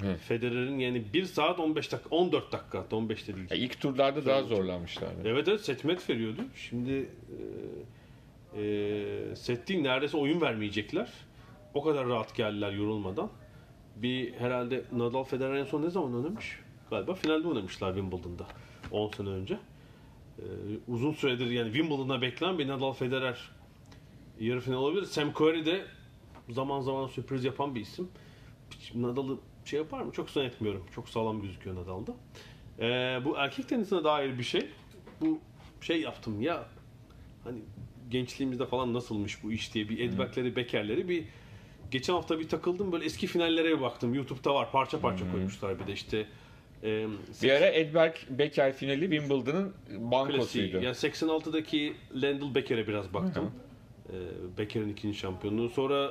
Evet. 0.04 0.20
Federer'in 0.20 0.78
yani 0.78 1.04
1 1.12 1.24
saat 1.24 1.58
15 1.60 1.92
dakika, 1.92 2.16
14 2.16 2.52
dakika 2.52 2.78
hatta 2.78 2.96
15 2.96 3.28
de 3.28 3.36
değil. 3.36 3.50
Ya 3.50 3.56
ilk 3.56 3.80
turlarda 3.80 4.26
daha 4.26 4.42
zorlanmışlardı. 4.42 5.20
Evet 5.24 5.48
evet 5.48 5.60
set 5.60 5.84
met 5.84 6.10
veriyordu. 6.10 6.40
Şimdi 6.54 7.08
e, 8.56 8.62
e, 8.62 9.36
set 9.36 9.68
değil 9.68 9.80
neredeyse 9.80 10.16
oyun 10.16 10.40
vermeyecekler. 10.40 11.08
O 11.74 11.82
kadar 11.82 12.06
rahat 12.06 12.36
geldiler 12.36 12.72
yorulmadan. 12.72 13.30
Bir 13.96 14.32
herhalde 14.32 14.84
Nadal 14.92 15.24
Federer 15.24 15.56
en 15.56 15.64
son 15.64 15.82
ne 15.82 15.90
zaman 15.90 16.14
oynamış? 16.14 16.58
Galiba 16.90 17.14
finalde 17.14 17.48
oynamışlar 17.48 17.94
Wimbledon'da 17.94 18.46
10 18.90 19.08
sene 19.08 19.28
önce. 19.28 19.58
E, 20.38 20.44
uzun 20.88 21.12
süredir 21.12 21.46
yani 21.46 21.72
Wimbledon'da 21.72 22.22
beklenen 22.22 22.58
bir 22.58 22.68
Nadal 22.68 22.92
Federer 22.92 23.50
yarı 24.40 24.60
final 24.60 24.76
olabilir. 24.76 25.04
Sam 25.04 25.28
Curry 25.28 25.66
de 25.66 25.84
zaman 26.50 26.80
zaman 26.80 27.06
sürpriz 27.06 27.44
yapan 27.44 27.74
bir 27.74 27.80
isim. 27.80 28.08
Nadal'ı 28.94 29.38
şey 29.64 29.78
yapar 29.78 30.02
mı? 30.02 30.12
Çok 30.12 30.30
zannetmiyorum. 30.30 30.86
Çok 30.94 31.08
sağlam 31.08 31.42
gözüküyor 31.42 31.76
Nadal'da. 31.76 32.14
Ee, 32.80 33.24
bu 33.24 33.36
erkek 33.36 33.68
tenisine 33.68 34.04
dair 34.04 34.38
bir 34.38 34.42
şey. 34.42 34.68
Bu 35.20 35.38
şey 35.80 36.00
yaptım 36.00 36.42
ya 36.42 36.68
hani 37.44 37.58
gençliğimizde 38.10 38.66
falan 38.66 38.94
nasılmış 38.94 39.44
bu 39.44 39.52
iş 39.52 39.74
diye 39.74 39.88
bir 39.88 39.98
Edberg'leri, 39.98 40.56
Becker'leri 40.56 41.08
bir 41.08 41.24
geçen 41.90 42.14
hafta 42.14 42.38
bir 42.38 42.48
takıldım 42.48 42.92
böyle 42.92 43.04
eski 43.04 43.26
finallere 43.26 43.76
bir 43.76 43.80
baktım. 43.80 44.14
YouTube'da 44.14 44.54
var 44.54 44.72
parça 44.72 45.00
parça 45.00 45.32
koymuşlar 45.32 45.80
bir 45.80 45.86
de 45.86 45.92
işte 45.92 46.26
e, 46.82 47.06
Bir 47.42 47.50
ara 47.50 47.66
Edberg 47.66 48.14
Becker 48.30 48.72
finali 48.72 49.00
Wimbledon'ın 49.10 49.72
klasiği. 49.86 50.10
bankosuydu. 50.10 50.76
Yani 50.76 50.94
86'daki 50.94 51.94
Lendl 52.22 52.54
Becker'e 52.54 52.88
biraz 52.88 53.14
baktım. 53.14 53.50
Ee, 54.08 54.12
Becker'in 54.58 54.88
ikinci 54.88 55.18
şampiyonluğu. 55.18 55.68
Sonra 55.68 56.08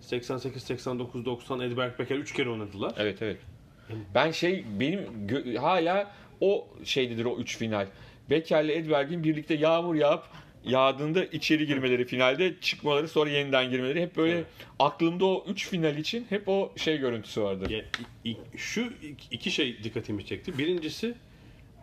88, 0.00 0.62
89, 0.62 1.24
90 1.24 1.60
Edberg 1.60 1.98
Becker 1.98 2.16
3 2.16 2.32
kere 2.34 2.50
oynadılar. 2.50 2.92
Evet 2.98 3.22
evet. 3.22 3.38
Ben 4.14 4.30
şey 4.30 4.64
benim 4.80 5.00
gö- 5.26 5.56
hala 5.56 6.10
o 6.40 6.68
şeydedir 6.84 7.24
o 7.24 7.36
3 7.38 7.56
final. 7.58 7.86
Becker'le 8.30 8.68
Edberg'in 8.68 9.24
birlikte 9.24 9.54
yağmur 9.54 9.94
yağıp 9.94 10.22
yağdığında 10.64 11.24
içeri 11.24 11.66
girmeleri 11.66 12.04
finalde 12.04 12.60
çıkmaları 12.60 13.08
sonra 13.08 13.30
yeniden 13.30 13.70
girmeleri 13.70 14.02
hep 14.02 14.16
böyle 14.16 14.34
Evet. 14.34 14.46
aklımda 14.78 15.24
o 15.26 15.44
3 15.48 15.68
final 15.68 15.96
için 15.96 16.26
hep 16.28 16.48
o 16.48 16.72
şey 16.76 16.98
görüntüsü 16.98 17.42
vardır. 17.42 17.70
Ya, 17.70 17.84
şu 18.56 18.92
iki 19.30 19.50
şey 19.50 19.84
dikkatimi 19.84 20.26
çekti. 20.26 20.58
Birincisi 20.58 21.14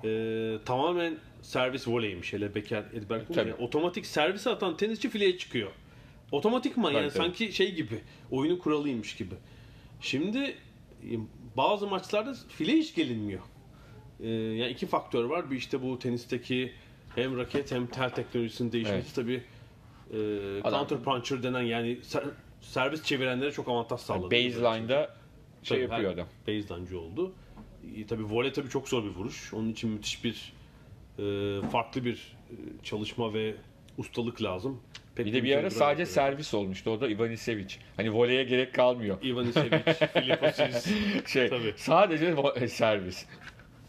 e, 0.04 0.58
tamamen 0.66 1.18
servis 1.42 1.88
voleymiş. 1.88 2.34
Hele 2.34 2.56
Becker, 2.56 2.84
Edberg. 2.94 3.38
Yani 3.38 3.54
otomatik 3.54 4.06
servis 4.06 4.48
atan 4.48 4.78
tenisçi 4.78 5.10
fileye 5.10 5.38
çıkıyor. 5.38 5.72
Otomatikman 6.32 6.92
yani 6.92 7.10
Tabii, 7.10 7.18
sanki 7.18 7.54
şey 7.54 7.76
gibi. 7.76 8.00
Oyunun 8.32 8.58
kuralıymış 8.58 9.16
gibi. 9.16 9.36
Şimdi 10.02 10.40
e, 10.40 10.56
bazı 11.58 11.88
maçlarda 11.88 12.34
file 12.50 12.74
hiç 12.74 12.96
gelinmiyor. 12.96 13.42
E, 14.20 14.30
yani 14.30 14.72
iki 14.72 14.86
faktör 14.88 15.24
var. 15.24 15.52
Bir 15.52 15.56
işte 15.56 15.82
bu 15.82 16.00
tenisteki 16.00 16.72
hem 17.16 17.38
raket 17.38 17.72
hem 17.72 17.88
tel 17.88 18.10
teknolojisinin 18.10 18.72
değişmesi 18.72 18.98
Evet. 18.98 19.16
tabii 19.16 19.44
e, 20.14 20.62
Adam- 20.64 20.80
counter 20.88 21.04
puncher 21.04 21.44
denen 21.44 21.62
yani 21.62 21.88
ser- 22.04 22.30
servis 22.62 23.04
çevirenlere 23.04 23.52
çok 23.52 23.68
avantaj 23.70 24.00
sağladı. 24.02 24.26
Baseline'da 24.32 25.16
şey 25.64 25.78
Tabii, 25.78 25.92
yapıyor 25.92 26.10
her- 26.12 26.16
adam. 26.16 26.28
Baseline'cı 26.48 27.00
oldu. 27.00 27.32
E, 27.98 28.08
tabii 28.08 28.24
voley 28.30 28.54
tabii 28.54 28.70
çok 28.70 28.90
zor 28.90 29.04
bir 29.04 29.10
vuruş. 29.10 29.54
Onun 29.54 29.70
için 29.72 29.90
müthiş 29.90 30.24
bir 30.24 30.54
e, 31.20 31.62
farklı 31.70 32.06
bir 32.06 32.38
e, 32.50 32.56
çalışma 32.84 33.34
ve 33.34 33.56
ustalık 33.98 34.44
lazım. 34.44 34.82
Pek 35.16 35.26
Bir 35.26 35.32
de 35.34 35.36
bir 35.38 35.42
mümkün 35.42 35.58
ara 35.58 35.70
değil. 35.70 35.80
sadece 35.80 36.06
servis 36.06 36.54
olmuştu. 36.54 36.90
O 36.92 37.02
da 37.02 37.10
Ivanisevic. 37.10 37.68
Hani 37.98 38.14
voleye 38.14 38.44
gerek 38.44 38.74
kalmıyor. 38.76 39.24
Ivanisevic, 39.24 39.70
Filiposis, 40.14 40.94
Şey, 41.28 41.50
Tabii. 41.50 41.74
sadece 41.78 42.26
vo- 42.34 42.68
servis. 42.68 43.26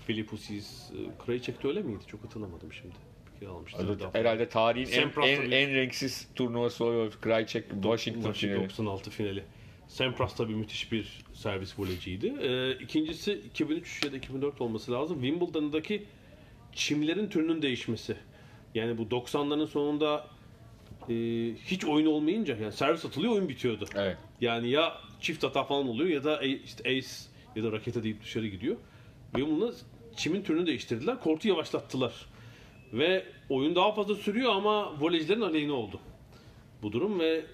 Filiposis, 0.06 0.90
e, 0.90 1.24
Krajicek 1.26 1.62
de 1.64 1.68
öyle 1.68 1.82
miydi? 1.82 2.04
Çok 2.06 2.24
hatırlamadım 2.24 2.72
şimdi. 2.72 2.94
Almıştı. 3.48 3.78
Adı- 3.82 4.00
Daha- 4.00 4.14
Herhalde 4.14 4.48
tarihin 4.48 4.92
en, 4.92 5.22
en, 5.22 5.50
en 5.50 5.74
renksiz 5.74 6.28
turnuvası 6.34 6.84
oluyor. 6.84 7.12
Krajicek 7.20 7.64
Washington 7.82 8.22
Maçı 8.28 8.46
finali. 8.46 8.62
96 8.62 9.10
finali. 9.10 9.44
Sampras 9.88 10.36
tabii 10.36 10.54
müthiş 10.54 10.92
bir 10.92 11.22
servis 11.34 11.78
voleyciydi. 11.78 12.26
Ee, 12.42 12.72
ikincisi 12.84 13.32
2003 13.32 14.04
ya 14.04 14.12
da 14.12 14.16
2004 14.16 14.60
olması 14.60 14.92
lazım. 14.92 15.22
Wimbledon'daki 15.22 16.04
çimlerin 16.72 17.28
türünün 17.28 17.62
değişmesi. 17.62 18.16
Yani 18.74 18.98
bu 18.98 19.02
90'ların 19.02 19.66
sonunda 19.66 20.26
e, 21.08 21.14
hiç 21.64 21.84
oyun 21.84 22.06
olmayınca 22.06 22.56
yani 22.56 22.72
servis 22.72 23.04
atılıyor 23.04 23.32
oyun 23.32 23.48
bitiyordu. 23.48 23.84
Evet. 23.94 24.16
Yani 24.40 24.70
ya 24.70 24.92
çift 25.20 25.44
hata 25.44 25.64
falan 25.64 25.88
oluyor 25.88 26.10
ya 26.10 26.24
da 26.24 26.42
işte 26.42 26.88
ace 26.90 27.06
ya 27.56 27.64
da 27.64 27.72
rakete 27.72 28.02
deyip 28.02 28.22
dışarı 28.22 28.46
gidiyor. 28.46 28.76
Wimbledon'da 29.34 29.72
çimin 30.16 30.42
türünü 30.42 30.66
değiştirdiler. 30.66 31.20
Kortu 31.20 31.48
yavaşlattılar. 31.48 32.12
Ve 32.92 33.24
oyun 33.48 33.74
daha 33.74 33.92
fazla 33.92 34.14
sürüyor 34.14 34.54
ama 34.54 35.00
voleycilerin 35.00 35.40
aleyhine 35.40 35.72
oldu 35.72 36.00
bu 36.82 36.92
durum 36.92 37.20
ve 37.20 37.44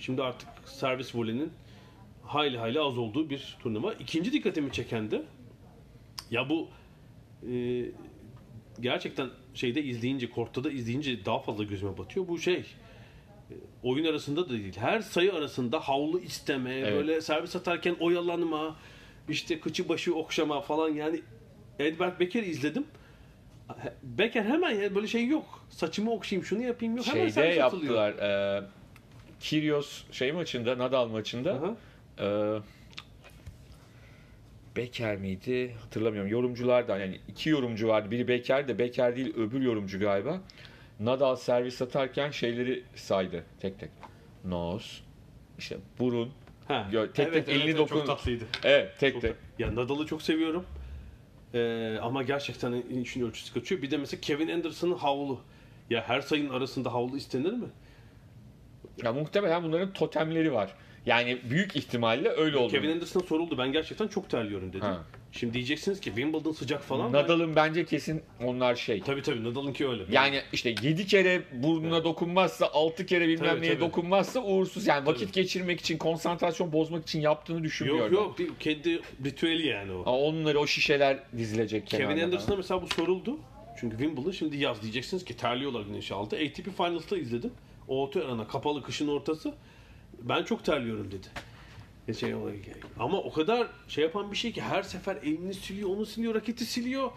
Şimdi, 0.00 0.22
artık 0.22 0.48
servis 0.64 1.14
voleyinin 1.14 1.52
hayli 2.22 2.58
hayli 2.58 2.80
az 2.80 2.98
olduğu 2.98 3.30
bir 3.30 3.56
turnuva. 3.62 3.92
İkinci 3.92 4.32
dikkatimi 4.32 4.72
çeken 4.72 5.10
de 5.10 5.22
ya 6.30 6.48
bu 6.48 6.68
e, 7.50 7.84
gerçekten 8.80 9.30
şeyde 9.54 9.82
izleyince, 9.82 10.30
kortta 10.30 10.64
da 10.64 10.70
izleyince 10.70 11.24
daha 11.24 11.38
fazla 11.38 11.64
gözüme 11.64 11.98
batıyor. 11.98 12.28
Bu 12.28 12.38
şey 12.38 12.54
e, 12.54 13.54
oyun 13.82 14.04
arasında 14.04 14.48
da 14.48 14.52
değil. 14.52 14.76
Her 14.76 15.00
sayı 15.00 15.34
arasında 15.34 15.80
havlu 15.80 16.20
isteme, 16.20 16.74
Evet. 16.74 16.92
böyle 16.92 17.20
servis 17.20 17.56
atarken 17.56 17.96
oyalanma, 18.00 18.76
işte 19.28 19.60
kıçı 19.60 19.88
başı 19.88 20.14
okşama 20.14 20.60
falan 20.60 20.88
yani 20.88 21.20
Edbert 21.78 22.20
Becker'i 22.20 22.46
izledim. 22.46 22.84
Becker 24.02 24.44
hemen 24.44 24.70
ya 24.70 24.94
böyle 24.94 25.06
şey 25.06 25.26
yok. 25.26 25.66
Saçımı 25.70 26.10
okşayayım, 26.12 26.46
şunu 26.46 26.62
yapayım 26.62 26.96
yok. 26.96 27.06
Hemen 27.06 27.18
Şeyde 27.18 27.32
servis 27.32 27.60
atılıyor. 27.60 28.06
yaptılar. 28.06 28.58
E, 28.58 28.62
Kyrgios 29.40 30.02
şey 30.12 30.32
maçında, 30.32 30.78
Nadal 30.78 31.08
maçında 31.08 31.52
Aha. 31.54 31.76
e, 32.26 32.26
Beker 34.76 35.16
miydi? 35.16 35.74
Hatırlamıyorum. 35.84 36.30
Yorumculardan 36.30 36.98
yani 36.98 37.20
iki 37.28 37.50
yorumcu 37.50 37.88
vardı. 37.88 38.10
Biri 38.10 38.28
Beker 38.28 38.68
de 38.68 38.78
Beker 38.78 39.16
değil 39.16 39.34
öbür 39.36 39.60
yorumcu 39.62 40.00
galiba. 40.00 40.40
Nadal 41.00 41.36
servis 41.36 41.82
atarken 41.82 42.30
şeyleri 42.30 42.82
saydı 42.94 43.44
tek 43.60 43.78
tek. 43.80 43.90
Nose, 44.44 44.86
işte 45.58 45.76
burun, 45.98 46.30
Ha. 46.68 46.88
Gö- 46.92 47.12
tek 47.12 47.32
tek 47.32 47.48
elini 47.48 47.76
dokun- 47.76 47.86
Çok 47.98 48.06
tatlıydı. 48.06 48.44
evet 48.64 48.98
tek 48.98 49.12
Çok 49.12 49.22
tek. 49.22 49.34
Ya 49.58 49.74
Nadal'ı 49.74 50.06
çok 50.06 50.22
seviyorum. 50.22 50.64
Ee, 51.54 51.98
ama 52.02 52.22
gerçekten 52.22 52.72
işin 52.72 53.26
ölçüsü 53.26 53.54
kaçıyor. 53.54 53.82
Bir 53.82 53.90
de 53.90 53.96
mesela 53.96 54.20
Kevin 54.20 54.48
Anderson'ın 54.48 54.94
havlu. 54.94 55.40
Ya 55.90 56.08
her 56.08 56.20
sayının 56.20 56.50
arasında 56.50 56.92
havlu 56.92 57.16
istenir 57.16 57.52
mi? 57.52 57.68
Ya 59.02 59.12
muhtemelen 59.12 59.62
bunların 59.62 59.92
totemleri 59.92 60.52
var. 60.52 60.74
Yani 61.06 61.38
büyük 61.50 61.76
ihtimalle 61.76 62.28
öyle 62.28 62.56
oldu. 62.56 62.72
Kevin 62.72 62.90
Anderson'a 62.92 63.24
soruldu. 63.24 63.58
Ben 63.58 63.72
gerçekten 63.72 64.08
çok 64.08 64.30
terliyorum 64.30 64.72
dedi. 64.72 64.82
Ha. 64.84 65.04
Şimdi 65.32 65.54
diyeceksiniz 65.54 66.00
ki 66.00 66.04
Wimbledon 66.04 66.52
sıcak 66.52 66.82
falan. 66.82 67.12
Nadal'ın 67.12 67.56
bence 67.56 67.84
kesin 67.84 68.22
onlar 68.42 68.74
şey. 68.74 69.00
Tabii 69.00 69.22
tabii 69.22 69.44
Nadal'ınki 69.44 69.88
öyle. 69.88 70.02
Yani 70.10 70.40
işte 70.52 70.74
7 70.82 71.06
kere 71.06 71.42
burnuna 71.52 72.04
dokunmazsa, 72.04 72.68
6 72.72 73.06
kere 73.06 73.28
bilmem 73.28 73.50
Tabii, 73.50 73.60
neye 73.60 73.72
tabii. 73.72 73.80
dokunmazsa 73.80 74.40
uğursuz. 74.40 74.86
Yani 74.86 75.06
vakit 75.06 75.22
Tabii. 75.22 75.32
geçirmek 75.32 75.80
için, 75.80 75.98
konsantrasyon 75.98 76.72
bozmak 76.72 77.02
için 77.02 77.20
yaptığını 77.20 77.56
yok 77.56 77.64
düşünmüyorum. 77.64 78.14
yok 78.14 78.38
değil. 78.38 78.50
Kendi 78.60 79.00
ritüeli 79.24 79.66
yani 79.66 79.92
o. 79.92 80.02
Ama 80.06 80.18
onları 80.18 80.60
o 80.60 80.66
şişeler 80.66 81.18
dizilecek 81.36 81.86
Kevin. 81.86 82.20
Anderson'a 82.20 82.56
mesela 82.56 82.82
bu 82.82 82.86
soruldu. 82.88 83.38
Çünkü 83.80 83.98
Wimbledon 83.98 84.30
şimdi 84.30 84.56
yaz 84.56 84.82
diyeceksiniz 84.82 85.24
ki 85.24 85.36
terliyorlar 85.36 85.80
güneş 85.80 86.12
altı. 86.12 86.36
ATP 86.36 86.76
Finals'ta 86.76 87.16
izledim. 87.16 87.52
O 87.88 88.10
arana 88.16 88.48
kapalı 88.48 88.82
kışın 88.82 89.08
ortası. 89.08 89.54
Ben 90.22 90.44
çok 90.44 90.64
terliyorum 90.64 91.10
dedi. 91.10 91.26
Şey, 92.18 92.30
yani. 92.30 92.60
ama 92.98 93.18
o 93.18 93.32
kadar 93.32 93.68
şey 93.88 94.04
yapan 94.04 94.32
bir 94.32 94.36
şey 94.36 94.52
ki 94.52 94.62
her 94.62 94.82
sefer 94.82 95.16
elini 95.16 95.54
siliyor, 95.54 95.88
onu 95.90 96.06
siliyor, 96.06 96.34
raketi 96.34 96.64
siliyor. 96.64 97.10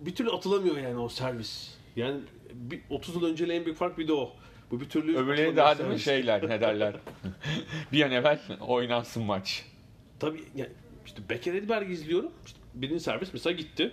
Bir 0.00 0.14
türlü 0.14 0.30
atılamıyor 0.30 0.78
yani 0.78 0.98
o 0.98 1.08
servis. 1.08 1.74
Yani 1.96 2.20
bir, 2.52 2.80
30 2.90 3.14
yıl 3.14 3.24
önceyle 3.24 3.54
en 3.54 3.64
büyük 3.64 3.78
fark 3.78 3.98
bir 3.98 4.08
de 4.08 4.12
o. 4.12 4.32
Bu 4.70 4.80
bir 4.80 4.88
türlü 4.88 5.16
Öbürleri 5.16 5.56
daha 5.56 5.78
değil 5.78 5.90
mi 5.90 6.00
şeyler 6.00 6.48
ne 6.48 6.60
derler. 6.60 6.96
bir 7.92 8.02
an 8.02 8.10
evvel 8.10 8.40
oynansın 8.60 9.22
maç. 9.22 9.64
Tabii 10.20 10.44
yani 10.56 10.70
işte 11.06 11.22
Becker 11.30 11.54
Edberg'i 11.54 11.92
izliyorum. 11.92 12.32
İşte 12.46 12.58
birinci 12.74 13.04
servis 13.04 13.32
mesela 13.32 13.56
gitti. 13.56 13.92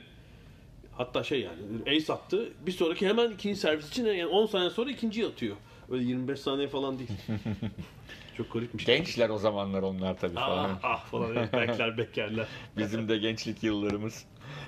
Hatta 0.91 1.23
şey 1.23 1.41
yani 1.41 1.57
ace 1.87 2.13
attı. 2.13 2.49
Bir 2.65 2.71
sonraki 2.71 3.07
hemen 3.07 3.31
ikinci 3.31 3.59
servis 3.59 3.89
için 3.89 4.05
yani 4.05 4.25
10 4.25 4.45
saniye 4.45 4.69
sonra 4.69 4.91
ikinciyi 4.91 5.27
atıyor. 5.27 5.55
Öyle 5.91 6.03
25 6.03 6.39
saniye 6.39 6.67
falan 6.67 6.99
değil. 6.99 7.09
Çok 8.37 8.53
garipmiş. 8.53 8.85
Gençler 8.85 9.29
o 9.29 9.37
zamanlar 9.37 9.83
onlar 9.83 10.17
tabii 10.17 10.35
falan. 10.35 10.69
Ah 10.69 10.79
ah 10.83 11.05
falan 11.05 11.35
evet, 11.35 11.53
bekler 11.53 11.97
bekerler. 11.97 12.47
Bizim 12.77 13.09
de 13.09 13.17
gençlik 13.17 13.63
yıllarımız. 13.63 14.25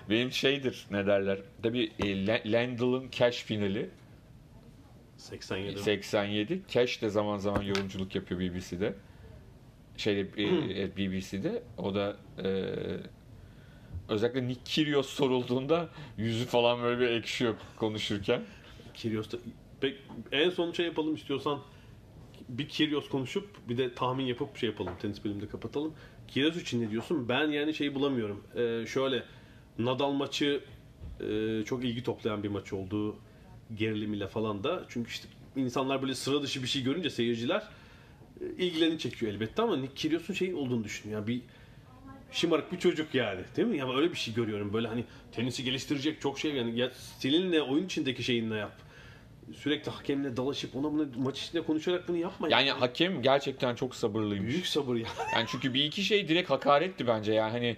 Benim 0.09 0.31
şeydir 0.31 0.85
ne 0.91 1.05
derler. 1.05 1.39
Tabii 1.63 1.91
e, 1.99 2.25
La- 2.27 2.41
Landal'ın 2.45 3.09
Cash 3.11 3.43
finali 3.43 3.89
87. 5.17 5.79
87. 5.79 6.61
Cash 6.67 7.01
de 7.01 7.09
zaman 7.09 7.37
zaman 7.37 7.61
yorumculuk 7.61 8.15
yapıyor 8.15 8.39
BBC'de. 8.39 8.95
Şey 9.97 10.19
e, 10.19 10.97
BBC'de. 10.97 11.63
O 11.77 11.95
da 11.95 12.17
e, 12.43 12.49
özellikle 14.09 14.47
Nick 14.47 14.61
Kyrgios 14.63 15.09
sorulduğunda 15.09 15.89
yüzü 16.17 16.45
falan 16.45 16.83
böyle 16.83 16.99
bir 16.99 17.07
ekşiyor 17.07 17.55
konuşurken. 17.75 18.41
Kyrgios'ta 18.93 19.37
Pek, 19.81 19.97
en 20.31 20.49
son 20.49 20.71
şey 20.71 20.85
yapalım 20.85 21.15
istiyorsan 21.15 21.59
bir 22.49 22.69
Kyrgios 22.69 23.09
konuşup 23.09 23.69
bir 23.69 23.77
de 23.77 23.93
tahmin 23.93 24.25
yapıp 24.25 24.57
şey 24.57 24.69
yapalım. 24.69 24.93
Tenis 25.01 25.23
bölümünde 25.23 25.47
kapatalım. 25.47 25.93
Kyrgios 26.27 26.61
için 26.61 26.81
ne 26.81 26.91
diyorsun? 26.91 27.29
Ben 27.29 27.47
yani 27.47 27.73
şeyi 27.73 27.95
bulamıyorum. 27.95 28.43
Ee, 28.55 28.85
şöyle 28.87 29.23
Nadal 29.79 30.11
maçı 30.11 30.63
e, 31.19 31.61
çok 31.65 31.85
ilgi 31.85 32.03
toplayan 32.03 32.43
bir 32.43 32.49
maç 32.49 32.73
oldu. 32.73 33.15
Gerilimiyle 33.77 34.27
falan 34.27 34.63
da. 34.63 34.85
Çünkü 34.89 35.09
işte 35.09 35.27
insanlar 35.55 36.01
böyle 36.01 36.15
sıra 36.15 36.41
dışı 36.41 36.63
bir 36.63 36.67
şey 36.67 36.83
görünce 36.83 37.09
seyirciler 37.09 37.63
e, 38.41 38.45
ilgilerini 38.45 38.99
çekiyor 38.99 39.33
elbette 39.33 39.61
ama 39.61 39.77
Nick 39.77 39.93
Kyrgios'un 39.95 40.33
şey 40.33 40.53
olduğunu 40.53 40.83
düşünüyorum. 40.83 41.27
Yani 41.27 41.39
bir 41.39 41.45
şımarık 42.31 42.71
bir 42.71 42.79
çocuk 42.79 43.15
yani. 43.15 43.41
Değil 43.55 43.67
mi? 43.67 43.77
Ya 43.77 43.95
öyle 43.95 44.11
bir 44.11 44.17
şey 44.17 44.33
görüyorum. 44.33 44.73
Böyle 44.73 44.87
hani 44.87 45.03
tenisi 45.31 45.63
geliştirecek 45.63 46.21
çok 46.21 46.39
şey 46.39 46.53
yani 46.53 46.79
ya 46.79 46.89
stilinle 46.89 47.61
oyun 47.61 47.85
içindeki 47.85 48.23
şeyinle 48.23 48.55
yap. 48.55 48.88
Sürekli 49.53 49.91
hakemle 49.91 50.37
dalaşıp 50.37 50.75
ona 50.75 50.83
bunu 50.83 51.07
maç 51.17 51.41
içinde 51.41 51.61
konuşarak 51.61 52.07
bunu 52.07 52.17
yapma. 52.17 52.49
Yani 52.49 52.71
hakem 52.71 53.21
gerçekten 53.21 53.75
çok 53.75 53.95
sabırlıymış. 53.95 54.49
büyük 54.53 54.67
sabır 54.67 54.95
ya. 54.95 55.07
Yani 55.35 55.45
çünkü 55.51 55.73
bir 55.73 55.83
iki 55.83 56.03
şey 56.03 56.27
direkt 56.27 56.49
hakaretti 56.49 57.07
bence 57.07 57.33
yani 57.33 57.51
hani 57.51 57.77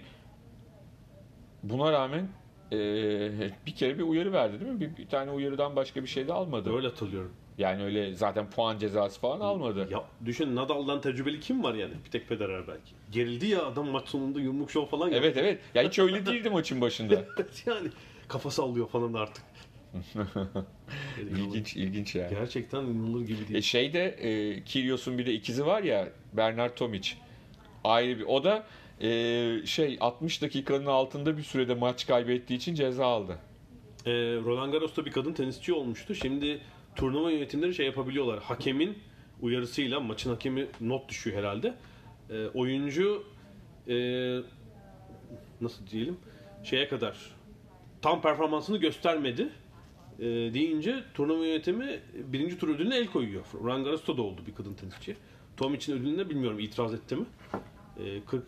buna 1.62 1.92
rağmen 1.92 2.28
eee, 2.70 3.50
bir 3.66 3.74
kere 3.74 3.98
bir 3.98 4.02
uyarı 4.02 4.32
verdi 4.32 4.60
değil 4.60 4.72
mi? 4.72 4.80
Bir, 4.80 4.96
bir 4.96 5.08
tane 5.08 5.30
uyarıdan 5.30 5.76
başka 5.76 6.02
bir 6.02 6.08
şey 6.08 6.28
de 6.28 6.32
almadı. 6.32 6.76
Öyle 6.76 6.88
hatırlıyorum. 6.88 7.32
Yani 7.58 7.84
öyle 7.84 8.14
zaten 8.14 8.50
puan 8.50 8.78
cezası 8.78 9.20
falan 9.20 9.40
almadı. 9.40 9.88
Ya 9.90 10.04
düşün 10.24 10.56
Nadal'dan 10.56 11.00
tecrübeli 11.00 11.40
kim 11.40 11.62
var 11.64 11.74
yani? 11.74 11.92
Bir 12.04 12.10
tek 12.10 12.28
Federer 12.28 12.68
belki. 12.68 12.92
Gerildi 13.10 13.46
ya 13.46 13.66
adam 13.66 13.88
maç 13.88 14.08
sonunda 14.08 14.40
yumruk 14.40 14.70
şov 14.70 14.86
falan 14.86 15.04
yaptı. 15.04 15.18
Evet 15.18 15.36
evet. 15.36 15.60
Ya 15.74 15.82
hiç 15.82 15.98
öyle 15.98 16.26
değildi 16.26 16.50
maçın 16.50 16.80
başında. 16.80 17.14
yani 17.66 17.88
kafa 18.28 18.50
sallıyor 18.50 18.88
falan 18.88 19.14
artık. 19.14 19.44
İlginç 21.20 21.76
ilginç 21.76 22.14
yani. 22.14 22.30
Gerçekten 22.30 22.82
inanılır 22.82 23.20
gibi 23.20 23.38
değil. 23.38 23.54
E 23.54 23.62
şeyde 23.62 24.04
e, 24.04 24.62
Kyrgios'un 24.64 25.18
bir 25.18 25.26
de 25.26 25.32
ikizi 25.32 25.66
var 25.66 25.82
ya 25.82 26.08
Bernard 26.32 26.74
Tomic. 26.74 27.14
Ayrı 27.84 28.18
bir. 28.18 28.24
O 28.24 28.44
da 28.44 28.66
e, 29.00 29.66
şey 29.66 29.96
60 30.00 30.42
dakikanın 30.42 30.86
altında 30.86 31.36
bir 31.36 31.42
sürede 31.42 31.74
maç 31.74 32.06
kaybettiği 32.06 32.58
için 32.58 32.74
ceza 32.74 33.06
aldı. 33.06 33.38
Ee, 34.06 34.10
Roland 34.44 34.72
Garros'ta 34.72 35.04
bir 35.04 35.10
kadın 35.10 35.32
tenisçi 35.32 35.72
olmuştu. 35.72 36.14
Şimdi 36.14 36.60
turnuva 36.96 37.30
yönetimleri 37.30 37.74
şey 37.74 37.86
yapabiliyorlar. 37.86 38.40
Hakemin 38.42 38.98
uyarısıyla 39.40 40.00
maçın 40.00 40.30
hakemi 40.30 40.66
not 40.80 41.08
düşüyor 41.08 41.38
herhalde. 41.38 41.74
Ee, 42.30 42.46
oyuncu 42.46 43.24
e, 43.88 43.94
nasıl 45.60 45.86
diyelim 45.86 46.16
şeye 46.64 46.88
kadar 46.88 47.16
tam 48.02 48.22
performansını 48.22 48.76
göstermedi 48.76 49.48
e, 50.22 50.54
deyince 50.54 51.02
turnuva 51.14 51.46
yönetimi 51.46 52.00
birinci 52.14 52.58
tur 52.58 52.68
ödülüne 52.68 52.96
el 52.96 53.06
koyuyor. 53.06 53.44
Roland 53.64 53.84
Garros'ta 53.84 54.16
da 54.16 54.22
oldu 54.22 54.40
bir 54.46 54.54
kadın 54.54 54.74
tenisçi. 54.74 55.16
Tom 55.56 55.74
için 55.74 55.92
ödülüne 55.92 56.30
bilmiyorum 56.30 56.58
itiraz 56.58 56.94
etti 56.94 57.16
mi? 57.16 57.24
E, 58.04 58.20
40 58.26 58.42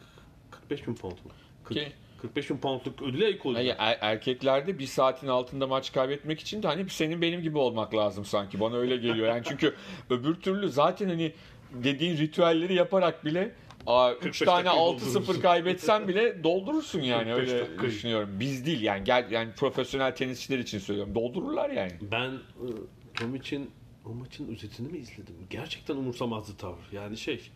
45 0.51 0.87
bin 0.87 0.95
pound 0.95 1.13
mu? 1.13 1.31
40, 1.65 1.79
Ki- 1.79 1.93
45 2.23 2.51
bin 2.51 2.57
poundluk 2.59 3.03
ödüle 3.03 3.27
el 3.27 3.39
koyuyor. 3.39 3.63
Yani 3.65 3.77
er- 3.79 3.99
erkeklerde 4.01 4.79
bir 4.79 4.87
saatin 4.87 5.29
altında 5.29 5.67
maç 5.67 5.93
kaybetmek 5.93 6.41
için 6.41 6.63
de 6.63 6.67
hani 6.67 6.89
senin 6.91 7.23
benim 7.23 7.43
gibi 7.43 7.59
olmak 7.59 7.95
lazım 7.95 8.25
sanki. 8.25 8.61
Bana 8.61 8.77
öyle 8.77 8.97
geliyor. 8.97 9.29
Yani 9.29 9.43
çünkü 9.49 9.75
öbür 10.11 10.35
türlü 10.35 10.69
zaten 10.69 11.09
hani 11.09 11.33
dediğin 11.75 12.17
ritüelleri 12.19 12.75
yaparak 12.75 13.25
bile 13.25 13.53
aa, 13.87 14.13
3 14.13 14.21
45 14.21 14.39
tane 14.39 14.65
dakikayı 14.65 14.81
6-0 14.81 15.07
doldurursun. 15.07 15.41
kaybetsen 15.41 16.09
bile 16.09 16.45
doldurursun 16.45 17.01
yani 17.01 17.35
45 17.35 17.53
öyle 17.53 17.83
düşünüyorum. 17.83 18.31
Biz 18.41 18.67
değil 18.67 18.83
yani 18.83 19.05
gel 19.05 19.31
yani 19.31 19.53
profesyonel 19.53 20.17
tenisçiler 20.17 20.59
için 20.59 20.79
söylüyorum. 20.79 21.15
Doldururlar 21.15 21.71
yani. 21.71 21.93
Ben 22.13 22.31
e, 22.31 22.67
Tom 23.15 23.35
için 23.35 23.71
o 24.05 24.15
maçın 24.15 24.53
özetini 24.55 24.89
mi 24.89 24.99
izledim? 24.99 25.35
Gerçekten 25.51 25.97
umursamazdı 25.97 26.57
tavır. 26.57 26.85
Yani 26.93 27.17
şey 27.17 27.51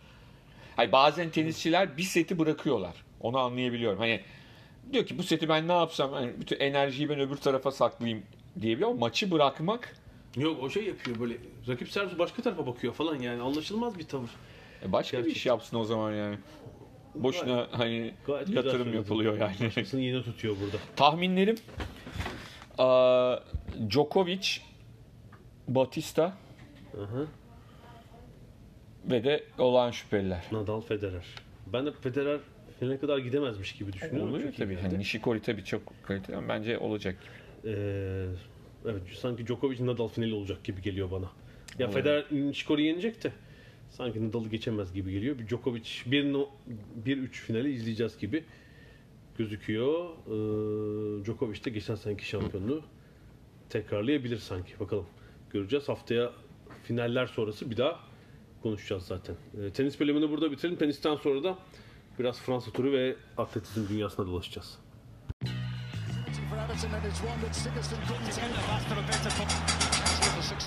Hayır 0.77 0.93
bazen 0.93 1.31
tenisçiler 1.31 1.97
bir 1.97 2.03
seti 2.03 2.39
bırakıyorlar. 2.39 2.95
Onu 3.21 3.39
anlayabiliyorum. 3.39 3.99
Hani 3.99 4.21
diyor 4.93 5.07
ki 5.07 5.19
bu 5.19 5.23
seti 5.23 5.49
ben 5.49 5.69
ne 5.69 5.73
yapsam 5.73 6.13
hani 6.13 6.41
bütün 6.41 6.57
enerjiyi 6.61 7.09
ben 7.09 7.21
öbür 7.21 7.37
tarafa 7.37 7.71
saklayayım 7.71 8.23
diyebiliyor 8.61 8.91
ama 8.91 9.01
maçı 9.01 9.31
bırakmak 9.31 9.97
yok 10.37 10.63
o 10.63 10.71
şey 10.71 10.85
yapıyor 10.85 11.21
böyle 11.21 11.37
rakip 11.69 11.91
servis 11.91 12.19
başka 12.19 12.43
tarafa 12.43 12.67
bakıyor 12.67 12.93
falan 12.95 13.17
yani 13.17 13.43
anlaşılmaz 13.43 13.99
bir 13.99 14.05
tavır. 14.05 14.31
E 14.85 14.93
başka 14.93 15.17
bir 15.19 15.23
iş 15.23 15.27
Gerçekten. 15.29 15.51
yapsın 15.51 15.77
o 15.77 15.85
zaman 15.85 16.13
yani. 16.13 16.39
Boşuna 17.15 17.67
hani 17.71 18.15
Gayet 18.27 18.47
güzel 18.47 18.57
yatırım 18.65 18.79
söyledin. 18.79 18.99
yapılıyor 18.99 19.39
yani. 19.39 19.55
Başkasını 19.67 20.01
yine 20.01 20.23
tutuyor 20.23 20.57
burada. 20.63 20.77
Tahminlerim 20.97 21.57
aa, 22.79 23.37
Djokovic, 23.91 24.49
Batista 25.69 26.37
hı. 26.93 27.27
ve 29.11 29.25
de 29.25 29.45
olağan 29.59 29.91
şüpheliler. 29.91 30.45
Nadal, 30.53 30.81
Federer. 30.81 31.25
Ben 31.67 31.87
de 31.87 31.93
Federer 31.93 32.41
finale 32.81 32.99
kadar 32.99 33.19
gidemezmiş 33.19 33.73
gibi 33.73 33.93
düşünüyorum. 33.93 34.41
İyi 34.41 34.53
tabii. 34.53 34.77
Hani 34.77 34.99
Nishikori 34.99 35.43
tabii 35.43 35.65
çok 35.65 35.83
kaliteli 36.03 36.37
ama 36.37 36.49
bence 36.49 36.79
olacak. 36.79 37.17
Ee, 37.65 38.27
evet 38.85 39.03
sanki 39.21 39.47
Djokovic 39.47 39.87
Nadal 39.87 40.09
finali 40.09 40.35
olacak 40.35 40.65
gibi 40.65 40.83
geliyor 40.83 41.11
bana. 41.11 41.27
Ya 41.79 41.87
Olabilir. 41.87 42.03
Federer 42.03 42.25
Nishikori 42.33 42.83
yenecek 42.83 43.25
de 43.25 43.33
sanki 43.91 44.29
Nadal'ı 44.29 44.49
geçemez 44.49 44.93
gibi 44.93 45.13
geliyor. 45.13 45.39
Bir 45.39 45.49
Djokovic 45.49 45.89
1-3 46.07 47.29
finali 47.29 47.73
izleyeceğiz 47.73 48.19
gibi 48.19 48.45
gözüküyor. 49.39 50.09
Ee, 50.27 51.25
Djokovic 51.25 51.65
de 51.65 51.71
geçen 51.71 51.95
seneki 51.95 52.29
şampiyonluğu 52.29 52.83
tekrarlayabilir 53.71 54.39
sanki. 54.39 54.81
Bakalım 54.81 55.07
göreceğiz. 55.51 55.89
Haftaya 55.89 56.33
finaller 56.85 57.27
sonrası 57.27 57.71
bir 57.71 57.77
daha 57.77 58.01
konuşacağız 58.63 59.03
zaten. 59.03 59.37
Ee, 59.61 59.71
tenis 59.71 60.01
bölümünü 60.01 60.31
burada 60.31 60.51
bitirelim. 60.51 60.79
Tenisten 60.79 61.15
sonra 61.17 61.45
da 61.45 61.59
biraz 62.19 62.41
Fransa 62.41 62.71
turu 62.71 62.93
ve 62.93 63.17
atletizm 63.37 63.89
dünyasına 63.89 64.27
dolaşacağız. 64.27 64.79
for 66.49 66.57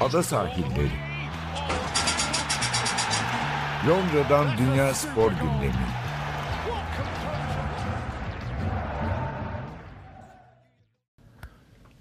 Everton 0.02 1.11
Londra'dan 3.88 4.48
Dünya 4.58 4.94
Spor 4.94 5.32
Gündemi. 5.32 5.74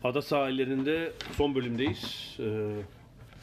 Ada 0.05 0.23
sahillerinde 0.23 1.13
son 1.37 1.55
bölümdeyiz. 1.55 2.37
Ee, 2.41 2.69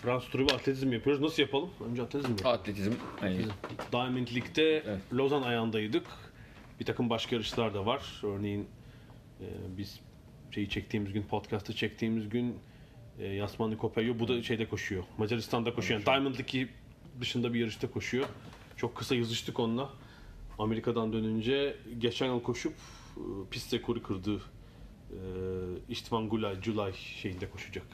Fransız 0.02 0.30
turu 0.30 0.42
ve 0.42 0.46
atletizm 0.46 0.94
yapıyoruz. 0.94 1.22
Nasıl 1.22 1.42
yapalım? 1.44 1.70
Önce 1.90 2.02
atletizm 2.02 2.32
yapalım. 2.32 2.60
Atletizm 2.60 2.92
hani 3.20 3.42
Diamond 3.92 4.28
League'de 4.28 4.84
Lozan 5.14 5.42
ayağındaydık. 5.42 6.08
Bir 6.80 6.86
takım 6.86 7.10
başka 7.10 7.36
yarışlar 7.36 7.74
da 7.74 7.86
var. 7.86 8.22
Örneğin 8.24 8.68
e, 9.42 9.46
biz 9.78 10.00
şeyi 10.52 10.70
çektiğimiz 10.70 11.14
gün, 11.14 11.24
podcast'ı 11.24 11.76
çektiğimiz 11.76 12.30
gün 12.30 12.60
e, 13.20 13.26
Yasmani 13.28 13.78
Kopello 13.78 14.20
bu 14.20 14.28
da 14.28 14.44
şeyde 14.44 14.70
koşuyor. 14.70 15.04
Macaristan'da 15.18 15.74
koşuyor. 15.74 16.00
Yani 16.00 16.06
Diamond 16.06 16.36
League 16.36 16.70
dışında 17.22 17.54
bir 17.54 17.60
yarışta 17.60 17.92
koşuyor. 17.92 18.26
Çok 18.78 18.96
kısa 18.96 19.16
yazıştık 19.16 19.60
onunla. 19.60 19.90
Amerika'dan 20.60 21.14
dönünce 21.14 21.76
geçen 21.98 22.26
yıl 22.26 22.44
koşup 22.44 22.74
e, 23.18 23.22
pist 23.52 23.74
rekoru 23.74 24.04
kırdı. 24.04 24.42
E, 25.12 25.20
İştvan 25.90 26.30
Gulay, 26.30 26.62
Julay 26.62 26.94
şeyinde 26.94 27.50
koşacak. 27.50 27.86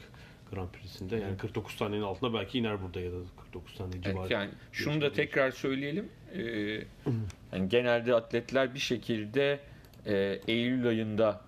Grand 0.52 0.68
Prix'sinde. 0.68 1.16
Yani 1.16 1.36
49 1.36 1.76
tanenin 1.76 2.02
altında 2.02 2.34
belki 2.34 2.58
iner 2.58 2.82
burada 2.82 3.00
ya 3.00 3.12
da 3.12 3.16
49 3.42 3.74
tane 3.74 3.92
civarı. 3.92 4.18
Evet, 4.18 4.30
yani 4.30 4.50
şunu 4.72 5.00
da 5.00 5.12
tekrar 5.12 5.50
söyleyelim. 5.50 6.08
Ee, 6.32 6.40
yani 7.52 7.68
genelde 7.68 8.14
atletler 8.14 8.74
bir 8.74 8.78
şekilde 8.78 9.60
e, 10.06 10.40
Eylül 10.48 10.88
ayında 10.88 11.40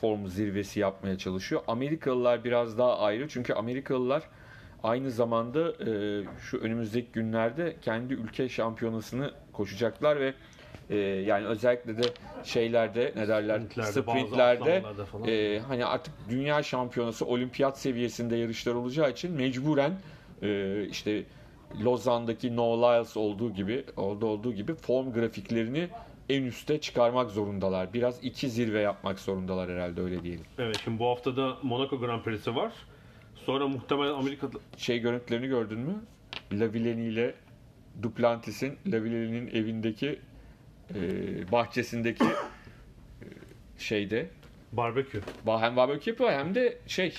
form 0.00 0.28
zirvesi 0.28 0.80
yapmaya 0.80 1.18
çalışıyor. 1.18 1.62
Amerikalılar 1.66 2.44
biraz 2.44 2.78
daha 2.78 2.98
ayrı 2.98 3.28
çünkü 3.28 3.52
Amerikalılar 3.52 4.22
aynı 4.82 5.10
zamanda 5.10 5.70
e, 5.70 6.24
şu 6.40 6.58
önümüzdeki 6.58 7.12
günlerde 7.12 7.76
kendi 7.82 8.14
ülke 8.14 8.48
şampiyonasını 8.48 9.30
koşacaklar 9.52 10.20
ve 10.20 10.34
e, 10.90 10.96
yani 10.96 11.46
özellikle 11.46 11.98
de 12.02 12.06
şeylerde 12.44 13.12
ne 13.16 13.28
derler 13.28 13.60
Sprintlerde, 13.82 14.82
e, 15.26 15.58
hani 15.58 15.84
artık 15.84 16.14
dünya 16.30 16.62
şampiyonası 16.62 17.26
olimpiyat 17.26 17.78
seviyesinde 17.78 18.36
yarışlar 18.36 18.74
olacağı 18.74 19.10
için 19.10 19.32
mecburen 19.32 19.92
e, 20.42 20.84
işte 20.90 21.24
Lozan'daki 21.84 22.56
No 22.56 22.82
Lyles 22.82 23.16
olduğu 23.16 23.52
gibi 23.52 23.84
oldu 23.96 24.26
olduğu 24.26 24.52
gibi 24.52 24.74
form 24.74 25.12
grafiklerini 25.12 25.88
en 26.28 26.42
üste 26.42 26.80
çıkarmak 26.80 27.30
zorundalar. 27.30 27.92
Biraz 27.92 28.24
iki 28.24 28.50
zirve 28.50 28.80
yapmak 28.80 29.18
zorundalar 29.18 29.70
herhalde 29.70 30.00
öyle 30.00 30.22
diyelim. 30.22 30.44
Evet 30.58 30.80
şimdi 30.84 30.98
bu 30.98 31.06
hafta 31.06 31.36
da 31.36 31.56
Monaco 31.62 32.00
Grand 32.00 32.22
Prix'si 32.22 32.56
var. 32.56 32.72
Sonra 33.48 33.68
muhtemelen 33.68 34.14
Amerika'da 34.14 34.58
Şey 34.76 34.98
görüntülerini 34.98 35.46
gördün 35.46 35.78
mü? 35.78 35.94
Lavilleni 36.52 37.04
ile 37.04 37.34
Duplantis'in 38.02 38.78
Lavilleni'nin 38.86 39.46
evindeki 39.48 40.20
e, 40.94 41.00
bahçesindeki 41.52 42.24
e, 42.24 43.26
şeyde 43.78 44.30
barbekü. 44.72 45.22
Hem 45.46 45.76
barbekü 45.76 46.10
yapıyor 46.10 46.30
hem 46.30 46.54
de 46.54 46.78
şey 46.86 47.14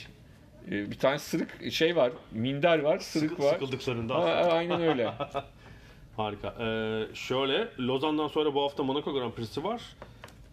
e, 0.67 0.91
bir 0.91 0.99
tane 0.99 1.19
sırık 1.19 1.71
şey 1.71 1.95
var, 1.95 2.11
minder 2.31 2.79
var, 2.79 2.99
sırık 2.99 3.31
Sıkı- 3.31 3.43
var. 3.43 3.53
Sıkıldıklarında 3.53 4.15
A- 4.15 4.51
aynen 4.51 4.81
öyle. 4.81 5.13
Harika. 6.17 6.55
Ee, 6.59 7.15
şöyle 7.15 7.67
Lozan'dan 7.79 8.27
sonra 8.27 8.53
bu 8.53 8.63
hafta 8.63 8.83
Monaco 8.83 9.13
Grand 9.13 9.31
Prix'si 9.33 9.63
var. 9.63 9.81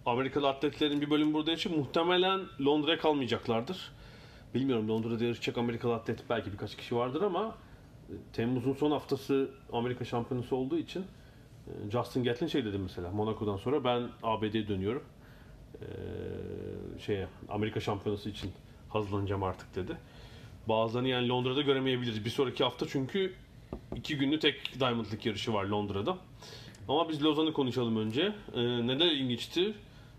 Amerikalı 0.07 0.49
atletlerin 0.49 1.01
bir 1.01 1.11
bölümü 1.11 1.35
burada 1.35 1.53
için 1.53 1.79
muhtemelen 1.79 2.41
Londra'ya 2.61 2.99
kalmayacaklardır. 2.99 3.96
Bilmiyorum 4.55 4.89
Londra'da 4.89 5.25
yarışacak 5.25 5.59
Amerikalı 5.59 5.95
atlet 5.95 6.31
belki 6.31 6.53
birkaç 6.53 6.77
kişi 6.77 6.97
vardır 6.97 7.23
ama 7.23 7.55
e, 8.09 8.13
Temmuz'un 8.33 8.73
son 8.73 8.91
haftası 8.91 9.51
Amerika 9.73 10.05
şampiyonası 10.05 10.57
olduğu 10.57 10.79
için 10.79 11.05
e, 11.67 11.91
Justin 11.91 12.25
Gatlin 12.25 12.47
şey 12.47 12.65
dedi 12.65 12.79
mesela 12.79 13.11
Monaco'dan 13.11 13.57
sonra 13.57 13.85
ben 13.85 14.09
ABD'ye 14.23 14.69
dönüyorum. 14.69 15.03
Ee, 15.83 17.01
şeye 17.01 17.29
Amerika 17.49 17.81
şampiyonası 17.81 18.31
için 18.31 18.51
hazırlanacağım 18.89 19.43
artık 19.43 19.77
dedi. 19.77 19.97
Bazılarını 20.69 21.09
yani 21.09 21.29
Londra'da 21.29 21.63
göremeyebiliriz 21.63 22.25
bir 22.25 22.31
sonraki 22.31 22.65
hafta 22.65 22.87
çünkü 22.89 23.33
iki 23.97 24.19
günlük 24.19 24.41
tek 24.43 24.81
Diamond 24.81 25.07
League 25.07 25.21
yarışı 25.25 25.53
var 25.55 25.65
Londra'da. 25.65 26.19
Ama 26.89 27.09
biz 27.09 27.25
Lozan'ı 27.25 27.53
konuşalım 27.53 27.97
önce. 27.97 28.33
Ee, 28.55 28.63
neden 28.87 29.07
ilginçti? 29.07 29.75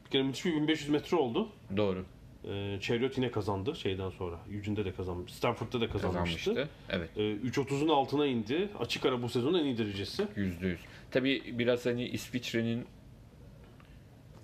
Bir 0.05 0.11
kere 0.11 0.23
müthiş 0.23 0.45
bir 0.45 0.55
1500 0.55 0.89
metre 0.89 1.17
oldu. 1.17 1.49
Doğru. 1.77 2.05
Ee, 2.45 2.77
Chariot 2.81 3.17
yine 3.17 3.31
kazandı 3.31 3.75
şeyden 3.75 4.09
sonra. 4.09 4.35
Eugene'de 4.53 4.85
de 4.85 4.93
kazanmış. 4.93 5.33
Stanford'da 5.33 5.81
da 5.81 5.89
kazanmıştı. 5.89 6.49
Kazanmıştı. 6.55 6.69
Evet. 6.89 7.09
Ee, 7.17 7.21
3.30'un 7.21 7.89
altına 7.89 8.25
indi. 8.25 8.69
Açık 8.79 9.05
ara 9.05 9.21
bu 9.21 9.29
sezonun 9.29 9.59
en 9.59 9.65
iyi 9.65 9.77
derecesi. 9.77 10.27
Yüzde 10.35 10.67
yüz. 10.67 10.79
Tabii 11.11 11.43
biraz 11.59 11.85
hani 11.85 12.07
İsviçre'nin 12.07 12.85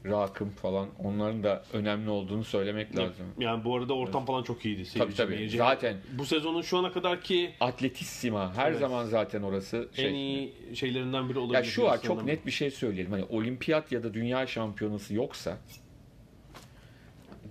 rakım 0.06 0.50
falan 0.50 0.90
onların 1.04 1.44
da 1.44 1.64
önemli 1.74 2.10
olduğunu 2.10 2.44
söylemek 2.44 2.98
lazım. 2.98 3.26
Yani 3.40 3.64
bu 3.66 3.76
arada 3.78 3.94
ortam 3.94 4.26
falan 4.26 4.44
çok 4.44 4.66
iyiydi. 4.66 4.86
Seyirci, 4.86 5.18
tabii. 5.18 5.36
meyirci. 5.36 5.58
Zaten. 5.58 5.98
Bu 6.18 6.26
sezonun 6.26 6.62
şu 6.62 6.78
ana 6.78 6.92
kadarki 6.92 7.54
Atletissima 7.60 8.56
her 8.56 8.70
Evet. 8.72 8.80
zaman 8.80 9.06
zaten 9.06 9.42
orası 9.44 9.90
şey. 9.96 10.10
en 10.10 10.14
iyi 10.14 10.54
şeylerinden 10.76 11.30
biri 11.30 11.40
olabilir. 11.40 11.58
Ya 11.58 11.64
şu 11.64 11.84
var 11.84 12.02
çok 12.02 12.24
net 12.24 12.46
bir 12.46 12.52
şey 12.52 12.72
söyleyelim. 12.72 13.12
Hani 13.12 13.24
olimpiyat 13.24 13.92
ya 13.92 14.04
da 14.04 14.14
dünya 14.14 14.48
şampiyonası 14.48 15.14
yoksa 15.14 15.58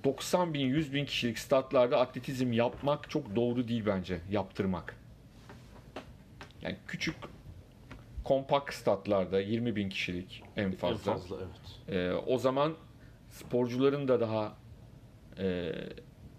90 0.05 0.55
bin 0.55 0.67
100 0.67 0.95
bin 0.95 1.05
kişilik 1.05 1.39
statlarda 1.39 2.01
atletizm 2.01 2.53
yapmak 2.53 3.11
çok 3.11 3.37
doğru 3.37 3.69
değil 3.69 3.83
bence. 3.87 4.19
Yaptırmak. 4.31 4.97
Yani 6.63 6.77
küçük 6.89 7.15
kompakt 8.25 8.75
statlarda 8.75 9.41
20 9.41 9.77
bin 9.77 9.89
kişilik 9.89 10.43
en 10.57 10.63
En 10.65 10.73
fazla. 10.73 11.13
fazla 11.13 11.37
evet. 11.37 11.97
Ee, 11.97 12.13
o 12.27 12.39
zaman 12.39 12.75
sporcuların 13.31 14.09
da 14.09 14.21
daha 14.21 14.57
e, 15.39 15.73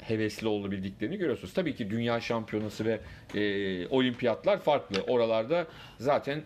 hevesli 0.02 0.48
olabildiklerini 0.48 1.18
görüyorsunuz. 1.18 1.54
Tabii 1.54 1.76
ki 1.76 1.90
dünya 1.90 2.20
şampiyonası 2.20 2.86
ve 2.86 3.00
e, 3.40 3.88
olimpiyatlar 3.88 4.60
farklı. 4.60 5.02
Oralarda 5.02 5.68
zaten 5.98 6.42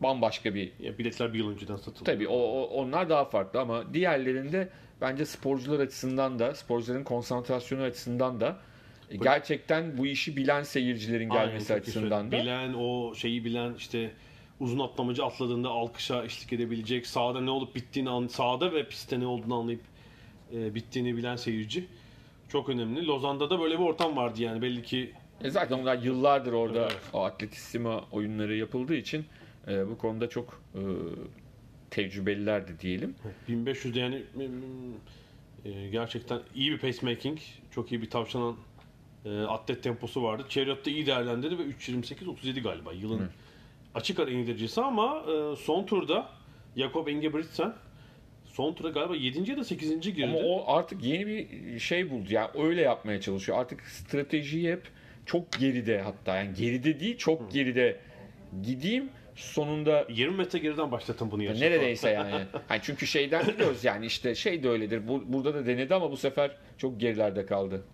bambaşka 0.00 0.54
bir 0.54 0.72
Ya 0.80 0.98
biletler 0.98 1.32
bir 1.34 1.38
yıl 1.38 1.50
önceden 1.50 1.76
satıldı. 1.76 2.04
Tabii 2.04 2.28
o, 2.28 2.34
o- 2.36 2.66
onlar 2.68 3.08
daha 3.08 3.24
farklı 3.24 3.60
ama 3.60 3.94
diğerlerinde 3.94 4.68
bence 5.02 5.26
sporcular 5.26 5.80
açısından 5.80 6.38
da 6.38 6.54
sporcuların 6.54 7.04
konsantrasyonu 7.04 7.82
açısından 7.82 8.40
da 8.40 8.58
e, 9.10 9.16
gerçekten 9.16 9.98
bu 9.98 10.06
işi 10.06 10.36
bilen 10.36 10.62
seyircilerin 10.62 11.30
Aynen, 11.30 11.46
gelmesi 11.46 11.72
iyi 11.72 11.76
açısından 11.76 12.32
da. 12.32 12.36
Bilen 12.36 12.74
o 12.74 13.14
şeyi 13.14 13.44
bilen 13.44 13.74
işte 13.74 14.10
uzun 14.60 14.78
atlamacı 14.78 15.24
atladığında 15.24 15.68
alkışa 15.68 16.24
eşlik 16.24 16.52
edebilecek. 16.52 17.06
Sahada 17.06 17.40
ne 17.40 17.50
olup 17.50 17.74
bittiğini 17.74 18.10
an, 18.10 18.26
sahada 18.26 18.72
ve 18.72 18.88
pistte 18.88 19.20
ne 19.20 19.26
olduğunu 19.26 19.54
anlayıp 19.54 19.82
e, 20.54 20.74
bittiğini 20.74 21.16
bilen 21.16 21.36
seyirci. 21.36 21.86
Çok 22.48 22.68
önemli. 22.68 23.06
Lozan'da 23.06 23.50
da 23.50 23.60
böyle 23.60 23.74
bir 23.78 23.84
ortam 23.84 24.16
vardı 24.16 24.42
yani 24.42 24.62
belli 24.62 24.82
ki 24.82 25.12
E 25.44 25.50
zaten 25.50 25.78
onlar 25.78 25.98
yıllardır 25.98 26.52
orada 26.52 26.80
Evet. 26.80 27.00
o 27.12 27.24
atletissima 27.24 28.04
oyunları 28.12 28.56
yapıldığı 28.56 28.94
için 28.94 29.24
e, 29.68 29.88
bu 29.88 29.98
konuda 29.98 30.28
çok 30.28 30.62
e, 30.74 30.80
tecrübelilerdi 31.92 32.80
diyelim. 32.80 33.14
1500'de 33.48 34.00
yani 34.00 34.22
e, 35.64 35.88
gerçekten 35.88 36.40
iyi 36.54 36.72
bir 36.72 36.78
pacemaking, 36.78 37.38
çok 37.70 37.92
iyi 37.92 38.02
bir 38.02 38.10
tavşanan 38.10 38.56
e, 39.24 39.40
atlet 39.40 39.82
temposu 39.82 40.22
vardı. 40.22 40.44
Chariot'ta 40.48 40.90
iyi 40.90 41.06
değerlendirdi 41.06 41.58
ve 41.58 41.62
3.28-37 41.62 42.60
galiba 42.60 42.92
yılın 42.92 43.28
açık 43.94 44.20
ara 44.20 44.30
derecesi 44.30 44.80
ama 44.80 45.24
e, 45.28 45.56
son 45.56 45.86
turda 45.86 46.28
Jakob 46.76 47.06
Ingebrigtsen 47.08 47.74
son 48.44 48.74
tura 48.74 48.88
galiba 48.88 49.16
7. 49.16 49.50
ya 49.50 49.56
da 49.56 49.64
8. 49.64 50.00
girdi. 50.00 50.24
Ama 50.24 50.38
o 50.38 50.76
artık 50.76 51.04
yeni 51.04 51.26
bir 51.26 51.78
şey 51.78 52.10
buldu. 52.10 52.26
Yani 52.30 52.50
öyle 52.54 52.80
yapmaya 52.82 53.20
çalışıyor. 53.20 53.58
Artık 53.58 53.80
stratejiyi 53.80 54.72
hep 54.72 54.82
çok 55.26 55.52
geride 55.52 56.00
hatta 56.00 56.36
yani 56.36 56.54
geride 56.54 57.00
değil 57.00 57.16
çok 57.18 57.52
geride 57.52 58.00
gideyim 58.62 59.10
sonunda 59.42 60.06
20 60.08 60.36
metre 60.36 60.58
geriden 60.58 60.90
başlatın 60.92 61.30
bunu 61.30 61.42
yarışa. 61.42 61.64
neredeyse 61.64 62.10
yani. 62.10 62.34
Hani 62.68 62.80
çünkü 62.82 63.06
şeyden 63.06 63.46
biliyoruz 63.46 63.84
yani 63.84 64.06
işte 64.06 64.34
şey 64.34 64.62
de 64.62 64.68
öyledir. 64.68 65.08
Bu, 65.08 65.22
burada 65.26 65.54
da 65.54 65.66
denedi 65.66 65.94
ama 65.94 66.10
bu 66.10 66.16
sefer 66.16 66.56
çok 66.78 67.00
gerilerde 67.00 67.46
kaldı. 67.46 67.84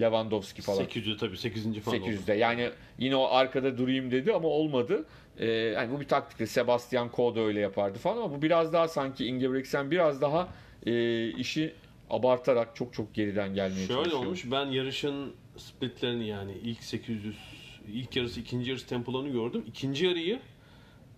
Lewandowski 0.00 0.62
falan. 0.62 0.84
800'de 0.84 1.16
tabii 1.16 1.36
8. 1.36 1.80
falan 1.80 2.00
oldu. 2.00 2.10
800'de. 2.10 2.34
Yani 2.34 2.70
yine 2.98 3.16
o 3.16 3.24
arkada 3.24 3.78
durayım 3.78 4.10
dedi 4.10 4.32
ama 4.32 4.48
olmadı. 4.48 5.04
Ee, 5.38 5.46
yani 5.46 5.92
bu 5.92 6.00
bir 6.00 6.08
taktikti. 6.08 6.46
Sebastian 6.46 7.10
Coe 7.16 7.34
da 7.34 7.40
öyle 7.40 7.60
yapardı 7.60 7.98
falan 7.98 8.16
ama 8.16 8.30
bu 8.30 8.42
biraz 8.42 8.72
daha 8.72 8.88
sanki 8.88 9.26
Ingebrigtsen 9.26 9.90
biraz 9.90 10.20
daha 10.20 10.48
e, 10.86 11.28
işi 11.28 11.74
abartarak 12.10 12.76
çok 12.76 12.94
çok 12.94 13.14
geriden 13.14 13.54
gelmeye 13.54 13.86
Şöyle 13.86 13.94
çalışıyor. 13.94 14.18
olmuş 14.18 14.44
ben 14.50 14.66
yarışın 14.66 15.32
splitlerini 15.56 16.28
yani 16.28 16.52
ilk 16.62 16.82
800 16.82 17.36
ilk 17.92 18.16
yarısı 18.16 18.40
ikinci 18.40 18.70
yarısı 18.70 18.86
tempolarını 18.86 19.28
gördüm. 19.28 19.64
İkinci 19.66 20.06
yarıyı 20.06 20.40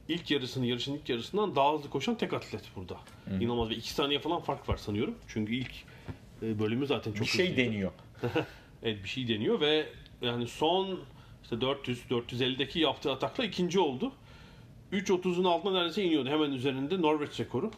ilk 0.08 0.30
yarısını 0.30 0.66
yarışın 0.66 0.94
ilk 0.94 1.08
yarısından 1.08 1.56
daha 1.56 1.74
hızlı 1.74 1.90
koşan 1.90 2.14
tek 2.18 2.32
atlet 2.32 2.62
burada. 2.76 2.96
İnanılmaz 3.40 3.70
ve 3.70 3.74
2 3.74 3.90
saniye 3.90 4.18
falan 4.20 4.40
fark 4.40 4.68
var 4.68 4.76
sanıyorum. 4.76 5.14
Çünkü 5.28 5.54
ilk 5.54 5.72
e, 6.42 6.58
bölümü 6.58 6.86
zaten 6.86 7.12
çok 7.12 7.20
Bir 7.26 7.30
şey 7.30 7.50
hızlıydı. 7.50 7.70
deniyor. 7.70 7.92
Evet 8.82 9.04
bir 9.04 9.08
şey 9.08 9.28
deniyor 9.28 9.60
ve 9.60 9.86
yani 10.22 10.46
son 10.46 11.00
işte 11.42 11.60
400 11.60 12.02
450'deki 12.10 12.80
yaptığı 12.80 13.12
atakla 13.12 13.44
ikinci 13.44 13.80
oldu. 13.80 14.12
3.30'un 14.92 15.44
altına 15.44 15.72
neredeyse 15.72 16.04
iniyordu. 16.04 16.28
Hemen 16.28 16.50
üzerinde 16.52 17.02
Norveç 17.02 17.40
rekoru. 17.40 17.70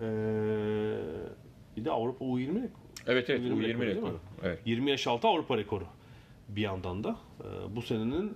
Ee, 0.00 0.02
bir 1.76 1.84
de 1.84 1.90
Avrupa 1.90 2.24
U20 2.24 2.68
Evet 3.06 3.30
evet 3.30 3.40
bu 3.40 3.44
20 3.44 3.66
20 3.66 3.68
rekoru 3.68 3.86
değil 3.86 3.96
rekor. 3.96 4.10
mi? 4.12 4.18
Evet. 4.42 4.58
20 4.66 4.90
yaş 4.90 5.06
altı 5.06 5.28
Avrupa 5.28 5.56
rekoru 5.56 5.84
bir 6.48 6.62
yandan 6.62 7.04
da. 7.04 7.16
Ee, 7.40 7.76
bu 7.76 7.82
senenin 7.82 8.34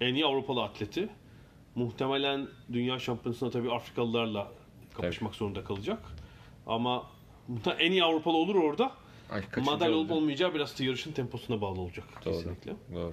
en 0.00 0.14
iyi 0.14 0.24
Avrupalı 0.26 0.62
atleti. 0.62 1.08
Muhtemelen 1.76 2.48
dünya 2.72 2.98
şampiyonasında 2.98 3.50
tabii 3.50 3.70
Afrikalılarla 3.70 4.52
kapışmak 4.94 5.34
zorunda 5.34 5.64
kalacak. 5.64 5.98
Ama 6.66 7.06
en 7.78 7.90
iyi 7.90 8.04
Avrupalı 8.04 8.36
olur 8.36 8.54
orada. 8.54 8.92
Ay, 9.30 9.42
Madalya 9.64 9.96
olup 9.96 10.10
olmayacağı 10.10 10.54
biraz 10.54 10.78
da 10.78 10.84
yarışın 10.84 11.12
temposuna 11.12 11.60
bağlı 11.60 11.80
olacak 11.80 12.04
Doğru. 12.24 12.34
kesinlikle. 12.34 12.72
Doğru. 12.94 13.12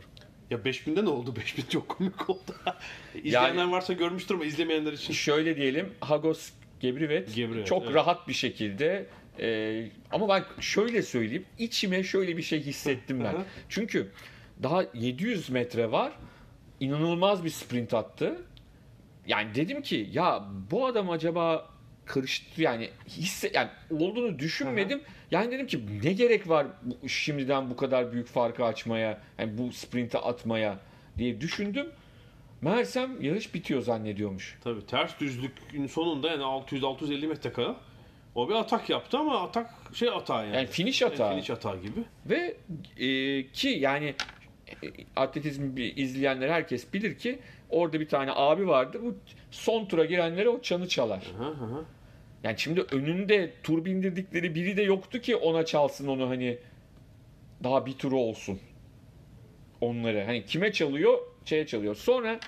Ya 0.49 0.57
5000'de 0.57 1.05
ne 1.05 1.09
oldu? 1.09 1.35
5000 1.57 1.63
çok 1.69 1.89
komik 1.89 2.29
oldu. 2.29 2.55
İzleyenler 3.23 3.67
varsa 3.67 3.93
görmüştür 3.93 4.35
ama 4.35 4.45
izlemeyenler 4.45 4.93
için. 4.93 5.13
Şöyle 5.13 5.55
diyelim 5.55 5.93
Hagos 5.99 6.49
Gebrivet 6.79 7.35
Gebrivet, 7.35 7.67
çok 7.67 7.83
evet. 7.83 7.93
rahat 7.93 8.27
bir 8.27 8.33
şekilde 8.33 9.07
e, 9.39 9.89
ama 10.11 10.29
ben 10.29 10.43
şöyle 10.59 11.01
söyleyeyim 11.01 11.45
içime 11.59 12.03
şöyle 12.03 12.37
bir 12.37 12.41
şey 12.41 12.61
hissettim 12.61 13.23
ben. 13.23 13.35
Çünkü 13.69 14.11
daha 14.63 14.85
700 14.93 15.49
metre 15.49 15.91
var 15.91 16.13
inanılmaz 16.79 17.45
bir 17.45 17.49
sprint 17.49 17.93
attı. 17.93 18.41
Yani 19.27 19.55
dedim 19.55 19.81
ki 19.81 20.09
ya 20.11 20.47
bu 20.71 20.85
adam 20.85 21.09
acaba 21.09 21.69
karıştı 22.05 22.61
yani 22.61 22.89
hisse 23.07 23.51
yani 23.53 23.69
olduğunu 23.91 24.39
düşünmedim. 24.39 25.01
Yani 25.31 25.51
dedim 25.51 25.67
ki 25.67 25.85
ne 26.03 26.13
gerek 26.13 26.49
var 26.49 26.67
bu, 26.81 27.09
şimdiden 27.09 27.69
bu 27.69 27.75
kadar 27.75 28.11
büyük 28.11 28.27
farkı 28.27 28.65
açmaya, 28.65 29.21
yani 29.37 29.57
bu 29.57 29.71
sprinte 29.71 30.17
atmaya 30.17 30.79
diye 31.17 31.41
düşündüm. 31.41 31.87
Meğersem 32.61 33.21
yarış 33.21 33.53
bitiyor 33.53 33.81
zannediyormuş. 33.81 34.59
Tabii 34.63 34.85
ters 34.85 35.19
düzlükün 35.19 35.87
sonunda 35.87 36.29
yani 36.29 36.41
600-650 36.41 37.27
metre 37.27 37.53
kala 37.53 37.75
o 38.35 38.49
bir 38.49 38.53
atak 38.53 38.89
yaptı 38.89 39.17
ama 39.17 39.41
atak 39.41 39.69
şey 39.93 40.09
atağı 40.09 40.45
yani. 40.45 40.55
Yani 40.55 40.67
finish 40.67 41.01
atağı. 41.01 41.27
Yani 41.27 41.35
finish 41.35 41.49
atağı 41.49 41.81
gibi. 41.81 41.99
Ve 42.25 42.57
e, 42.97 43.47
ki 43.47 43.67
yani 43.67 44.15
e, 44.83 44.87
atletizmi 45.15 45.81
izleyenler 45.81 46.49
herkes 46.49 46.93
bilir 46.93 47.17
ki 47.17 47.39
orada 47.73 47.99
bir 47.99 48.07
tane 48.07 48.31
abi 48.35 48.67
vardı. 48.67 48.99
Bu 49.03 49.15
son 49.51 49.85
tura 49.85 50.05
girenlere 50.05 50.49
o 50.49 50.61
çanı 50.61 50.87
çalar. 50.87 51.23
Hı 51.37 51.47
hı. 51.47 51.85
Yani 52.43 52.59
şimdi 52.59 52.81
önünde 52.81 53.53
tur 53.63 53.85
bindirdikleri 53.85 54.55
biri 54.55 54.77
de 54.77 54.81
yoktu 54.81 55.19
ki 55.19 55.35
ona 55.35 55.65
çalsın 55.65 56.07
onu 56.07 56.29
hani 56.29 56.57
daha 57.63 57.85
bir 57.85 57.93
turu 57.93 58.19
olsun. 58.19 58.59
Onları 59.81 60.23
hani 60.23 60.45
kime 60.45 60.71
çalıyor? 60.71 61.19
Şeye 61.45 61.67
çalıyor. 61.67 61.95
Sonra 61.95 62.39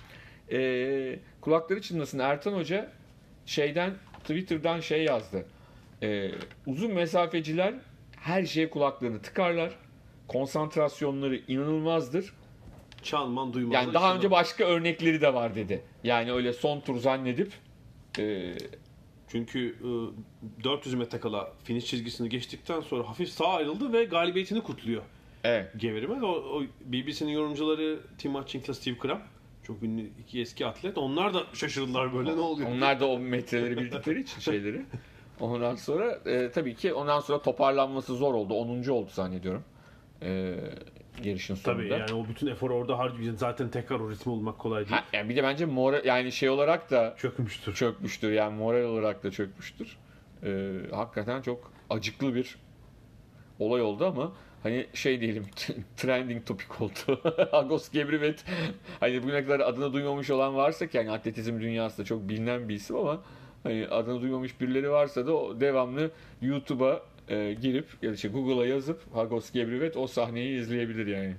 e, 0.51 1.19
kulakları 1.41 1.81
çınlasın 1.81 2.19
Ertan 2.19 2.53
Hoca 2.53 2.91
şeyden 3.45 3.93
Twitter'dan 4.19 4.79
şey 4.79 5.03
yazdı. 5.03 5.45
E, 6.03 6.31
uzun 6.65 6.93
mesafeciler 6.93 7.73
her 8.19 8.45
şeye 8.45 8.69
kulaklarını 8.69 9.21
tıkarlar. 9.21 9.71
Konsantrasyonları 10.27 11.35
inanılmazdır. 11.35 12.33
Çalman 13.05 13.53
duymaz. 13.53 13.73
Yani 13.73 13.93
daha 13.93 14.15
önce 14.15 14.31
başka 14.31 14.63
örnekleri 14.65 15.21
de 15.21 15.33
var 15.33 15.55
dedi. 15.55 15.83
Yani 16.03 16.31
öyle 16.31 16.53
son 16.53 16.79
tur 16.79 16.99
zannedip 16.99 17.51
e, 18.19 18.53
Çünkü 19.27 19.75
e, 20.59 20.63
400 20.63 20.95
metre 20.95 21.19
kala 21.19 21.53
finish 21.63 21.85
çizgisini 21.85 22.29
geçtikten 22.29 22.81
sonra 22.81 23.09
hafif 23.09 23.29
sağa 23.29 23.47
ayrıldı 23.53 23.93
ve 23.93 24.03
galibiyetini 24.03 24.61
kutluyor. 24.63 25.01
evet. 25.43 25.71
Geverimez. 25.77 26.23
O, 26.23 26.27
o 26.27 26.63
BBC'nin 26.85 27.31
yorumcuları 27.31 27.99
Tim 28.17 28.35
Hutchins'la 28.35 28.73
Steve 28.73 28.95
Cram. 29.03 29.21
Çok 29.63 29.83
ünlü 29.83 30.09
iki 30.19 30.41
eski 30.41 30.65
atlet. 30.65 30.97
Onlar 30.97 31.33
da 31.33 31.43
şaşırdılar 31.53 32.13
böyle 32.13 32.35
ne 32.35 32.39
oluyor? 32.39 32.69
Onlar 32.69 32.99
da 32.99 33.07
o 33.07 33.19
metreleri 33.19 33.77
bildikleri 33.77 34.21
için 34.21 34.39
şeyleri. 34.39 34.85
Ondan 35.39 35.75
sonra 35.75 36.19
e, 36.25 36.51
tabii 36.51 36.75
ki 36.75 36.93
ondan 36.93 37.19
sonra 37.19 37.41
toparlanması 37.41 38.15
zor 38.15 38.33
oldu. 38.33 38.53
10. 38.53 38.87
oldu 38.89 39.09
zannediyorum. 39.13 39.63
E, 40.21 40.55
yarışın 41.23 41.55
sonunda. 41.55 41.81
Tabii 41.83 41.91
yani 42.01 42.13
o 42.13 42.27
bütün 42.29 42.47
eforu 42.47 42.73
orada 42.73 42.99
harcayacak. 42.99 43.39
Zaten 43.39 43.69
tekrar 43.69 43.99
o 43.99 44.09
ritmi 44.11 44.31
bulmak 44.31 44.59
kolay 44.59 44.79
değil. 44.89 44.95
Ha, 44.97 45.03
yani 45.13 45.29
bir 45.29 45.35
de 45.35 45.43
bence 45.43 45.65
moral 45.65 46.05
yani 46.05 46.31
şey 46.31 46.49
olarak 46.49 46.91
da 46.91 47.15
Çökmüştür. 47.17 47.73
çökmüştür. 47.73 48.31
Yani 48.31 48.57
moral 48.57 48.83
olarak 48.83 49.23
da 49.23 49.31
çökmüştür. 49.31 49.97
E, 50.43 50.71
hakikaten 50.91 51.41
çok 51.41 51.71
acıklı 51.89 52.35
bir 52.35 52.55
olay 53.59 53.81
oldu 53.81 54.05
ama 54.05 54.31
hani 54.63 54.87
şey 54.93 55.21
diyelim 55.21 55.45
trending 55.97 56.45
topik 56.45 56.81
oldu. 56.81 57.21
Agos 57.51 57.89
Gebrivet 57.91 58.45
hani 58.99 59.23
bugüne 59.23 59.43
kadar 59.43 59.59
adını 59.59 59.93
duymamış 59.93 60.29
olan 60.29 60.55
varsa 60.55 60.87
ki 60.87 60.97
yani 60.97 61.11
atletizm 61.11 61.59
dünyasında 61.61 62.05
çok 62.05 62.29
bilinen 62.29 62.69
bir 62.69 62.75
isim 62.75 62.95
ama 62.95 63.21
hani 63.63 63.87
adını 63.87 64.21
duymamış 64.21 64.61
birileri 64.61 64.89
varsa 64.89 65.27
da 65.27 65.33
o 65.37 65.59
devamlı 65.61 66.11
YouTube'a 66.41 67.01
e, 67.29 67.53
girip 67.53 67.87
ya 68.01 68.11
işte 68.13 68.27
Google'a 68.27 68.65
yazıp 68.65 69.15
Hagos 69.15 69.51
Gebrivet 69.51 69.97
o 69.97 70.07
sahneyi 70.07 70.59
izleyebilir 70.59 71.07
yani. 71.07 71.35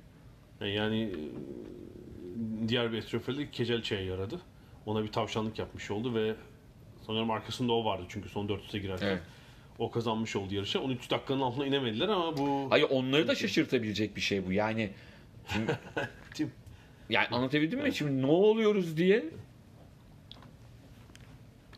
Yani 0.61 1.03
e, 1.03 2.69
diğer 2.69 2.93
bir 2.93 2.99
etrafeli 2.99 3.51
Kecelçe'ye 3.51 4.03
yaradı. 4.03 4.41
Ona 4.87 5.03
bir 5.05 5.13
tavşanlık 5.13 5.59
yapmış 5.59 5.91
oldu 5.91 6.15
ve 6.15 6.35
sanırım 7.07 7.31
arkasında 7.31 7.73
o 7.73 7.85
vardı 7.85 8.05
çünkü 8.09 8.29
son 8.29 8.49
400'e 8.49 8.79
girerken. 8.79 9.07
Evet. 9.07 9.23
O 9.79 9.91
kazanmış 9.91 10.37
oldu 10.37 10.55
yarışa. 10.55 10.81
13 10.81 11.11
dakikanın 11.11 11.41
altına 11.41 11.67
inemediler 11.67 12.09
ama 12.09 12.37
bu... 12.37 12.67
Hayır 12.71 12.87
onları 12.91 13.29
da 13.29 13.35
şaşırtabilecek 13.35 14.17
bir 14.17 14.21
şey 14.21 14.47
bu. 14.47 14.53
Yani 14.53 14.91
şimdi, 15.53 15.79
yani 17.11 17.27
anlatabildim 17.29 17.83
mi? 17.83 17.95
Şimdi 17.95 18.23
ne 18.23 18.27
oluyoruz 18.27 18.97
diye. 18.97 19.25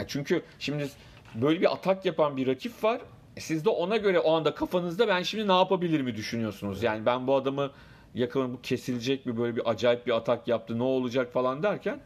Çünkü 0.07 0.43
şimdi 0.59 0.89
böyle 1.35 1.61
bir 1.61 1.73
atak 1.73 2.05
yapan 2.05 2.37
bir 2.37 2.47
rakip 2.47 2.85
var. 2.85 3.01
E 3.39 3.41
Siz 3.41 3.65
de 3.65 3.69
ona 3.69 3.97
göre 3.97 4.21
o 4.21 4.33
anda 4.33 4.55
kafanızda 4.55 5.09
ben 5.09 5.23
şimdi 5.23 5.49
ne 5.49 5.53
yapabilir 5.53 6.01
mi 6.01 6.17
düşünüyorsunuz? 6.17 6.83
Yani 6.83 7.07
ben 7.07 7.27
bu 7.27 7.35
adamı 7.35 7.71
yakalarım 8.15 8.53
bu 8.53 8.61
kesilecek 8.63 9.27
mi 9.27 9.37
böyle 9.37 9.57
bir 9.57 9.71
acayip 9.71 10.07
bir 10.07 10.13
atak 10.13 10.49
yaptı 10.49 10.79
ne 10.79 10.83
olacak 10.83 11.33
falan 11.33 11.63
derken 11.63 12.01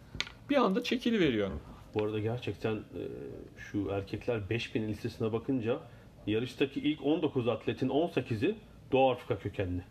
bir 0.50 0.56
anda 0.56 0.82
çekili 0.82 1.20
veriyor. 1.20 1.50
Bu 1.94 2.04
arada 2.04 2.18
gerçekten 2.18 2.74
e, 2.74 3.02
şu 3.56 3.88
erkekler 3.90 4.50
5000 4.50 4.88
listesine 4.88 5.32
bakınca 5.32 5.78
yarıştaki 6.26 6.80
ilk 6.80 7.06
19 7.06 7.48
atletin 7.48 7.88
18'i 7.88 8.54
Doğu 8.92 9.10
Afrika 9.10 9.38
kökenli. 9.38 9.84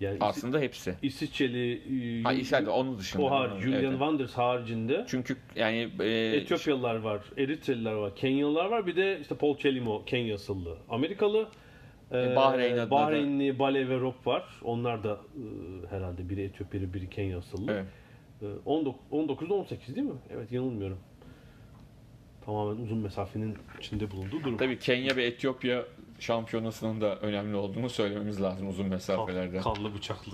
Yani 0.00 0.18
İs- 0.18 0.24
Aslında 0.24 0.60
hepsi. 0.60 0.94
İsviçreli, 1.02 1.72
e, 2.20 2.22
Ha 2.22 2.32
İsrail'de 2.32 2.70
onun 2.70 2.98
dışında. 2.98 3.22
o 3.22 3.58
Julian 3.60 3.80
evet. 3.84 3.90
Wanders 3.90 4.32
haricinde 4.34 5.04
Çünkü 5.08 5.36
yani 5.56 5.90
e, 6.00 6.06
Etiyopyalılar 6.36 6.94
var, 6.96 7.20
Eritreliler 7.38 7.92
var, 7.92 8.16
Kenyalılar 8.16 8.66
var. 8.66 8.86
Bir 8.86 8.96
de 8.96 9.18
işte 9.20 9.34
Paul 9.34 9.56
Chelimo, 9.56 10.04
Kenya 10.04 10.34
asıllı. 10.34 10.76
Amerikalı. 10.88 11.48
e, 12.12 12.36
Bahreyn 12.36 12.76
da- 12.76 12.90
Bahreynli 12.90 13.58
Bale 13.58 13.88
ve 13.88 14.00
Rob 14.00 14.26
var. 14.26 14.44
Onlar 14.62 15.04
da 15.04 15.12
e, 15.12 15.86
herhalde 15.90 16.28
biri 16.28 16.42
Etiyopyalı, 16.42 16.94
biri 16.94 17.10
Kenya 17.10 17.38
asıllı. 17.38 17.72
Evet. 17.72 17.84
E, 18.42 18.46
19, 18.64 19.00
19'da 19.12 19.54
18 19.54 19.96
değil 19.96 20.06
mi? 20.06 20.14
Evet 20.34 20.52
yanılmıyorum. 20.52 20.98
Tamamen 22.46 22.82
uzun 22.82 22.98
mesafenin 22.98 23.56
içinde 23.78 24.10
bulunduğu 24.10 24.40
durum. 24.44 24.56
Tabii 24.56 24.78
Kenya 24.78 25.16
ve 25.16 25.24
Etiyopya 25.26 25.84
şampiyonasının 26.18 27.00
da 27.00 27.16
önemli 27.16 27.56
olduğunu 27.56 27.90
söylememiz 27.90 28.42
lazım 28.42 28.68
uzun 28.68 28.86
mesafelerde. 28.86 29.58
kanlı 29.60 29.94
bıçaklı. 29.94 30.32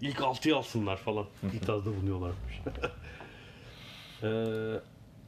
İlk 0.00 0.16
6'yı 0.18 0.56
alsınlar 0.56 0.96
falan. 0.96 1.26
İtazda 1.62 1.90
bulunuyorlarmış. 1.96 2.60
e, 4.22 4.28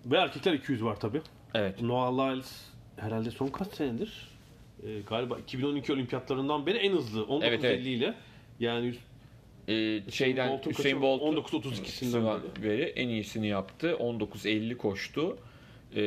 ve 0.07 0.17
erkekler 0.17 0.53
200 0.53 0.85
var 0.85 1.01
tabii. 1.01 1.21
Evet. 1.55 1.83
Noah 1.83 2.13
Lyles 2.13 2.65
herhalde 2.97 3.31
son 3.31 3.47
kaç 3.49 3.69
senedir? 3.75 4.29
Ee, 4.87 5.01
galiba 5.01 5.39
2012 5.39 5.93
olimpiyatlarından 5.93 6.67
beri 6.67 6.79
en 6.79 6.93
hızlı 6.93 7.21
19.50 7.21 7.45
Evet, 7.47 7.65
evet. 7.65 7.87
ile 7.87 8.15
yani 8.61 8.87
yüz- 8.87 8.99
e, 9.69 10.11
şeyden 10.11 10.51
Bolt'un 10.51 10.71
Hüseyin? 10.71 11.03
Bolt'un 11.03 11.37
19.32'sinden 11.37 12.41
beri. 12.63 12.83
en 12.83 13.09
iyisini 13.09 13.47
yaptı. 13.49 13.97
19.50 14.01 14.77
koştu. 14.77 15.39
E, 15.97 16.01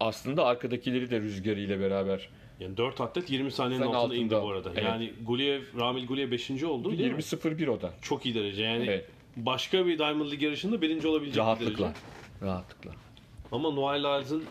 aslında 0.00 0.46
arkadakileri 0.46 1.10
de 1.10 1.20
rüzgarıyla 1.20 1.80
beraber 1.80 2.28
Yani 2.60 2.76
4 2.76 3.00
atlet 3.00 3.30
20 3.30 3.50
saniyenin 3.52 3.84
Sen 3.86 3.92
altında, 3.92 4.14
indi 4.14 4.34
altında. 4.36 4.48
bu 4.48 4.52
arada. 4.52 4.70
Evet. 4.72 4.84
Yani 4.84 5.12
Guliev, 5.26 5.62
Ramil 5.80 6.06
Guliev 6.06 6.30
5. 6.30 6.50
oldu 6.64 6.98
değil 6.98 7.12
mi? 7.12 7.18
20.01 7.20 7.68
o 7.70 7.80
da. 7.82 7.92
Çok 8.02 8.26
iyi 8.26 8.34
derece. 8.34 8.62
Yani 8.62 8.84
Evet. 8.84 9.08
başka 9.36 9.86
bir 9.86 9.98
Diamond 9.98 10.26
League 10.30 10.44
yarışında 10.46 10.82
birinci 10.82 11.08
olabilecek 11.08 11.34
bir 11.36 11.40
Rahatlıkla. 11.40 11.84
derece. 11.84 12.00
Rahatlıkla. 12.42 12.90
Ama 13.52 13.70
Noel 13.70 14.00
Lyles'ın 14.04 14.40
e, 14.40 14.44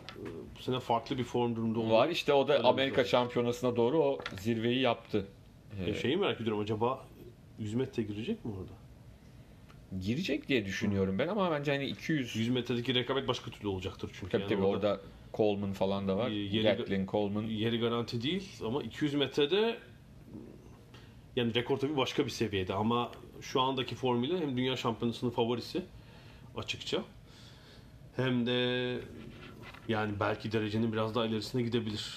bu 0.60 0.62
sene 0.64 0.80
farklı 0.80 1.18
bir 1.18 1.24
form 1.24 1.56
durumda 1.56 1.80
olduğu. 1.80 1.90
Var 1.94 2.10
işte 2.10 2.34
o 2.34 2.48
da 2.48 2.64
Amerika 2.64 2.98
bir 2.98 3.04
şey. 3.04 3.12
şampiyonasına 3.12 3.76
doğru 3.76 4.00
o 4.04 4.20
zirveyi 4.40 4.80
yaptı. 4.80 5.26
E, 5.86 5.94
şeyi 5.94 6.18
merak 6.18 6.42
ediyorum 6.42 6.62
acaba 6.62 7.06
100 7.60 7.74
metre 7.74 8.04
girecek 8.04 8.46
mi 8.46 8.52
orada? 8.60 8.72
Girecek 10.06 10.48
diye 10.48 10.66
düşünüyorum 10.66 11.20
ben 11.20 11.28
ama 11.28 11.52
bence 11.52 11.72
hani 11.72 11.86
200 11.86 12.36
100 12.36 12.50
metredeki 12.50 12.96
rekabet 12.96 13.28
başka 13.28 13.52
türlü 13.52 13.68
olacaktır 13.68 14.10
çünkü. 14.14 14.32
tabii 14.32 14.42
Yani 14.42 14.50
tabii 14.54 14.64
orada 14.66 15.00
Coleman 15.38 15.74
falan 15.74 16.08
da 16.08 16.18
var. 16.18 16.30
E, 16.32 16.34
yeri- 16.34 16.64
Gatlin, 16.78 17.06
Coleman. 17.08 17.44
yeri 17.44 17.80
garanti 17.80 18.22
değil 18.22 18.50
ama 18.66 18.84
200 18.84 19.14
metrede 19.14 19.78
yani 21.36 21.56
rekor 21.56 21.78
tabii 21.78 21.98
başka 21.98 22.26
bir 22.26 22.30
seviyede 22.30 22.74
ama 22.74 23.12
şu 23.42 23.62
andaki 23.62 23.96
formüle 23.96 24.40
hem 24.40 24.58
dünya 24.58 24.76
şampiyonasının 24.78 25.32
favorisi 25.32 25.82
açıkça 26.58 27.04
hem 28.16 28.46
de 28.46 29.00
yani 29.88 30.20
belki 30.20 30.52
derecenin 30.52 30.94
biraz 30.94 31.16
daha 31.16 31.26
ilerisine 31.26 31.62
gidebilir. 31.62 32.16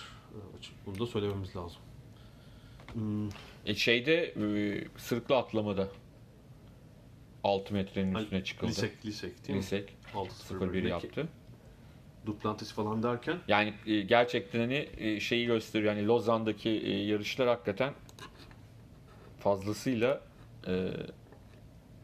Bunu 0.86 0.98
da 0.98 1.06
söylememiz 1.06 1.56
lazım. 1.56 1.78
E 3.66 3.74
şeyde 3.74 4.14
e, 4.24 4.84
sırıklı 4.98 5.36
atlamada 5.36 5.88
6 7.44 7.74
metrenin 7.74 8.14
üstüne 8.14 8.44
çıkıldı. 8.44 8.70
Lisek, 8.70 9.06
Lisek 9.06 9.48
değil 9.48 9.56
mi? 9.56 9.62
Lisek 9.62 9.92
6-0-1 10.14 10.28
0-1 10.58 10.88
yaptı. 10.88 11.28
Duplantis 12.26 12.72
falan 12.72 13.02
derken 13.02 13.36
Yani 13.48 13.74
e, 13.86 14.00
gerçekten 14.00 14.60
hani 14.60 14.88
e, 14.98 15.20
şeyi 15.20 15.46
gösteriyor. 15.46 15.94
Yani 15.94 16.06
Lozan'daki 16.06 16.70
e, 16.70 17.04
yarışlar 17.04 17.48
hakikaten 17.48 17.92
fazlasıyla 19.38 20.20
e, 20.66 20.90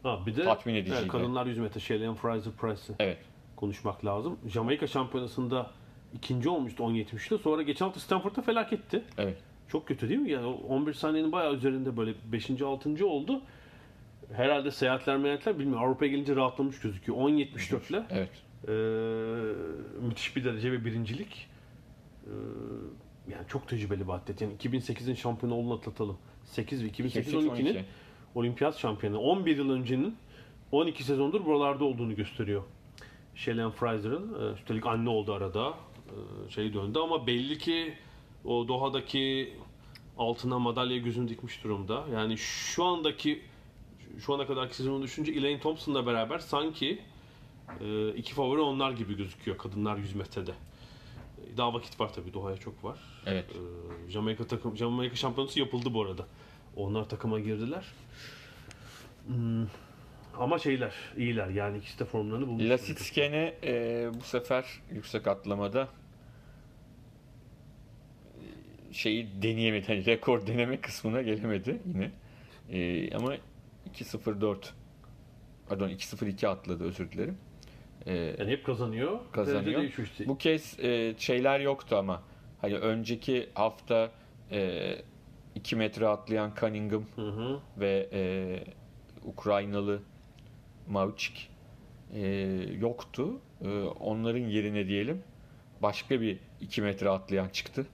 ha, 0.03 0.27
bir 0.27 0.37
de 0.37 0.45
Tatmin 0.45 0.75
ediciydi. 0.75 0.99
evet, 1.01 1.09
kadınlar 1.09 1.47
100 1.47 1.59
metre 1.59 1.81
Shelley 1.81 2.14
Fraser 2.14 2.53
Price'ı 2.53 2.97
evet 2.99 3.19
konuşmak 3.57 4.05
lazım. 4.05 4.39
Jamaika 4.49 4.87
şampiyonasında 4.87 5.71
ikinci 6.14 6.49
olmuştu 6.49 6.83
10.70'te. 6.83 7.39
Sonra 7.39 7.62
geçen 7.62 7.85
hafta 7.85 8.01
Stanford'da 8.01 8.43
felaketti. 8.43 9.03
evet. 9.19 9.39
Çok 9.69 9.89
kötü 9.89 10.09
değil 10.09 10.21
mi? 10.21 10.31
Yani 10.31 10.47
o 10.47 10.53
11 10.53 10.93
saniyenin 10.93 11.33
bayağı 11.33 11.55
üzerinde 11.55 11.97
böyle 11.97 12.14
5. 12.33 12.62
6. 12.62 13.07
oldu. 13.07 13.41
Herhalde 14.33 14.71
seyahatler 14.71 15.17
meyahatler 15.17 15.59
bilmiyorum. 15.59 15.85
Avrupa'ya 15.85 16.11
gelince 16.11 16.37
rahatlamış 16.37 16.81
gözüküyor. 16.81 17.19
10.74 17.19 17.91
ile 17.91 18.03
Evet. 18.11 18.31
Ee, 18.69 18.73
müthiş 20.01 20.37
bir 20.37 20.45
derece 20.45 20.73
ve 20.73 20.85
birincilik. 20.85 21.49
Ee, 22.27 22.31
yani 23.33 23.49
çok 23.49 23.69
tecrübeli 23.69 24.09
bir 24.09 24.12
atlet. 24.12 24.41
Yani 24.41 24.55
2008'in 24.55 25.14
şampiyonu 25.14 25.55
olduğunu 25.55 25.75
atlatalım. 25.75 26.19
8 26.45 26.85
ve 26.85 26.89
2008-12'nin 26.89 27.49
12. 27.51 27.85
olimpiyat 28.35 28.79
şampiyonu. 28.79 29.19
11 29.19 29.57
yıl 29.57 29.71
öncenin 29.71 30.17
12 30.73 31.05
sezondur 31.05 31.45
buralarda 31.45 31.85
olduğunu 31.85 32.17
gösteriyor. 32.17 32.62
Shelley 33.35 33.71
Fraser'ın. 33.71 34.37
Ee, 34.41 34.53
üstelik 34.55 34.87
anne 34.87 35.09
oldu 35.09 35.33
arada. 35.33 35.75
Ee, 36.07 36.51
şey 36.51 36.75
döndü 36.75 36.99
ama 36.99 37.27
belli 37.27 37.59
ki 37.59 37.95
o 38.45 38.69
Doha'daki 38.69 39.53
altına 40.19 40.59
madalya 40.59 40.99
gözünü 40.99 41.29
dikmiş 41.29 41.64
durumda. 41.64 42.05
Yani 42.12 42.39
şu 42.39 42.85
andaki 42.85 43.43
şu 44.19 44.35
ana 44.35 44.47
kadarki 44.47 44.77
sezonu 44.77 45.03
düşünce 45.03 45.33
Elaine 45.33 45.61
Thompson'la 45.61 46.07
beraber 46.07 46.39
sanki 46.39 46.99
e, 47.81 48.09
iki 48.14 48.35
favori 48.35 48.61
onlar 48.61 48.91
gibi 48.93 49.17
gözüküyor 49.17 49.59
kadınlar 49.59 49.97
100 49.97 50.14
metrede. 50.14 50.53
Daha 51.57 51.75
vakit 51.75 52.01
var 52.01 52.12
tabii 52.12 52.33
Doha'ya 52.35 52.57
çok 52.57 52.85
var. 52.85 52.99
Evet. 53.27 53.45
E, 53.51 54.11
Jamaika 54.11 54.47
takım 54.47 54.77
Jamaika 54.77 55.17
şampiyonası 55.17 55.61
yapıldı 55.61 55.95
bu 55.95 56.03
arada. 56.03 56.27
Onlar 56.77 57.09
takıma 57.09 57.41
girdiler. 57.41 57.85
Hmm, 59.27 59.67
Ama 60.39 60.59
şeyler 60.59 60.95
iyiler 61.17 61.49
yani 61.49 61.79
ikisi 61.79 61.99
de 61.99 62.05
formlarını 62.05 62.47
bulmuş. 62.47 62.64
Lasitskene 62.64 63.55
e, 63.64 64.09
bu 64.21 64.25
sefer 64.25 64.67
yüksek 64.91 65.27
atlamada 65.27 65.89
e, 68.91 68.93
şeyi 68.93 69.43
deneyemedi. 69.43 69.87
Hani 69.87 70.07
rekor 70.07 70.47
deneme 70.47 70.81
kısmına 70.81 71.23
gelemedi 71.23 71.81
yine. 71.87 72.11
E, 72.71 73.11
ama 73.17 73.35
2.04 73.95 74.57
pardon 75.69 75.89
2.02 75.89 76.49
atladı 76.49 76.85
özür 76.85 77.12
dilerim. 77.12 77.39
E, 78.07 78.14
Yani 78.14 78.51
hep 78.51 78.64
kazanıyor. 78.66 79.18
Kazanıyor. 79.32 79.82
Bu 80.26 80.38
kez 80.38 80.80
e, 80.80 81.14
şeyler 81.18 81.61
yoktu 81.61 81.97
ama 81.97 82.22
hani 82.61 82.76
önceki 82.76 83.49
hafta 83.55 84.11
e, 84.51 84.92
2 85.55 85.76
metre 85.76 86.07
atlayan 86.07 86.53
Cunningham 86.61 87.05
Hı 87.16 87.28
hı. 87.28 87.61
ve 87.78 88.09
e, 88.12 88.20
Ukraynalı 89.24 90.03
Mavçik 90.88 91.51
e, 92.14 92.26
yoktu. 92.80 93.40
E, 93.64 93.68
onların 93.82 94.40
yerine 94.49 94.86
diyelim 94.86 95.22
başka 95.82 96.20
bir 96.20 96.38
2 96.61 96.82
metre 96.82 97.09
atlayan 97.09 97.49
çıktı. 97.49 97.86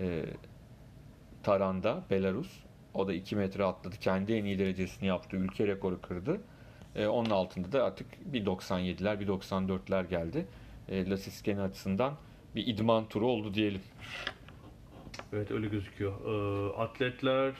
E, 0.00 0.24
Taran'da 1.42 2.04
Belarus. 2.10 2.62
O 2.94 3.08
da 3.08 3.12
2 3.12 3.36
metre 3.36 3.64
atladı. 3.64 3.96
Kendi 4.00 4.32
en 4.32 4.44
iyi 4.44 4.58
derecesini 4.58 5.08
yaptı. 5.08 5.36
Ülke 5.36 5.66
rekoru 5.66 6.00
kırdı. 6.00 6.40
E, 6.96 7.06
onun 7.06 7.30
altında 7.30 7.72
da 7.72 7.84
artık 7.84 8.32
bir 8.32 8.46
97'ler 8.46 9.20
bir 9.20 9.28
94'ler 9.28 10.08
geldi. 10.08 10.46
E, 10.88 11.10
Lasiskene 11.10 11.60
açısından 11.60 12.14
bir 12.54 12.66
idman 12.66 13.08
turu 13.08 13.26
oldu 13.26 13.54
diyelim. 13.54 13.80
Evet 15.32 15.50
öyle 15.50 15.68
gözüküyor. 15.68 16.12
Ee, 16.12 16.72
atletler 16.76 17.54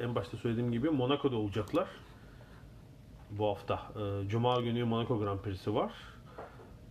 en 0.00 0.14
başta 0.14 0.36
söylediğim 0.36 0.72
gibi 0.72 0.90
Monaco'da 0.90 1.36
olacaklar. 1.36 1.88
Bu 3.30 3.46
hafta. 3.46 3.82
Ee, 3.96 4.28
Cuma 4.28 4.60
günü 4.60 4.84
Monaco 4.84 5.18
Grand 5.18 5.40
Prix'si 5.40 5.74
var. 5.74 5.92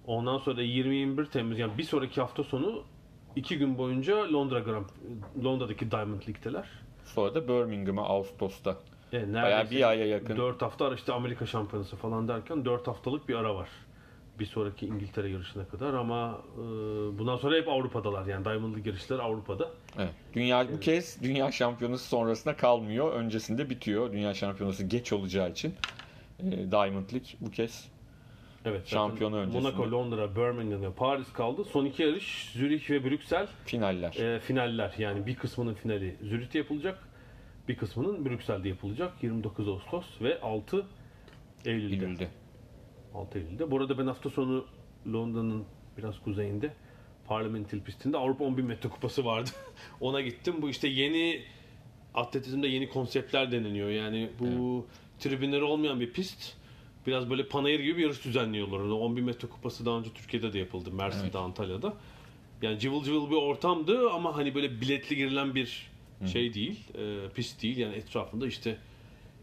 Ondan 0.07 0.38
sonra 0.38 0.57
da 0.57 0.63
20-21 0.63 1.30
Temmuz 1.30 1.59
yani 1.59 1.78
bir 1.78 1.84
sonraki 1.84 2.21
hafta 2.21 2.43
sonu 2.43 2.84
iki 3.36 3.57
gün 3.57 3.78
boyunca 3.78 4.34
Londra 4.34 4.59
Grand 4.59 4.86
Londra'daki 5.43 5.91
Diamond 5.91 6.21
League'teler. 6.21 6.69
Sonra 7.05 7.36
da 7.36 7.47
Birmingham'a 7.47 8.03
Ağustos'ta. 8.03 8.78
Yani 9.20 9.43
Bayağı 9.43 9.72
bir 9.72 9.89
aya 9.89 10.05
yakın. 10.05 10.38
4 10.38 10.61
hafta 10.61 10.93
işte 10.95 11.13
Amerika 11.13 11.45
Şampiyonası 11.45 11.95
falan 11.95 12.28
derken 12.28 12.66
4 12.66 12.88
haftalık 12.88 13.30
bir 13.30 13.36
ara 13.36 13.55
var. 13.55 13.70
Bir 14.39 14.45
sonraki 14.45 14.86
İngiltere 14.86 15.30
yarışına 15.30 15.68
kadar 15.68 15.93
ama 15.93 16.41
e, 16.57 16.61
bundan 17.20 17.38
sonra 17.38 17.55
hep 17.55 17.68
Avrupa'dalar 17.68 18.26
yani 18.26 18.45
Diamond 18.45 18.76
League 18.76 18.91
yarışları 18.91 19.24
Avrupa'da. 19.24 19.70
Evet. 19.97 20.13
Dünya 20.34 20.68
bu 20.74 20.80
kez 20.80 21.24
dünya 21.24 21.51
şampiyonası 21.51 22.07
sonrasında 22.07 22.55
kalmıyor. 22.57 23.13
Öncesinde 23.13 23.70
bitiyor. 23.70 24.11
Dünya 24.13 24.34
şampiyonası 24.34 24.84
geç 24.84 25.13
olacağı 25.13 25.49
için. 25.49 25.76
E, 26.39 26.43
Diamond 26.72 27.11
League 27.13 27.30
bu 27.41 27.51
kez 27.51 27.89
Evet. 28.66 28.88
Şampiyonu 28.88 29.38
öncesinde. 29.38 29.61
Monaco, 29.61 29.91
Londra, 29.91 30.36
Birmingham 30.36 30.82
ve 30.82 30.91
Paris 30.91 31.34
kaldı. 31.34 31.63
Son 31.63 31.86
iki 31.86 32.03
yarış 32.03 32.49
Zürih 32.53 32.89
ve 32.89 33.03
Brüksel 33.03 33.47
finaller. 33.66 34.13
e, 34.16 34.39
finaller. 34.39 34.93
Yani 34.97 35.26
bir 35.26 35.36
kısmının 35.36 35.74
finali 35.74 36.16
Zürih'te 36.22 36.57
yapılacak. 36.57 36.99
Bir 37.68 37.76
kısmının 37.76 38.26
Brüksel'de 38.26 38.70
yapılacak. 38.70 39.24
29 39.24 39.68
Ağustos 39.68 40.05
ve 40.22 40.41
6 40.41 40.86
Eylül'de. 41.66 42.05
Eylül'de. 42.05 42.28
6 43.13 43.39
Eylül'de. 43.39 43.72
Bu 43.72 43.78
arada 43.78 43.97
ben 43.97 44.07
hafta 44.07 44.30
sonu 44.30 44.66
Londra'nın 45.13 45.63
biraz 45.97 46.20
kuzeyinde 46.20 46.74
Parliament 47.28 47.74
Hill 47.74 47.82
pistinde 47.82 48.18
Avrupa 48.18 48.43
10.000 48.45 48.61
metre 48.61 48.89
kupası 48.89 49.26
vardı. 49.26 49.49
Ona 49.99 50.22
gittim. 50.22 50.55
Bu 50.61 50.70
işte 50.70 50.88
yeni 50.88 51.41
atletizmde 52.13 52.68
yeni 52.68 52.89
konseptler 52.89 53.51
deneniyor. 53.51 53.89
Yani 53.89 54.30
bu 54.39 54.86
tribünleri 55.20 55.63
olmayan 55.63 55.99
bir 55.99 56.13
pist. 56.13 56.53
Biraz 57.07 57.30
böyle 57.30 57.47
panayır 57.47 57.80
gibi 57.80 57.97
bir 57.97 58.03
yarış 58.03 58.26
düzenliyorlar. 58.26 58.80
Orada 58.80 58.93
10.000 58.93 59.22
metre 59.22 59.47
kupası 59.47 59.86
daha 59.86 59.99
önce 59.99 60.09
Türkiye'de 60.13 60.53
de 60.53 60.59
yapıldı. 60.59 60.91
Mersin'de, 60.91 61.24
Evet. 61.24 61.36
Antalya'da. 61.36 61.93
Yani 62.61 62.80
cıvıl 62.80 63.03
cıvıl 63.03 63.30
bir 63.30 63.36
ortamdı 63.36 64.09
ama 64.09 64.36
hani 64.36 64.55
böyle 64.55 64.82
biletli 64.82 65.16
girilen 65.16 65.55
bir 65.55 65.91
şey 66.34 66.53
değil. 66.53 66.80
e, 66.97 67.30
pist 67.30 67.63
değil. 67.63 67.78
Yani 67.78 67.95
etrafında 67.95 68.47
işte 68.47 68.78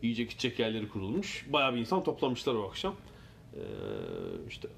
yiyecek 0.02 0.30
içecek 0.30 0.58
yerleri 0.58 0.88
kurulmuş. 0.88 1.46
Bayağı 1.52 1.74
bir 1.74 1.78
insan 1.80 2.04
toplamışlar 2.04 2.54
o 2.54 2.68
akşam. 2.68 2.94
Ee, 3.54 3.58
işte 4.48 4.68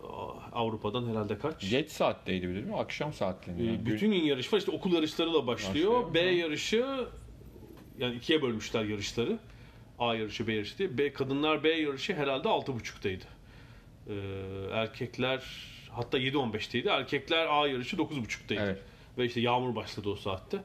Avrupa'dan 0.53 1.09
herhalde 1.11 1.39
kaç? 1.39 1.71
Geç 1.71 1.91
saatteydi 1.91 2.49
bilir 2.49 2.65
mi? 2.65 2.77
Akşam 2.77 3.13
saatlerinde. 3.13 3.63
Ee, 3.63 3.67
Yani. 3.67 3.87
Bütün 3.87 4.11
gün 4.11 4.23
yarış 4.23 4.53
var. 4.53 4.59
İşte 4.59 4.71
okul 4.71 4.93
yarışlarıyla 4.93 5.47
başlıyor. 5.47 5.93
Başlıyor. 5.93 6.15
B 6.15 6.21
yarışı 6.21 7.07
yani 7.99 8.17
ikiye 8.17 8.43
bölmüşler 8.43 8.85
yarışları. 8.85 9.39
A 9.99 10.15
yarışı, 10.15 10.47
B 10.47 10.53
yarışı 10.53 10.79
diye. 10.79 10.99
B, 10.99 11.13
kadınlar 11.13 11.65
B 11.65 11.69
yarışı 11.69 12.15
herhalde 12.15 12.49
6.30'daydı. 12.49 13.25
Ee, 14.09 14.15
erkekler 14.73 15.43
hatta 15.91 16.19
7.15'teydi. 16.19 16.89
Erkekler 16.89 17.47
A 17.51 17.67
yarışı 17.69 17.97
9.30'daydı. 17.97 18.61
Evet. 18.65 18.83
Ve 19.19 19.25
işte 19.27 19.41
yağmur 19.41 19.77
başladı 19.77 20.09
o 20.09 20.17
saatte. 20.17 20.59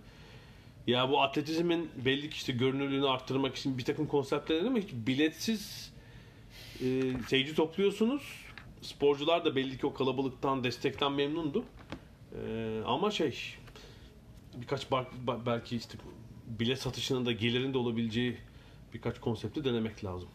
Ya 0.88 1.09
bu 1.09 1.21
atletizmin 1.21 1.89
belli 2.05 2.30
ki 2.30 2.36
işte 2.36 2.53
görünürlüğünü 2.53 3.07
arttırmak 3.07 3.55
için 3.55 3.77
bir 3.77 3.86
takım 3.86 4.07
konseptler 4.07 4.65
ama 4.65 4.77
hiç 4.77 4.89
biletsiz 4.93 5.93
e, 6.82 7.01
seyirci 7.27 7.55
topluyorsunuz. 7.55 8.45
Sporcular 8.82 9.45
da 9.45 9.55
belli 9.55 9.77
ki 9.77 9.88
o 9.88 9.93
kalabalıktan, 9.93 10.63
destekten 10.63 11.11
memnundu. 11.11 11.63
E, 12.45 12.82
ama 12.86 13.11
şey 13.11 13.39
birkaç 14.55 14.91
bar- 14.91 15.07
ba- 15.27 15.45
belki 15.45 15.75
işte 15.77 15.97
bilet 16.47 16.82
satışının 16.82 17.25
da 17.25 17.32
gelirin 17.32 17.73
de 17.73 17.77
olabileceği 17.77 18.38
birkaç 18.93 19.19
konsepti 19.19 19.63
denemek 19.63 20.05
lazım. 20.05 20.30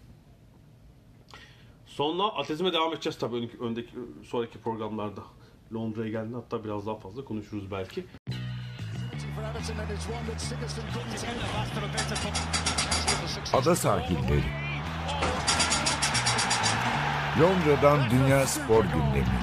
Sonra 1.87 2.23
atletizme 2.25 2.73
devam 2.73 2.93
edeceğiz 2.93 3.19
tabii 3.19 3.37
öndeki, 3.37 3.59
öndeki 3.59 3.91
sonraki 4.25 4.59
programlarda. 4.59 5.23
Londra'ya 5.75 6.11
geldiğinde 6.11 6.37
hatta 6.37 6.65
biraz 6.65 6.87
daha 6.87 6.97
fazla 6.97 7.25
konuşuruz 7.25 7.71
belki. 7.71 8.05
Ada 13.53 13.75
sahilleri. 13.77 14.43
Londra'dan 17.41 18.11
Dünya 18.11 18.47
Spor 18.47 18.85
Gündemi. 18.85 19.39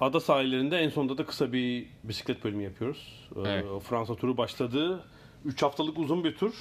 Ada 0.00 0.20
sahillerinde 0.20 0.78
en 0.78 0.88
sonunda 0.88 1.18
da 1.18 1.26
kısa 1.26 1.52
bir 1.52 1.86
bisiklet 2.04 2.44
bölümü 2.44 2.62
yapıyoruz. 2.62 3.28
Ee, 3.36 3.40
Evet. 3.48 3.82
Fransa 3.82 4.14
turu 4.14 4.36
başladı. 4.36 5.04
3 5.44 5.62
haftalık 5.62 5.98
uzun 5.98 6.24
bir 6.24 6.36
tur. 6.36 6.54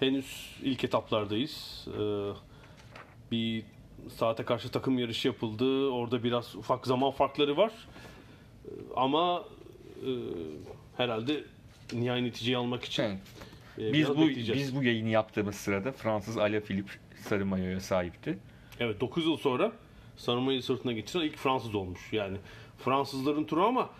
Henüz 0.00 0.56
ilk 0.62 0.84
etaplardayız. 0.84 1.88
Ee, 1.98 2.30
bir 3.32 3.64
saate 4.16 4.44
karşı 4.44 4.68
takım 4.70 4.98
yarışı 4.98 5.28
yapıldı. 5.28 5.88
Orada 5.90 6.24
biraz 6.24 6.56
ufak 6.56 6.86
zaman 6.86 7.10
farkları 7.10 7.56
var. 7.56 7.72
Ama 8.96 9.44
e, 10.06 10.10
herhalde 10.96 11.44
nihai 11.92 12.24
neticeyi 12.24 12.56
almak 12.56 12.84
için 12.84 13.02
Evet. 13.78 13.90
e, 13.90 13.92
Biz 13.92 14.08
bu 14.08 14.20
bekleyeceğiz. 14.20 14.60
biz 14.62 14.76
bu 14.76 14.82
yayını 14.82 15.08
yaptığımız 15.08 15.54
sırada 15.54 15.92
Fransız 15.92 16.38
Alaphilippe 16.38 16.92
sarı 17.28 17.46
mayoya 17.46 17.80
sahipti. 17.80 18.38
Evet 18.80 19.00
9 19.00 19.26
yıl 19.26 19.36
sonra 19.36 19.72
sarımayı 20.16 20.62
sırtına 20.62 20.92
geçiren 20.92 21.24
ilk 21.24 21.36
Fransız 21.36 21.74
olmuş. 21.74 22.12
Yani 22.12 22.36
Fransızların 22.84 23.44
turu 23.44 23.66
ama 23.66 23.90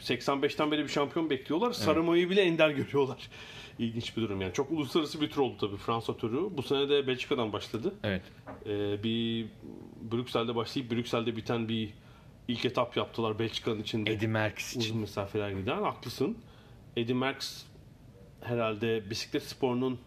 85'ten 0.00 0.70
beri 0.70 0.82
bir 0.84 0.88
şampiyon 0.88 1.30
bekliyorlar. 1.30 1.72
Sarımayı 1.72 2.30
bile 2.30 2.42
ender 2.42 2.70
görüyorlar. 2.70 3.28
İlginç 3.78 4.16
bir 4.16 4.22
durum 4.22 4.40
yani. 4.40 4.52
Çok 4.52 4.70
uluslararası 4.70 5.20
bir 5.20 5.30
tur 5.30 5.40
oldu 5.40 5.56
tabii 5.60 5.76
Fransa 5.76 6.16
turu. 6.16 6.56
Bu 6.56 6.62
sene 6.62 6.88
de 6.88 7.06
Belçika'dan 7.06 7.52
başladı. 7.52 7.94
Evet. 8.02 8.22
Ee, 8.66 9.02
bir 9.02 9.46
Brüksel'de 10.12 10.54
başlayıp 10.54 10.90
Brüksel'de 10.90 11.36
biten 11.36 11.68
bir 11.68 11.94
ilk 12.48 12.64
etap 12.64 12.96
yaptılar 12.96 13.38
Belçika'nın 13.38 13.80
içinde. 13.80 14.12
Eddie 14.12 14.28
Merckx 14.28 14.76
için. 14.76 14.80
Uzun 14.80 14.98
mesafeler 14.98 15.50
giden. 15.50 15.82
Haklısın. 15.82 16.38
Eddie 16.96 17.14
Merckx 17.14 17.62
herhalde 18.40 19.10
bisiklet 19.10 19.42
sporunun 19.42 19.98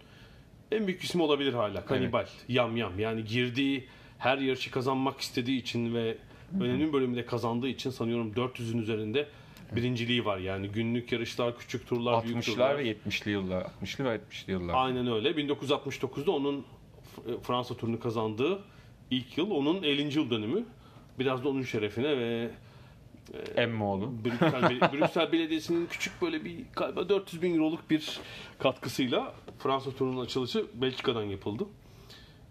en 0.71 0.87
büyük 0.87 1.03
ismi 1.03 1.21
olabilir 1.21 1.53
hala. 1.53 1.85
Kanibal. 1.85 2.25
Yam 2.47 2.77
yam. 2.77 2.99
Yani 2.99 3.23
girdiği 3.23 3.87
her 4.17 4.37
yarışı 4.37 4.71
kazanmak 4.71 5.19
istediği 5.19 5.59
için 5.59 5.95
ve 5.95 6.17
önemli 6.59 6.87
bir 6.87 6.93
bölümde 6.93 7.25
kazandığı 7.25 7.67
için 7.67 7.89
sanıyorum 7.89 8.33
400'ün 8.33 8.77
üzerinde 8.77 9.27
birinciliği 9.75 10.25
var. 10.25 10.37
Yani 10.37 10.67
günlük 10.67 11.11
yarışlar, 11.11 11.57
küçük 11.57 11.87
turlar, 11.87 12.23
büyük 12.23 12.37
60'lar 12.37 12.45
turlar. 12.45 12.77
ve 12.77 12.91
70'li 12.91 13.31
yıllar. 13.31 13.61
60'lı 13.83 14.05
ve 14.05 14.15
70'li 14.15 14.51
yıllar. 14.51 14.73
Aynen 14.77 15.07
öyle. 15.07 15.29
1969'da 15.31 16.31
onun 16.31 16.65
F- 17.15 17.37
Fransa 17.43 17.77
turunu 17.77 17.99
kazandığı 17.99 18.59
ilk 19.11 19.37
yıl. 19.37 19.51
Onun 19.51 19.83
50. 19.83 20.17
yıl 20.17 20.29
dönümü. 20.29 20.65
Biraz 21.19 21.43
da 21.43 21.49
onun 21.49 21.63
şerefine 21.63 22.17
ve 22.17 22.51
Emmoğlu. 23.55 24.11
Brüksel, 24.25 24.81
Brüksel 24.93 25.31
Belediyesi'nin 25.31 25.85
küçük 25.87 26.21
böyle 26.21 26.45
bir 26.45 26.55
galiba 26.75 27.09
400 27.09 27.41
bin 27.41 27.55
euroluk 27.55 27.89
bir 27.89 28.19
katkısıyla 28.59 29.33
Fransa 29.59 29.91
turunun 29.91 30.25
açılışı 30.25 30.65
Belçika'dan 30.73 31.23
yapıldı. 31.23 31.65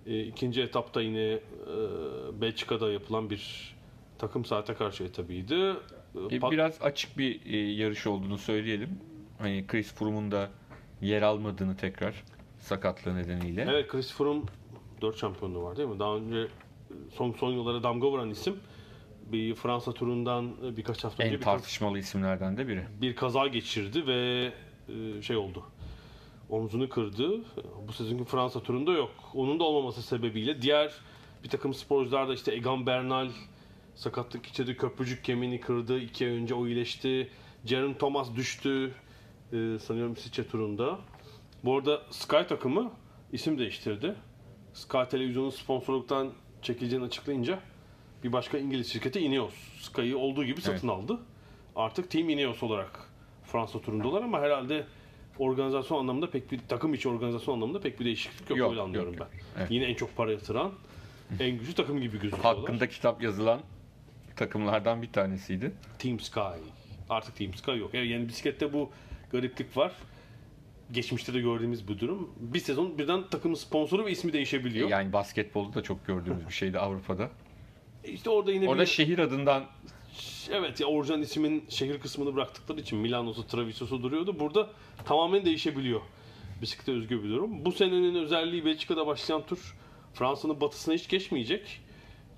E, 0.07 0.21
ikinci 0.25 0.61
etapta 0.63 1.03
yine 1.03 1.21
e, 1.21 1.41
Belçika'da 2.41 2.93
yapılan 2.93 3.31
bir 3.31 3.75
takım 4.19 4.45
saate 4.45 4.75
karşı 4.75 5.05
etabıydı. 5.05 5.73
E, 6.31 6.39
pat- 6.39 6.51
Biraz 6.51 6.83
açık 6.83 7.19
bir 7.19 7.41
e, 7.47 7.57
yarış 7.73 8.07
olduğunu 8.07 8.39
söyleyelim. 8.39 9.01
Hani 9.39 9.65
Chris 9.69 9.93
Froome'un 9.95 10.31
da 10.31 10.51
yer 11.01 11.23
almadığını 11.23 11.77
tekrar 11.77 12.25
sakatlığı 12.59 13.17
nedeniyle. 13.17 13.67
Evet 13.71 13.89
Chris 13.89 14.13
Froome 14.13 14.43
4 15.03 15.17
şampiyonluğu 15.19 15.63
var 15.63 15.77
değil 15.77 15.89
mi? 15.89 15.99
Daha 15.99 16.17
önce 16.17 16.39
e, 16.39 16.47
son 17.15 17.33
son 17.33 17.53
yıllara 17.53 17.83
damga 17.83 18.07
vuran 18.11 18.31
isim. 18.31 18.57
Bir 19.33 19.55
Fransa 19.55 19.93
turundan 19.93 20.77
birkaç 20.77 21.05
hafta 21.05 21.23
önce 21.23 21.35
En 21.35 21.39
bir, 21.41 21.45
tartışmalı 21.45 21.99
isimlerden 21.99 22.57
de 22.57 22.69
biri. 22.69 22.85
bir 23.01 23.17
kaza 23.17 23.47
geçirdi 23.47 24.07
ve 24.07 24.53
şey 25.23 25.37
oldu. 25.37 25.63
Omzunu 26.51 26.89
kırdı. 26.89 27.41
Bu 27.89 27.93
sezonki 27.93 28.25
Fransa 28.25 28.61
turunda 28.63 28.93
yok. 28.93 29.11
Onun 29.35 29.61
da 29.61 29.65
olmaması 29.65 30.03
sebebiyle 30.03 30.63
diğer 30.63 30.93
bir 31.45 31.49
takım 31.49 31.75
sporcular 31.75 32.29
da 32.29 32.35
işte 32.35 32.55
Egan 32.55 32.87
Bernal 32.87 33.29
sakatlık 33.99 34.45
geçirdi. 34.45 34.77
Köprücük 34.77 35.25
kemiğini 35.25 35.61
kırdı. 35.61 35.99
İki 35.99 36.25
ay 36.27 36.31
önce 36.31 36.55
o 36.55 36.67
iyileşti. 36.67 37.29
Jaron 37.65 37.95
Thomas 37.95 38.35
düştü. 38.37 38.95
E, 39.53 39.79
sanıyorum 39.79 40.17
Siçe 40.17 40.49
turunda. 40.49 40.99
Bu 41.65 41.77
arada 41.77 42.03
Sky 42.11 42.43
takımı 42.49 42.93
isim 43.33 43.59
değiştirdi. 43.59 44.15
Sky 44.73 45.03
Televizyon'un 45.11 45.51
sponsorluktan 45.51 46.33
çekileceğini 46.63 47.05
açıklayınca 47.05 47.61
bir 48.25 48.33
başka 48.33 48.59
İngiliz 48.59 48.93
şirketi 48.93 49.21
Ineos. 49.21 49.55
Sky'ı 49.81 50.19
olduğu 50.19 50.45
gibi 50.45 50.61
satın 50.61 50.89
aldı. 50.89 51.19
Artık 51.77 52.11
Team 52.11 52.29
Ineos 52.29 52.63
olarak 52.63 53.01
Fransa 53.45 53.81
turundalar 53.81 54.23
ama 54.23 54.41
herhalde 54.41 54.87
organizasyon 55.39 55.99
anlamında 55.99 56.31
pek 56.31 56.53
bir 56.53 56.61
takım 56.69 56.95
içi 56.95 57.09
organizasyon 57.09 57.55
anlamında 57.55 57.81
pek 57.81 58.01
bir 58.01 58.05
değişiklik 58.05 58.51
yok, 58.51 58.59
Yok, 58.59 58.71
öyle 58.71 58.81
anlıyorum 58.81 59.15
yok, 59.15 59.29
ben. 59.33 59.39
yok. 59.39 59.47
Evet. 59.59 59.71
Yine 59.71 59.85
en 59.85 59.95
çok 59.95 60.17
para 60.17 60.33
yatıran 60.33 60.73
en 61.41 61.59
güçlü 61.59 61.75
takım 61.75 62.01
gibi 62.01 62.19
gözüküyorlar. 62.21 62.57
Hakkında 62.57 62.89
kitap 62.89 63.23
yazılan 63.23 63.61
takımlardan 64.39 65.03
bir 65.03 65.13
tanesiydi. 65.13 65.73
Team 65.99 66.21
Sky. 66.21 66.41
Artık 67.11 67.37
Team 67.37 67.55
Sky 67.55 67.71
yok. 67.71 67.95
Yani, 67.95 68.09
yani 68.09 68.29
bisiklette 68.29 68.73
bu 68.73 68.91
gariplik 69.33 69.77
var. 69.77 69.93
Geçmişte 70.93 71.35
de 71.35 71.41
gördüğümüz 71.41 71.89
bu 71.89 71.99
durum. 71.99 72.31
Bir 72.41 72.59
sezon 72.59 72.99
birden 72.99 73.29
takımın 73.31 73.55
sponsoru 73.55 74.07
ve 74.07 74.11
ismi 74.11 74.33
değişebiliyor. 74.33 74.89
Yani 74.89 75.13
basketbolda 75.13 75.75
da 75.75 75.83
çok 75.83 76.07
gördüğümüz 76.07 76.49
bir 76.49 76.53
şeydi 76.53 76.79
Avrupa'da. 76.79 77.31
İşte 78.05 78.31
orada 78.31 78.53
yine 78.53 78.69
Orada 78.69 78.83
bir... 78.83 78.87
şehir 78.87 79.19
adından 79.19 79.65
Evet 80.51 80.81
ya 80.81 80.87
orijinal 80.87 81.21
ismin 81.21 81.65
şehir 81.69 82.01
kısmını 82.01 82.35
bıraktıkları 82.35 82.81
için 82.81 82.99
Milano'su, 82.99 83.47
Treviso'su 83.47 84.03
duruyordu. 84.03 84.41
Burada 84.41 84.71
tamamen 85.05 85.45
değişebiliyor. 85.45 86.01
Bisiklete 86.63 86.93
özgü 86.93 87.25
bir 87.25 87.29
durum. 87.29 87.65
Bu 87.65 87.73
senenin 87.73 88.15
özelliği 88.15 88.65
Belçika'da 88.65 89.07
başlayan 89.07 89.47
tur 89.47 89.77
Fransa'nın 90.15 90.61
batısına 90.61 90.95
hiç 90.95 91.09
geçmeyecek. 91.09 91.81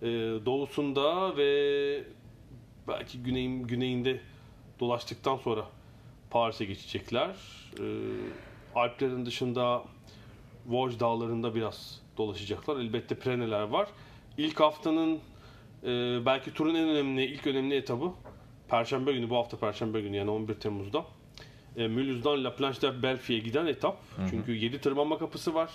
Ee, 0.03 0.07
doğusunda 0.47 1.37
ve 1.37 2.05
belki 2.89 3.23
güneyin, 3.23 3.63
güneyinde 3.63 4.21
dolaştıktan 4.81 5.37
sonra 5.37 5.67
Paris'e 6.31 6.65
geçecekler. 6.65 7.29
Ee, 7.81 7.83
Alplerin 8.75 9.27
dışında 9.27 9.85
Vosges 10.67 11.01
dağlarında 11.01 11.55
biraz 11.55 12.01
dolaşacaklar. 12.17 12.77
Elbette 12.77 13.15
Preneler 13.15 13.63
var. 13.63 13.89
İlk 14.39 14.61
haftanın 14.61 15.19
e, 15.85 15.89
belki 16.27 16.55
turun 16.55 16.75
en 16.75 16.89
önemli, 16.89 17.25
ilk 17.25 17.47
önemli 17.47 17.75
etabı 17.77 18.13
Perşembe 18.69 19.13
günü, 19.13 19.31
bu 19.31 19.37
hafta 19.37 19.57
Perşembe 19.59 20.01
günü 20.01 20.17
yani 20.17 20.31
11 20.31 20.55
Temmuz'da. 20.55 21.05
E, 21.77 21.89
Mulhouse'dan 21.89 22.45
La 22.45 22.57
Planche 22.57 22.83
de 22.83 23.03
Belfi'ye 23.03 23.39
giden 23.39 23.67
etap. 23.67 23.99
Çünkü 24.31 24.53
7 24.53 24.81
tırmanma 24.81 25.19
kapısı 25.19 25.55
var. 25.55 25.71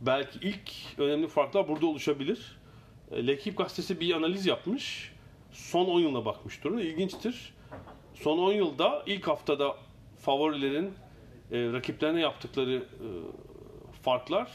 Belki 0.00 0.38
ilk 0.42 0.72
önemli 0.98 1.28
farklar 1.28 1.68
burada 1.68 1.86
oluşabilir. 1.86 2.57
E, 3.12 3.26
L'Equipe 3.26 3.62
gazetesi 3.62 4.00
bir 4.00 4.14
analiz 4.14 4.46
yapmış. 4.46 5.12
Son 5.52 5.84
10 5.86 6.00
yılına 6.00 6.24
bakmış 6.24 6.58
turun. 6.58 6.78
İlginçtir. 6.78 7.54
Son 8.14 8.38
10 8.38 8.52
yılda 8.52 9.02
ilk 9.06 9.28
haftada 9.28 9.76
favorilerin 10.18 10.92
e, 11.52 11.72
rakiplerine 11.72 12.20
yaptıkları 12.20 12.74
e, 12.76 13.06
farklar 14.02 14.50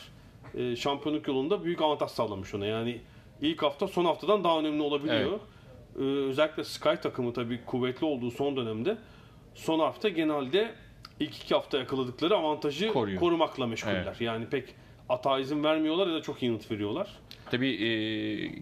e, 0.55 0.75
şampiyonluk 0.75 1.27
yolunda 1.27 1.63
büyük 1.63 1.81
avantaj 1.81 2.11
sağlamış 2.11 2.53
ona. 2.53 2.65
Yani 2.65 3.01
ilk 3.41 3.63
hafta 3.63 3.87
son 3.87 4.05
haftadan 4.05 4.43
daha 4.43 4.59
önemli 4.59 4.81
olabiliyor. 4.81 5.39
E, 5.99 6.01
özellikle 6.03 6.63
Sky 6.63 6.95
takımı 7.01 7.33
tabii 7.33 7.65
kuvvetli 7.65 8.05
olduğu 8.05 8.31
son 8.31 8.55
dönemde 8.57 8.97
son 9.55 9.79
hafta 9.79 10.09
genelde 10.09 10.75
ilk 11.19 11.37
iki 11.37 11.53
hafta 11.55 11.77
yakaladıkları 11.77 12.35
avantajı 12.35 12.93
Koruyor. 12.93 13.19
korumakla 13.19 13.67
meşguller. 13.67 14.03
Evet. 14.07 14.21
Yani 14.21 14.45
pek 14.49 14.75
ata 15.09 15.39
izin 15.39 15.63
vermiyorlar 15.63 16.07
ya 16.07 16.13
da 16.13 16.21
çok 16.21 16.43
iyi 16.43 16.45
yanıt 16.45 16.71
veriyorlar. 16.71 17.09
Tabii 17.51 17.69
e, 17.69 17.89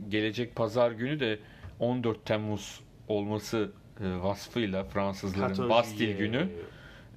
gelecek 0.10 0.56
pazar 0.56 0.92
günü 0.92 1.20
de 1.20 1.40
14 1.80 2.26
Temmuz 2.26 2.80
olması 3.08 3.72
e, 4.00 4.24
vasfıyla 4.24 4.84
Fransızların 4.84 5.70
Bastil 5.70 6.18
günü 6.18 6.50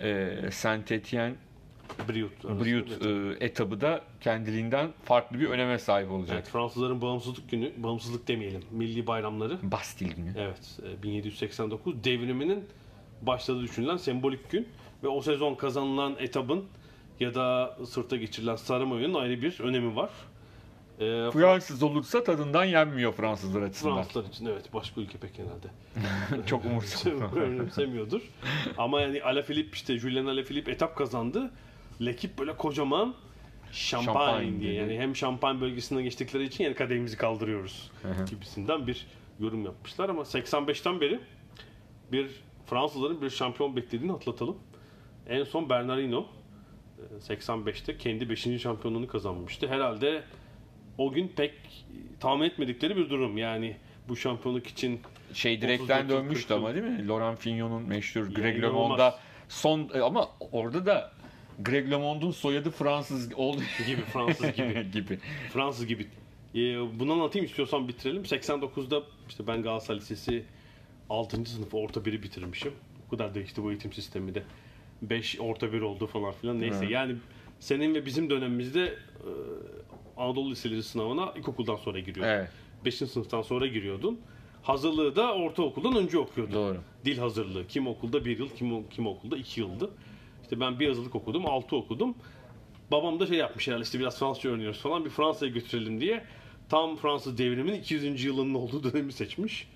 e, 0.00 0.38
Saint 0.50 0.92
Etienne 0.92 1.34
Briut. 2.08 2.44
Briut 2.44 3.06
e, 3.06 3.44
etabı 3.44 3.80
da 3.80 4.00
kendiliğinden 4.20 4.92
farklı 5.04 5.40
bir 5.40 5.48
öneme 5.48 5.78
sahip 5.78 6.10
olacak. 6.10 6.34
Evet, 6.34 6.48
Fransızların 6.48 7.02
bağımsızlık 7.02 7.50
günü, 7.50 7.72
bağımsızlık 7.76 8.28
demeyelim, 8.28 8.62
milli 8.70 9.06
bayramları. 9.06 9.58
Bastil 9.62 10.14
günü. 10.14 10.32
Evet, 10.38 10.78
e, 10.98 11.02
1789 11.02 12.04
devriminin 12.04 12.64
başladığı 13.22 13.62
düşünülen 13.62 13.96
sembolik 13.96 14.50
gün 14.50 14.68
ve 15.02 15.08
o 15.08 15.20
sezon 15.22 15.54
kazanılan 15.54 16.16
etabın 16.18 16.64
ya 17.20 17.34
da 17.34 17.76
sırta 17.86 18.16
geçirilen 18.16 18.56
sarı 18.56 18.86
mayo'nun 18.86 19.20
ayrı 19.20 19.42
bir 19.42 19.60
önemi 19.60 19.96
var. 19.96 20.10
E, 21.00 21.30
Fransız 21.30 21.82
olursa 21.82 22.24
tadından 22.24 22.64
yenmiyor 22.64 23.12
Fransızlar 23.12 23.62
açısından. 23.62 23.94
Fransızlar 23.94 24.24
için 24.24 24.46
evet 24.46 24.74
başka 24.74 25.00
ülke 25.00 25.18
pek 25.18 25.34
genelde 25.34 25.66
Çok 26.46 26.64
umursamıyor. 26.64 27.32
önemsemiyordur. 27.36 28.22
Ama 28.78 29.00
yani 29.00 29.22
Alaphilippe 29.22 29.70
işte 29.72 29.98
Julien 29.98 30.26
Alaphilippe 30.26 30.72
etap 30.72 30.96
kazandı. 30.96 31.50
Lekip 32.00 32.38
böyle 32.38 32.56
kocaman 32.56 33.14
şampanya 33.72 34.14
Şampanya 34.14 34.60
diye 34.60 34.72
yani 34.72 34.98
hem 34.98 35.16
şampan 35.16 35.60
bölgesinden 35.60 36.02
geçtikleri 36.04 36.44
için 36.44 36.64
yani 36.64 36.74
kadehimizi 36.74 37.16
kaldırıyoruz 37.16 37.90
gibisinden 38.30 38.86
bir 38.86 39.06
yorum 39.40 39.64
yapmışlar 39.64 40.08
ama 40.08 40.22
85'ten 40.22 41.00
beri 41.00 41.20
bir 42.12 42.30
Fransızların 42.66 43.22
bir 43.22 43.30
şampiyon 43.30 43.76
beklediğini 43.76 44.12
atlatalım. 44.12 44.56
En 45.28 45.44
son 45.44 45.68
Bernardino 45.68 46.26
85'te 47.28 47.96
kendi 47.98 48.30
5. 48.30 48.62
şampiyonluğunu 48.62 49.06
kazanmıştı. 49.08 49.68
Herhalde 49.68 50.22
o 50.98 51.12
gün 51.12 51.28
pek 51.36 51.52
tahmin 52.20 52.44
etmedikleri 52.44 52.96
bir 52.96 53.10
durum. 53.10 53.38
Yani 53.38 53.76
bu 54.08 54.16
şampiyonluk 54.16 54.66
için 54.66 55.00
Şey 55.34 55.60
direkten 55.62 56.04
39, 56.04 56.10
dönmüştü 56.16 56.48
40. 56.48 56.58
ama 56.58 56.74
değil 56.74 56.84
mi? 56.84 57.08
Laurent 57.08 57.38
Fignon'un 57.38 57.82
meşhur 57.82 58.26
Greg. 58.26 58.62
LeMond'a 58.62 59.18
son 59.48 59.90
ama 60.02 60.28
orada 60.52 60.86
da 60.86 61.12
Greg 61.62 61.90
LeMond'un 61.90 62.30
soyadı 62.30 62.70
Fransız 62.70 63.34
oldu 63.34 63.60
gibi 63.86 64.00
Fransız 64.02 64.52
gibi 64.52 64.86
gibi. 64.92 65.18
Fransız 65.52 65.86
gibi. 65.86 66.06
Ee, 66.54 66.98
bunu 66.98 67.12
anlatayım 67.12 67.46
istiyorsan 67.46 67.88
bitirelim. 67.88 68.22
89'da 68.22 69.02
işte 69.28 69.46
ben 69.46 69.62
Galatasaray 69.62 70.00
Lisesi 70.00 70.44
6. 71.10 71.44
sınıf 71.44 71.74
orta 71.74 72.04
biri 72.04 72.22
bitirmişim. 72.22 72.72
O 73.06 73.10
kadar 73.10 73.34
değişti 73.34 73.62
bu 73.62 73.70
eğitim 73.70 73.92
sistemi 73.92 74.34
de. 74.34 74.42
5 75.10 75.40
orta 75.40 75.72
bir 75.72 75.80
oldu 75.80 76.06
falan 76.06 76.32
filan. 76.32 76.60
Neyse 76.60 76.86
Hı. 76.86 76.92
yani 76.92 77.16
senin 77.60 77.94
ve 77.94 78.06
bizim 78.06 78.30
dönemimizde 78.30 78.84
e, 78.84 79.30
Anadolu 80.16 80.50
Liseleri 80.50 80.82
sınavına 80.82 81.32
ilkokuldan 81.36 81.76
sonra 81.76 81.98
giriyor. 82.00 82.26
Evet 82.26 82.50
5. 82.84 82.94
sınıftan 82.94 83.42
sonra 83.42 83.66
giriyordun. 83.66 84.20
Hazırlığı 84.62 85.16
da 85.16 85.34
ortaokuldan 85.34 85.96
önce 85.96 86.18
okuyordun. 86.18 86.54
doğru. 86.54 86.78
Dil 87.04 87.18
hazırlığı. 87.18 87.66
Kim 87.66 87.86
okulda 87.86 88.24
bir 88.24 88.38
yıl, 88.38 88.48
kim, 88.48 88.88
kim 88.88 89.06
okulda 89.06 89.36
iki 89.36 89.60
yıldı. 89.60 89.90
İşte 90.42 90.60
ben 90.60 90.80
bir 90.80 90.88
hazırlık 90.88 91.14
okudum, 91.14 91.46
altı 91.46 91.76
okudum. 91.76 92.14
Babam 92.90 93.20
da 93.20 93.26
şey 93.26 93.36
yapmış 93.36 93.68
herhalde 93.68 93.82
işte 93.82 93.98
biraz 93.98 94.18
Fransızca 94.18 94.50
öğreniyoruz 94.50 94.80
falan 94.80 95.04
bir 95.04 95.10
Fransa'ya 95.10 95.52
götürelim 95.52 96.00
diye. 96.00 96.24
Tam 96.68 96.96
Fransız 96.96 97.38
devriminin 97.38 97.80
200. 97.80 98.24
yılının 98.24 98.54
olduğu 98.54 98.92
dönemi 98.92 99.12
seçmiş. 99.12 99.68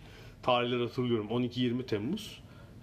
Tarihleri 0.43 0.83
hatırlıyorum 0.83 1.29
12-20 1.29 1.87
Temmuz. 1.87 2.41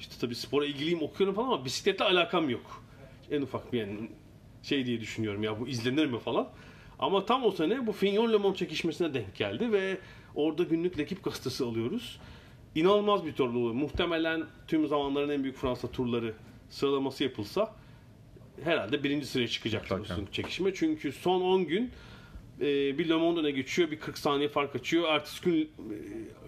İşte 0.09 0.15
tabii 0.21 0.35
spora 0.35 0.65
ilgiliyim 0.65 1.01
okuyorum 1.01 1.35
falan 1.35 1.47
ama 1.47 1.65
bisikletle 1.65 2.05
alakam 2.05 2.49
yok. 2.49 2.83
En 3.31 3.41
ufak 3.41 3.73
bir 3.73 3.79
yani 3.79 4.09
şey 4.63 4.85
diye 4.85 5.01
düşünüyorum 5.01 5.43
ya 5.43 5.59
bu 5.59 5.67
izlenir 5.67 6.05
mi 6.05 6.19
falan. 6.19 6.49
Ama 6.99 7.25
tam 7.25 7.43
o 7.43 7.51
sene 7.51 7.87
bu 7.87 7.91
Fignon 7.91 8.33
Le 8.33 8.37
Monde 8.37 8.57
çekişmesine 8.57 9.13
denk 9.13 9.35
geldi 9.35 9.71
ve 9.71 9.97
orada 10.35 10.63
günlük 10.63 10.99
Lekip 10.99 11.23
gazetesi 11.23 11.63
alıyoruz. 11.63 12.19
İnanılmaz 12.75 13.25
bir 13.25 13.33
tur 13.33 13.49
oluyor. 13.49 13.73
Muhtemelen 13.73 14.43
tüm 14.67 14.87
zamanların 14.87 15.29
en 15.29 15.43
büyük 15.43 15.57
Fransa 15.57 15.91
turları 15.91 16.33
sıralaması 16.69 17.23
yapılsa 17.23 17.75
herhalde 18.63 19.03
birinci 19.03 19.25
sıraya 19.25 19.47
çıkacaktır 19.47 19.97
Mutlaka. 19.97 20.21
bu 20.21 20.31
çekişme. 20.31 20.73
Çünkü 20.73 21.11
son 21.11 21.41
10 21.41 21.65
gün 21.65 21.91
e, 22.61 22.97
bir 22.97 23.09
Le 23.09 23.13
öne 23.13 23.51
geçiyor, 23.51 23.91
bir 23.91 23.99
40 23.99 24.17
saniye 24.17 24.49
fark 24.49 24.75
açıyor. 24.75 25.09
Ertesi 25.09 25.43
gün 25.43 25.61
e, 25.61 25.67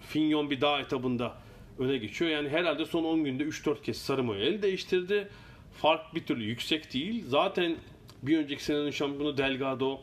Fignon 0.00 0.50
bir 0.50 0.60
dağ 0.60 0.80
etabında 0.80 1.36
öne 1.78 1.98
geçiyor. 1.98 2.30
Yani 2.30 2.48
herhalde 2.48 2.84
son 2.84 3.04
10 3.04 3.24
günde 3.24 3.42
3-4 3.42 3.82
kez 3.82 3.96
Sarımoya 3.96 4.40
el 4.40 4.62
değiştirdi. 4.62 5.28
Fark 5.72 6.14
bir 6.14 6.26
türlü 6.26 6.44
yüksek 6.44 6.94
değil. 6.94 7.24
Zaten 7.26 7.76
bir 8.22 8.38
önceki 8.38 8.64
senenin 8.64 8.90
şampiyonu 8.90 9.36
Delgado 9.36 10.00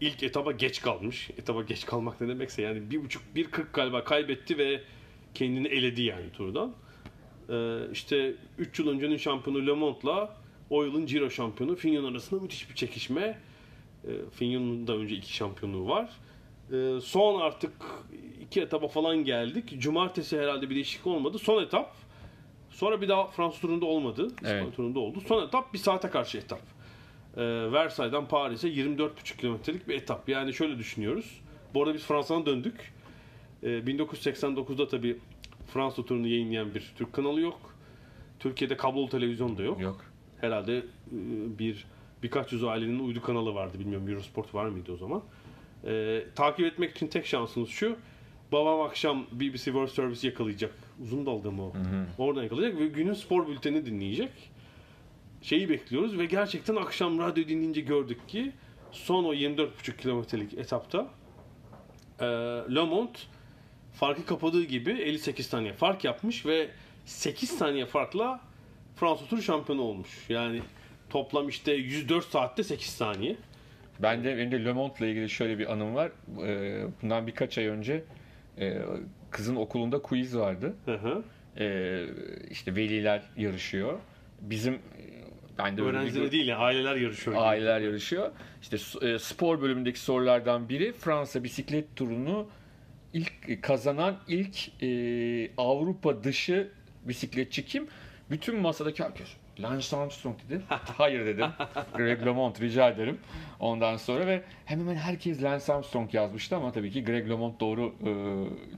ilk 0.00 0.22
etaba 0.22 0.52
geç 0.52 0.82
kalmış. 0.82 1.30
Etaba 1.38 1.62
geç 1.62 1.86
kalmak 1.86 2.20
ne 2.20 2.28
demekse 2.28 2.62
yani 2.62 2.90
bir 2.90 3.04
buçuk, 3.04 3.22
bir 3.34 3.44
kırk 3.44 3.74
galiba 3.74 4.04
kaybetti 4.04 4.58
ve 4.58 4.80
kendini 5.34 5.68
eledi 5.68 6.02
yani 6.02 6.32
turdan. 6.32 6.74
Ee, 7.50 7.78
işte 7.92 8.34
3 8.58 8.78
yıl 8.78 8.88
öncenin 8.88 9.16
şampiyonu 9.16 9.66
Le 9.66 9.72
Monde'la 9.72 10.36
o 10.70 10.84
yılın 10.84 11.06
Giro 11.06 11.30
şampiyonu 11.30 11.76
Fignon 11.76 12.12
arasında 12.12 12.40
müthiş 12.40 12.70
bir 12.70 12.74
çekişme. 12.74 13.38
Ee, 14.04 14.10
Fignon'un 14.34 14.86
da 14.86 14.96
önce 14.96 15.14
iki 15.14 15.34
şampiyonluğu 15.34 15.88
var. 15.88 16.10
Ee, 16.72 17.00
son 17.02 17.40
artık 17.40 17.72
iki 18.40 18.60
etapa 18.60 18.88
falan 18.88 19.16
geldik. 19.24 19.74
Cumartesi 19.78 20.40
herhalde 20.40 20.70
bir 20.70 20.74
değişiklik 20.74 21.06
olmadı. 21.06 21.38
Son 21.38 21.62
etap. 21.62 21.94
Sonra 22.70 23.00
bir 23.00 23.08
daha 23.08 23.26
Fransız 23.26 23.60
turunda 23.60 23.86
olmadı. 23.86 24.26
İspanya 24.26 24.56
Evet. 24.62 24.76
turunda 24.76 24.98
oldu. 24.98 25.20
Son 25.28 25.46
etap 25.46 25.72
bir 25.72 25.78
saate 25.78 26.10
karşı 26.10 26.38
etap. 26.38 26.60
Ee, 27.36 27.72
Versailles'dan 27.72 28.28
Paris'e 28.28 28.68
24,5 28.68 29.36
kilometrelik 29.36 29.88
bir 29.88 29.94
etap. 29.94 30.28
Yani 30.28 30.54
şöyle 30.54 30.78
düşünüyoruz. 30.78 31.40
Bu 31.74 31.82
arada 31.82 31.94
biz 31.94 32.02
Fransa'dan 32.04 32.46
döndük. 32.46 32.92
Ee, 33.62 33.66
1989'da 33.68 34.88
tabii 34.88 35.18
Fransa 35.72 36.04
turunu 36.04 36.26
yayınlayan 36.26 36.74
bir 36.74 36.92
Türk 36.96 37.12
kanalı 37.12 37.40
yok. 37.40 37.74
Türkiye'de 38.40 38.76
kablolu 38.76 39.08
televizyon 39.08 39.58
da 39.58 39.62
yok. 39.62 39.80
Yok. 39.80 40.04
Herhalde 40.40 40.76
e, 40.78 40.82
bir 41.58 41.84
birkaç 42.22 42.52
yüz 42.52 42.64
ailenin 42.64 42.98
uydu 42.98 43.22
kanalı 43.22 43.54
vardı. 43.54 43.78
Bilmiyorum 43.78 44.08
Eurosport 44.08 44.54
var 44.54 44.66
mıydı 44.66 44.92
o 44.92 44.96
zaman. 44.96 45.22
Ee, 45.86 46.24
takip 46.34 46.66
etmek 46.66 46.96
için 46.96 47.06
tek 47.06 47.26
şansınız 47.26 47.68
şu. 47.68 47.96
Babam 48.52 48.80
akşam 48.80 49.26
BBC 49.32 49.64
World 49.64 49.88
Service 49.88 50.28
yakalayacak. 50.28 50.72
Uzun 51.02 51.26
dalga 51.26 51.50
mı 51.50 51.62
o? 51.62 51.72
Oradan 52.18 52.42
yakalayacak 52.42 52.80
ve 52.80 52.86
günün 52.86 53.14
spor 53.14 53.48
bülteni 53.48 53.86
dinleyecek. 53.86 54.30
Şeyi 55.42 55.68
bekliyoruz 55.68 56.18
ve 56.18 56.26
gerçekten 56.26 56.76
akşam 56.76 57.18
radyo 57.18 57.48
dinleyince 57.48 57.80
gördük 57.80 58.28
ki 58.28 58.52
son 58.92 59.24
o 59.24 59.34
24,5 59.34 59.96
kilometrelik 59.96 60.54
etapta 60.54 61.06
e, 62.20 62.24
Le 62.74 62.84
Monde 62.84 63.18
farkı 63.92 64.26
kapadığı 64.26 64.64
gibi 64.64 64.90
58 64.90 65.46
saniye 65.46 65.72
fark 65.72 66.04
yapmış 66.04 66.46
ve 66.46 66.70
8 67.04 67.50
saniye 67.50 67.86
farkla 67.86 68.40
Fransa 68.96 69.26
Turu 69.26 69.42
şampiyonu 69.42 69.82
olmuş. 69.82 70.08
Yani 70.28 70.62
toplam 71.10 71.48
işte 71.48 71.72
104 71.72 72.24
saatte 72.24 72.62
8 72.62 72.86
saniye. 72.86 73.36
Ben 74.02 74.24
de 74.24 74.36
benim 74.36 74.52
de 74.52 74.64
Le 74.64 74.72
Monde'la 74.72 75.06
ilgili 75.06 75.30
şöyle 75.30 75.58
bir 75.58 75.72
anım 75.72 75.94
var. 75.94 76.10
Ee, 76.46 76.84
Bundan 77.02 77.26
birkaç 77.26 77.58
ay 77.58 77.66
önce 77.66 78.04
e, 78.58 78.78
kızın 79.30 79.56
okulunda 79.56 80.02
quiz 80.02 80.36
vardı. 80.36 80.74
Hı 80.84 80.94
hı. 80.94 81.22
Ee, 81.58 82.04
işte 82.50 82.76
veliler 82.76 83.22
yarışıyor. 83.36 83.98
Bizim 84.40 84.74
e, 84.74 84.78
ben 85.58 85.76
de 85.76 85.82
Öğrencileri 85.82 86.32
değil 86.32 86.46
yani 86.48 86.62
aileler 86.62 86.96
yarışıyor. 86.96 87.36
gibi. 87.36 87.44
aileler 87.44 87.80
yarışıyor. 87.80 88.30
İşte 88.62 88.76
e, 89.08 89.18
spor 89.18 89.60
bölümündeki 89.62 90.00
sorulardan 90.00 90.68
biri 90.68 90.92
Fransa 90.92 91.44
bisiklet 91.44 91.96
turunu 91.96 92.48
ilk 93.12 93.62
kazanan 93.62 94.16
ilk 94.28 94.82
e, 94.82 95.50
Avrupa 95.56 96.24
dışı 96.24 96.68
bisikletçi 97.04 97.64
kim? 97.64 97.86
Bütün 98.30 98.60
masadaki 98.60 99.04
herkes 99.04 99.28
Lance 99.60 99.96
Armstrong 99.96 100.36
dedi. 100.48 100.62
Hayır 100.68 101.26
dedim. 101.26 101.46
Greg 101.96 102.26
LeMond 102.26 102.56
rica 102.60 102.88
ederim. 102.88 103.18
Ondan 103.60 103.96
sonra 103.96 104.26
ve 104.26 104.42
hemen 104.64 104.84
hemen 104.84 104.96
herkes 104.96 105.42
Lance 105.42 105.72
Armstrong 105.72 106.14
yazmıştı 106.14 106.56
ama 106.56 106.72
tabii 106.72 106.90
ki 106.90 107.04
Greg 107.04 107.30
LeMond 107.30 107.60
doğru 107.60 107.92
e, 108.06 108.10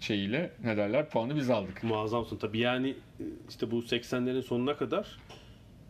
şeyiyle 0.00 0.50
ne 0.64 0.76
derler 0.76 1.10
puanı 1.10 1.36
biz 1.36 1.50
aldık. 1.50 1.82
Muazzamsın 1.82 2.36
tabii 2.36 2.58
yani 2.58 2.88
e, 3.20 3.24
işte 3.48 3.70
bu 3.70 3.78
80'lerin 3.78 4.42
sonuna 4.42 4.76
kadar 4.76 5.18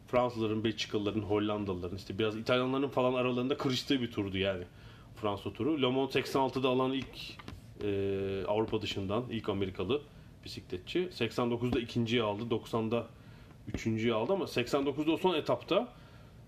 Fransızların, 0.09 0.65
Belçikalıların, 0.65 1.21
Hollandalıların 1.21 1.97
işte 1.97 2.19
biraz 2.19 2.37
İtalyanların 2.37 2.89
falan 2.89 3.15
aralarında 3.15 3.57
kırıştığı 3.57 4.01
bir 4.01 4.11
turdu 4.11 4.39
yani 4.39 4.65
Fransa 5.17 5.53
turu. 5.53 5.83
Le 5.83 5.87
Monde 5.87 6.13
86'da 6.13 6.69
alan 6.69 6.93
ilk 6.93 7.07
e, 7.85 8.45
Avrupa 8.49 8.83
dışından 8.83 9.25
ilk 9.31 9.49
Amerikalı 9.49 10.03
bisikletçi. 10.45 10.99
89'da 10.99 11.81
ikinciyi 11.81 12.23
aldı, 12.23 12.43
90'da 12.43 13.07
üçüncüyü 13.75 14.15
aldı 14.15 14.33
ama 14.33 14.45
89'da 14.45 15.13
o 15.13 15.17
son 15.17 15.35
etapta 15.35 15.89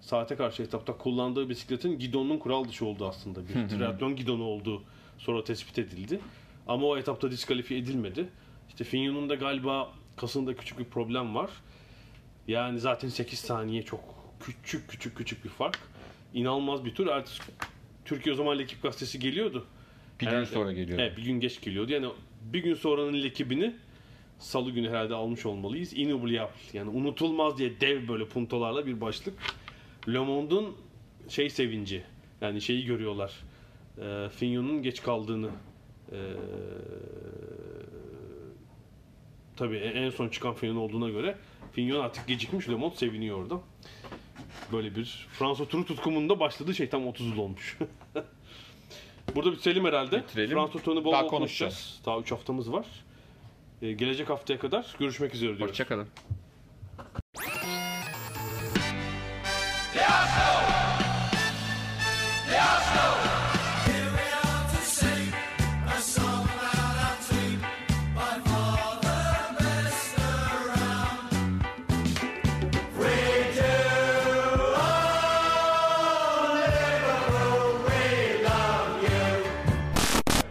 saate 0.01 0.37
karşı 0.37 0.63
etapta 0.63 0.97
kullandığı 0.99 1.49
bisikletin 1.49 1.99
gidonun 1.99 2.39
kural 2.39 2.69
dışı 2.69 2.87
olduğu 2.87 3.09
aslında. 3.09 3.49
Bir 3.49 3.69
triatlon 3.69 4.17
gidonu 4.17 4.43
olduğu 4.45 4.83
sonra 5.19 5.45
tespit 5.45 5.79
edildi. 5.79 6.21
Ama 6.69 6.87
o 6.87 6.97
etapta 6.97 7.31
diskalifiye 7.31 7.81
edilmedi. 7.81 8.29
İşte 8.69 8.85
Fignon'un 8.85 9.29
da 9.29 9.35
galiba 9.35 9.93
kasında 10.17 10.57
küçük 10.57 10.79
bir 10.79 10.85
problem 10.85 11.35
var. 11.35 11.51
Yani 12.49 12.79
zaten 12.79 13.09
8 13.09 13.39
saniye 13.39 13.83
çok 13.83 14.01
küçük 14.41 14.89
küçük 14.91 15.17
küçük 15.17 15.45
bir 15.45 15.49
fark. 15.51 15.79
İnanılmaz 16.35 16.85
bir 16.85 16.95
tur. 16.95 17.07
Ertesi 17.07 17.43
Türkiye 18.05 18.33
o 18.35 18.37
zaman 18.37 18.59
ekip 18.59 18.83
gazetesi 18.83 19.19
geliyordu. 19.19 19.67
Bir 20.21 20.27
gün 20.27 20.31
Herhalde- 20.33 20.47
sonra 20.55 20.73
geliyor. 20.73 20.99
Evet 20.99 21.17
bir 21.17 21.23
gün 21.23 21.41
geç 21.41 21.61
geliyordu. 21.61 21.93
Yani 21.93 22.09
bir 22.53 22.63
gün 22.63 22.75
sonranın 22.75 23.23
ekibini 23.23 23.75
salı 24.39 24.71
günü 24.71 24.89
herhalde 24.89 25.15
almış 25.15 25.47
olmalıyız. 25.47 25.93
Inoubliable 25.93 26.53
yani 26.73 26.91
unutulmaz 26.91 27.59
diye 27.59 27.81
dev 27.81 28.09
böyle 28.09 28.29
puntolarla 28.29 28.87
bir 28.87 29.01
başlık. 29.01 29.35
Le 30.09 30.19
Monde'un 30.19 30.77
şey 31.29 31.51
sevinci. 31.51 32.05
Yani 32.41 32.61
şeyi 32.61 32.85
görüyorlar. 32.85 33.33
E, 33.99 34.29
Fignon'un 34.29 34.83
geç 34.83 35.03
kaldığını. 35.03 35.51
E, 36.13 36.19
tabii 39.57 39.77
en 39.77 40.11
son 40.11 40.29
çıkan 40.29 40.55
Fignon 40.55 40.77
olduğuna 40.77 41.09
göre 41.09 41.37
Fignon 41.73 42.01
artık 42.01 42.27
gecikmiş. 42.27 42.69
Le 42.69 42.75
Monde 42.75 42.97
seviniyor 42.97 43.43
orada. 43.43 43.61
Böyle 44.73 44.97
bir 44.97 45.27
Fransa 45.33 45.65
turu 45.65 45.85
tutkumunda 45.85 46.41
başladığı 46.41 46.75
şey 46.75 46.89
tam 46.89 47.07
30 47.07 47.27
yıl 47.27 47.39
olmuş. 47.39 47.79
Burada 49.35 49.53
bitirelim 49.53 49.85
herhalde. 49.85 50.19
Bitirelim. 50.23 50.57
Fransa 50.57 50.79
turunu 50.79 51.05
bol 51.05 51.13
Daha 51.13 51.27
konuşacağız. 51.27 52.01
Daha 52.07 52.19
3 52.19 52.33
haftamız 52.33 52.73
var. 52.73 52.87
Ee, 53.83 53.93
gelecek 53.93 54.31
haftaya 54.31 54.59
kadar 54.59 54.97
görüşmek 54.99 55.35
üzere 55.35 55.49
diyoruz. 55.57 55.69
Hoşçakalın. 55.69 56.09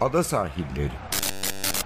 Ada 0.02 0.24
sahilleri. 0.24 1.17